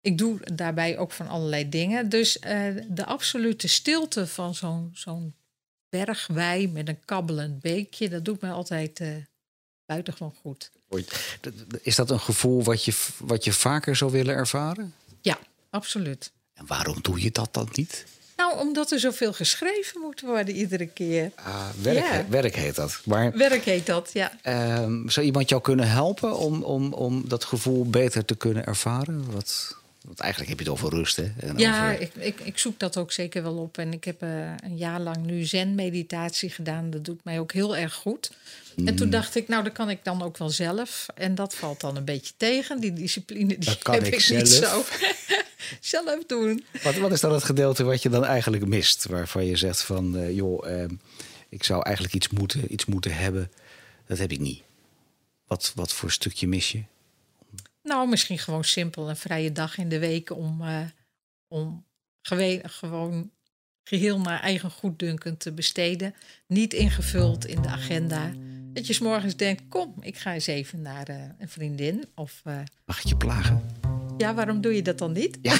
ik 0.00 0.18
doe 0.18 0.38
daarbij 0.54 0.98
ook 0.98 1.12
van 1.12 1.28
allerlei 1.28 1.68
dingen. 1.68 2.08
Dus 2.08 2.38
eh, 2.38 2.66
de 2.88 3.04
absolute 3.04 3.68
stilte 3.68 4.26
van 4.26 4.54
zo'n 4.54 4.90
zo'n 4.94 5.34
bergwei 5.88 6.68
met 6.68 6.88
een 6.88 7.04
kabbelend 7.04 7.60
beekje, 7.60 8.08
dat 8.08 8.24
doet 8.24 8.40
mij 8.40 8.50
altijd 8.50 9.00
eh, 9.00 9.08
buitengewoon 9.86 10.34
goed. 10.40 10.70
Is 11.82 11.94
dat 11.94 12.10
een 12.10 12.20
gevoel 12.20 12.62
wat 12.62 12.84
je, 12.84 13.06
wat 13.18 13.44
je 13.44 13.52
vaker 13.52 13.96
zou 13.96 14.10
willen 14.10 14.34
ervaren? 14.34 14.94
Ja, 15.20 15.38
absoluut. 15.70 16.32
En 16.54 16.66
waarom 16.66 16.98
doe 17.02 17.22
je 17.22 17.30
dat 17.30 17.54
dan 17.54 17.68
niet? 17.72 18.04
Nou, 18.54 18.66
omdat 18.66 18.90
er 18.90 18.98
zoveel 19.00 19.32
geschreven 19.32 20.00
moet 20.00 20.20
worden 20.20 20.54
iedere 20.54 20.86
keer. 20.86 21.30
Ah, 21.34 21.68
werk, 21.82 21.96
Ja. 21.96 22.24
werk 22.28 22.54
heet 22.56 22.74
dat. 22.74 23.00
Maar 23.04 23.32
Werk 23.36 23.64
heet 23.64 23.86
dat, 23.86 24.10
ja. 24.12 24.32
ehm, 24.42 25.08
zou 25.08 25.26
iemand 25.26 25.48
jou 25.48 25.62
kunnen 25.62 25.88
helpen 25.88 26.36
om, 26.36 26.62
om, 26.62 26.92
om 26.92 27.28
dat 27.28 27.44
gevoel 27.44 27.84
beter 27.90 28.24
te 28.24 28.34
kunnen 28.36 28.66
ervaren? 28.66 29.24
Wat, 29.32 29.76
want 30.06 30.20
eigenlijk 30.20 30.50
heb 30.50 30.60
je 30.60 30.64
het 30.70 30.80
over 30.82 30.90
rust, 30.98 31.16
hè? 31.16 31.32
En 31.40 31.58
Ja, 31.58 31.90
over- 31.92 32.00
ik, 32.00 32.14
ik, 32.14 32.40
ik 32.40 32.58
zoek 32.58 32.78
dat 32.78 32.96
ook 32.96 33.12
zeker 33.12 33.42
wel 33.42 33.56
op. 33.56 33.78
En 33.78 33.92
ik 33.92 34.04
heb 34.04 34.22
eh, 34.22 34.52
een 34.64 34.76
jaar 34.76 35.00
lang 35.00 35.16
nu 35.16 35.44
zen-meditatie 35.44 36.50
gedaan. 36.50 36.90
Dat 36.90 37.04
doet 37.04 37.24
mij 37.24 37.38
ook 37.40 37.52
heel 37.52 37.76
erg 37.76 37.94
goed. 37.94 38.30
En 38.76 38.82
Mm. 38.84 38.96
toen 38.96 39.10
dacht 39.10 39.34
ik, 39.34 39.48
nou, 39.48 39.64
dat 39.64 39.72
kan 39.72 39.90
ik 39.90 40.04
dan 40.04 40.22
ook 40.22 40.36
wel 40.38 40.50
zelf. 40.50 41.06
En 41.14 41.34
dat 41.34 41.54
valt 41.54 41.80
dan 41.80 41.96
een 41.96 42.04
beetje 42.04 42.32
tegen. 42.36 42.80
Die 42.80 42.92
discipline 42.92 43.46
die 43.46 43.58
Dat 43.58 43.78
kan 43.78 43.94
heb 43.94 44.04
ik 44.04 44.14
ik, 44.14 44.28
niet 44.30 44.48
zo. 44.48 44.60
zelf. 44.62 44.98
zelf 45.80 46.24
doen. 46.26 46.64
Wat, 46.82 46.96
wat 46.96 47.12
is 47.12 47.20
dan 47.20 47.32
het 47.32 47.44
gedeelte 47.44 47.84
wat 47.84 48.02
je 48.02 48.08
dan 48.08 48.24
eigenlijk 48.24 48.66
mist? 48.66 49.06
Waarvan 49.06 49.46
je 49.46 49.56
zegt 49.56 49.82
van, 49.82 50.16
eh, 50.16 50.34
joh, 50.34 50.68
ehm, 50.70 50.94
ik 51.48 51.64
zou 51.64 51.82
eigenlijk 51.84 52.14
iets 52.14 52.28
moeten, 52.28 52.72
iets 52.72 52.84
moeten 52.84 53.16
hebben. 53.16 53.50
Dat 54.06 54.18
heb 54.18 54.32
ik 54.32 54.38
niet. 54.40 54.62
Wat, 55.46 55.72
wat 55.74 55.92
voor 55.92 56.10
stukje 56.10 56.48
mis 56.48 56.72
je? 56.72 56.82
Nou, 57.82 58.08
misschien 58.08 58.38
gewoon 58.38 58.64
simpel 58.64 59.08
een 59.08 59.16
vrije 59.16 59.52
dag 59.52 59.78
in 59.78 59.88
de 59.88 59.98
week 59.98 60.30
om, 60.36 60.62
eh, 60.62 60.78
om 61.48 61.84
gewoon 62.62 63.30
geheel 63.84 64.20
naar 64.20 64.40
eigen 64.40 64.70
goeddunken 64.70 65.36
te 65.36 65.52
besteden. 65.52 66.14
Niet 66.46 66.72
ingevuld 66.72 67.46
in 67.46 67.62
de 67.62 67.68
agenda. 67.68 68.32
Dat 68.72 68.86
je 68.86 68.92
's 68.92 68.98
morgens 68.98 69.36
denkt, 69.36 69.62
kom, 69.68 69.94
ik 70.00 70.16
ga 70.18 70.34
eens 70.34 70.46
even 70.46 70.82
naar 70.82 71.08
eh, 71.08 71.16
een 71.38 71.48
vriendin. 71.48 72.04
Of 72.14 72.40
eh, 72.44 72.58
Mag 72.84 72.98
ik 72.98 73.06
je 73.06 73.16
plagen? 73.16 73.62
ja, 74.18 74.34
waarom 74.34 74.60
doe 74.60 74.74
je 74.74 74.82
dat 74.82 74.98
dan 74.98 75.12
niet? 75.12 75.38
Ja, 75.42 75.52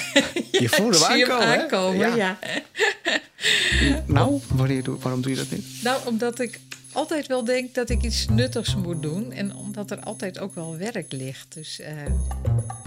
je 0.64 0.68
voelde 0.68 0.99
hem 0.99 1.11
ik 1.11 1.14
zie 1.25 1.33
aankomen, 1.33 1.61
aankomen, 1.62 1.99
Ja. 2.16 2.16
ja. 2.16 2.39
Nou, 4.07 4.41
wanneer, 4.49 4.83
doe- 4.83 4.99
waarom 4.99 5.23
doe 5.23 5.31
je 5.31 5.37
dat 5.37 5.51
niet? 5.51 5.66
Nou, 5.83 6.07
omdat 6.07 6.39
ik 6.41 6.61
altijd 6.93 7.26
wel 7.26 7.45
denk 7.45 7.74
dat 7.74 7.91
ik 7.91 8.03
iets 8.03 8.28
nuttigs 8.28 8.74
moet 8.74 9.03
doen. 9.03 9.32
En 9.32 9.55
omdat 9.55 9.91
er 9.91 10.01
altijd 10.01 10.38
ook 10.38 10.55
wel 10.55 10.76
werk 10.76 11.12
ligt. 11.12 11.55
Dus 11.55 11.80
eh, 11.80 11.93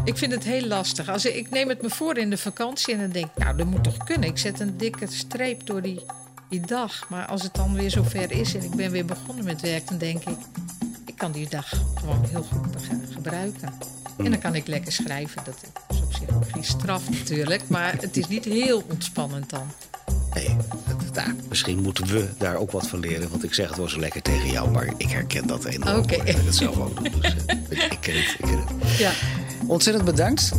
ik 0.04 0.18
vind 0.18 0.32
het 0.32 0.44
heel 0.44 0.66
lastig. 0.66 1.10
Als 1.10 1.26
ik, 1.26 1.50
neem 1.50 1.70
het 1.70 1.82
me 1.82 1.90
voor 1.90 2.18
in 2.18 2.30
de 2.30 2.38
vakantie 2.38 2.94
en 2.94 3.00
dan 3.00 3.10
denk 3.10 3.26
ik, 3.26 3.44
nou, 3.44 3.58
dat 3.58 3.66
moet 3.66 3.84
toch 3.84 3.98
kunnen. 3.98 4.30
Ik 4.30 4.38
zet 4.38 4.60
een 4.60 4.78
dikke 4.78 5.08
streep 5.08 5.66
door 5.66 5.82
die, 5.82 6.00
die 6.50 6.62
dag. 6.62 7.10
Maar 7.10 7.26
als 7.26 7.44
het 7.44 7.54
dan 7.54 7.74
weer 7.74 7.92
zover 7.92 8.32
is 8.32 8.56
en 8.56 8.64
ik 8.64 8.76
ben 8.76 8.92
weer 8.92 9.06
begonnen 9.06 9.46
met 9.46 9.62
werk, 9.62 9.88
dan 9.88 9.98
denk 9.98 10.24
ik, 10.24 10.38
ik 11.06 11.16
kan 11.16 11.32
die 11.32 11.50
dag 11.50 11.70
gewoon 11.96 12.26
heel 12.26 12.44
goed 12.44 12.76
gebruiken. 13.14 13.74
En 14.18 14.32
dan 14.32 14.40
kan 14.40 14.56
ik 14.56 14.68
lekker 14.68 14.92
schrijven. 14.92 15.44
Dat 15.44 15.64
is 15.90 16.02
op 16.02 16.14
zich 16.14 16.52
geen 16.52 16.64
straf 16.64 17.10
natuurlijk. 17.10 17.68
Maar 17.68 17.94
het 18.02 18.18
is 18.18 18.28
niet 18.28 18.46
heel 18.46 18.84
ontspannend 18.90 19.50
dan. 19.50 19.68
Nee, 20.34 20.56
dat- 20.88 21.26
nou, 21.26 21.38
misschien 21.50 21.82
moeten 21.82 22.06
we 22.08 22.28
daar 22.38 22.56
ook 22.56 22.72
wat 22.72 22.88
van 22.88 23.00
leren. 23.00 23.30
Want 23.30 23.44
ik 23.44 23.54
zeg 23.54 23.68
het 23.68 23.78
wel 23.78 23.90
zo 23.90 24.00
lekker 24.00 24.22
tegen 24.22 24.50
jou, 24.52 24.72
maar 24.72 24.94
ik 24.98 25.10
herken 25.10 25.48
dat 25.48 25.66
enorm. 25.66 25.98
Oké. 25.98 26.18
Dat 26.18 26.28
ik 26.28 26.36
het 26.46 26.56
zelf 26.56 26.78
ook 26.78 26.96
doe. 27.12 27.22
Dus, 27.22 27.36
eh, 27.46 27.56
ik, 27.70 27.82
ik 27.92 27.98
ken 28.02 28.16
het, 28.16 28.36
ik 28.40 28.46
ken 28.46 28.58
het. 28.58 28.98
Ja. 28.98 29.12
Ontzettend 29.68 30.06
bedankt. 30.06 30.52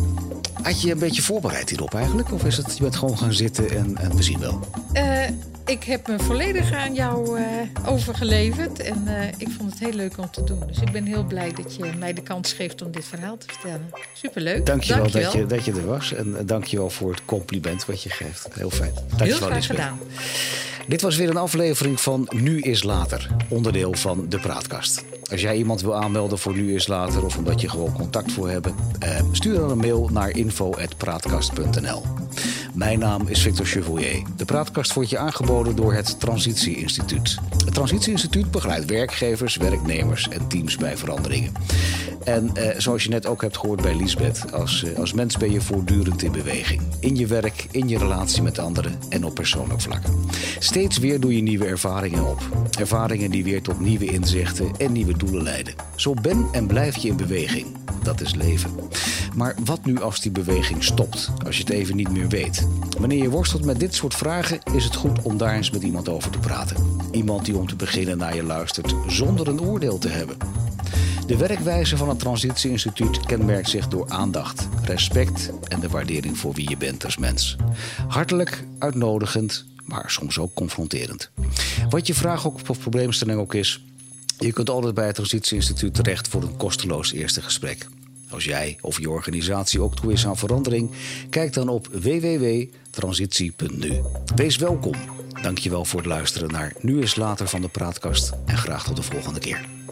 Had 0.65 0.81
je 0.81 0.91
een 0.93 0.99
beetje 0.99 1.23
voorbereid 1.23 1.71
hierop 1.71 1.95
eigenlijk? 1.95 2.33
Of 2.33 2.45
is 2.45 2.57
het, 2.57 2.77
je 2.77 2.83
bent 2.83 2.97
gewoon 2.97 3.19
gaan 3.19 3.33
zitten 3.33 3.71
en, 3.71 3.97
en 3.97 4.17
we 4.17 4.23
zien 4.23 4.39
wel? 4.39 4.61
Eh, 4.93 5.29
ik 5.67 5.85
heb 5.85 6.07
me 6.09 6.19
volledig 6.19 6.73
aan 6.73 6.95
jou 6.95 7.39
eh, 7.39 7.45
overgeleverd. 7.87 8.79
En 8.79 9.03
eh, 9.07 9.29
ik 9.37 9.49
vond 9.59 9.71
het 9.71 9.79
heel 9.79 9.93
leuk 9.93 10.19
om 10.19 10.31
te 10.31 10.45
doen. 10.45 10.62
Dus 10.67 10.79
ik 10.79 10.93
ben 10.93 11.05
heel 11.05 11.25
blij 11.25 11.53
dat 11.53 11.77
je 11.77 11.93
mij 11.99 12.12
de 12.12 12.23
kans 12.23 12.53
geeft 12.53 12.83
om 12.83 12.91
dit 12.93 13.05
verhaal 13.05 13.37
te 13.37 13.47
vertellen. 13.49 13.91
Superleuk. 14.12 14.67
Dankjewel, 14.67 15.11
Dat, 15.11 15.33
je, 15.33 15.47
dat 15.47 15.65
je 15.65 15.73
er 15.73 15.87
was. 15.87 16.12
En 16.12 16.37
eh, 16.39 16.43
dankjewel 16.47 16.91
voor 16.91 17.11
het 17.11 17.25
compliment 17.25 17.85
wat 17.87 18.03
je 18.03 18.11
geeft. 18.11 18.49
Heel 18.55 18.71
fijn. 18.71 18.93
Dankjewel, 18.95 19.27
Heel 19.27 19.37
graag 19.37 19.55
Lisbeth. 19.57 19.77
gedaan. 19.77 19.99
Dit 20.89 21.03
was 21.03 21.16
weer 21.16 21.28
een 21.28 21.37
aflevering 21.37 22.01
van 22.01 22.28
Nu 22.30 22.61
is 22.61 22.82
Later, 22.82 23.30
onderdeel 23.49 23.93
van 23.93 24.26
de 24.28 24.39
Praatkast. 24.39 25.05
Als 25.30 25.41
jij 25.41 25.57
iemand 25.57 25.80
wil 25.80 25.95
aanmelden 25.95 26.39
voor 26.39 26.55
Nu 26.55 26.74
is 26.74 26.87
Later 26.87 27.24
of 27.24 27.37
omdat 27.37 27.61
je 27.61 27.68
gewoon 27.68 27.93
contact 27.93 28.32
voor 28.32 28.49
hebben, 28.49 28.74
eh, 28.99 29.20
stuur 29.32 29.55
dan 29.55 29.70
een 29.70 29.78
mail 29.78 30.09
naar 30.12 30.30
info.praatkast.nl. 30.30 32.03
Mijn 32.75 32.99
naam 32.99 33.27
is 33.27 33.43
Victor 33.43 33.66
Chevoyer. 33.66 34.22
De 34.37 34.45
Praatkast 34.45 34.93
wordt 34.93 35.11
je 35.11 35.18
aangeboden 35.18 35.77
door 35.77 35.95
het 35.95 36.20
Transitie 36.20 36.77
Instituut. 36.77 37.39
Het 37.64 37.75
Transitie 37.75 38.12
Instituut 38.12 38.51
begeleidt 38.51 38.91
werkgevers, 38.91 39.57
werknemers 39.57 40.29
en 40.29 40.49
teams 40.49 40.77
bij 40.77 40.97
veranderingen. 40.97 41.53
En 42.25 42.57
eh, 42.57 42.79
zoals 42.81 43.03
je 43.03 43.09
net 43.09 43.27
ook 43.27 43.43
hebt 43.43 43.57
gehoord 43.57 43.83
bij 43.83 43.97
Liesbeth, 43.97 44.53
als, 44.53 44.85
eh, 44.85 44.99
als 44.99 45.12
mens 45.12 45.37
ben 45.37 45.51
je 45.51 45.61
voortdurend 45.61 46.22
in 46.22 46.33
beweging. 46.33 46.83
In 47.01 47.16
je 47.16 47.27
werk, 47.27 47.66
in 47.70 47.89
je 47.89 47.99
relatie 47.99 48.43
met 48.43 48.59
anderen 48.59 48.99
en 49.09 49.25
op 49.25 49.35
persoonlijk 49.35 49.81
vlak. 49.81 50.03
Steeds 50.59 50.99
weer 50.99 51.20
doe 51.20 51.37
je 51.37 51.43
nieuwe 51.43 51.66
ervaringen 51.66 52.27
op. 52.27 52.41
Ervaringen 52.79 53.31
die 53.31 53.45
weer 53.45 53.62
tot 53.62 53.81
nieuwe 53.81 54.07
inzichten 54.07 54.72
en 54.79 54.93
nieuwe 54.93 55.16
doelen 55.16 55.43
leiden. 55.43 55.75
Zo 55.95 56.14
ben 56.14 56.49
en 56.53 56.66
blijf 56.66 56.97
je 56.97 57.09
in 57.09 57.16
beweging. 57.16 57.66
Dat 58.03 58.20
is 58.20 58.35
leven. 58.35 58.70
Maar 59.35 59.55
wat 59.64 59.85
nu 59.85 60.01
als 60.01 60.20
die 60.20 60.30
beweging 60.30 60.85
stopt? 60.85 61.30
Als 61.47 61.57
je 61.57 61.62
het 61.62 61.72
even 61.72 61.97
niet 61.97 62.11
meer 62.11 62.28
weet? 62.28 62.66
Wanneer 62.99 63.22
je 63.22 63.30
worstelt 63.30 63.64
met 63.64 63.80
dit 63.80 63.95
soort 63.95 64.14
vragen, 64.14 64.61
is 64.74 64.85
het 64.85 64.95
goed 64.95 65.22
om 65.22 65.37
daar 65.37 65.55
eens 65.55 65.70
met 65.70 65.82
iemand 65.82 66.09
over 66.09 66.30
te 66.30 66.39
praten. 66.39 66.76
Iemand 67.11 67.45
die 67.45 67.57
om 67.57 67.66
te 67.66 67.76
beginnen 67.76 68.18
naar 68.18 68.35
je 68.35 68.43
luistert 68.43 68.95
zonder 69.07 69.49
een 69.49 69.61
oordeel 69.61 69.99
te 69.99 70.09
hebben. 70.09 70.37
De 71.26 71.37
werkwijze 71.37 71.97
van 71.97 72.09
het 72.09 72.18
Transitie 72.18 72.70
Instituut 72.70 73.20
kenmerkt 73.20 73.68
zich 73.68 73.89
door 73.89 74.11
aandacht, 74.11 74.68
respect 74.82 75.51
en 75.68 75.80
de 75.80 75.89
waardering 75.89 76.39
voor 76.39 76.55
wie 76.55 76.68
je 76.68 76.76
bent 76.76 77.05
als 77.05 77.16
mens. 77.16 77.57
Hartelijk, 78.09 78.64
uitnodigend, 78.78 79.64
maar 79.85 80.11
soms 80.11 80.39
ook 80.39 80.55
confronterend. 80.55 81.30
Wat 81.89 82.07
je 82.07 82.14
vraag 82.14 82.47
ook 82.47 82.61
of 82.68 82.78
probleemstelling 82.78 83.39
ook 83.39 83.55
is, 83.55 83.85
je 84.39 84.53
kunt 84.53 84.70
altijd 84.70 84.95
bij 84.95 85.07
het 85.07 85.14
Transitie 85.14 85.57
Instituut 85.57 85.95
terecht 85.95 86.28
voor 86.28 86.43
een 86.43 86.57
kosteloos 86.57 87.12
eerste 87.12 87.43
gesprek. 87.43 87.87
Als 88.35 88.45
jij 88.45 88.76
of 88.80 89.01
je 89.01 89.11
organisatie 89.11 89.80
ook 89.80 89.97
toe 89.97 90.12
is 90.12 90.26
aan 90.26 90.37
verandering, 90.37 90.91
kijk 91.30 91.53
dan 91.53 91.68
op 91.68 91.87
www.transitie.nu. 91.87 94.01
Wees 94.35 94.57
welkom. 94.57 94.95
Dankjewel 95.43 95.85
voor 95.85 96.01
het 96.01 96.09
luisteren 96.09 96.51
naar 96.51 96.74
Nu 96.80 97.03
is 97.03 97.14
Later 97.14 97.49
van 97.49 97.61
de 97.61 97.68
Praatkast 97.68 98.32
en 98.47 98.57
graag 98.57 98.85
tot 98.85 98.97
de 98.97 99.03
volgende 99.03 99.41
keer. 99.41 99.84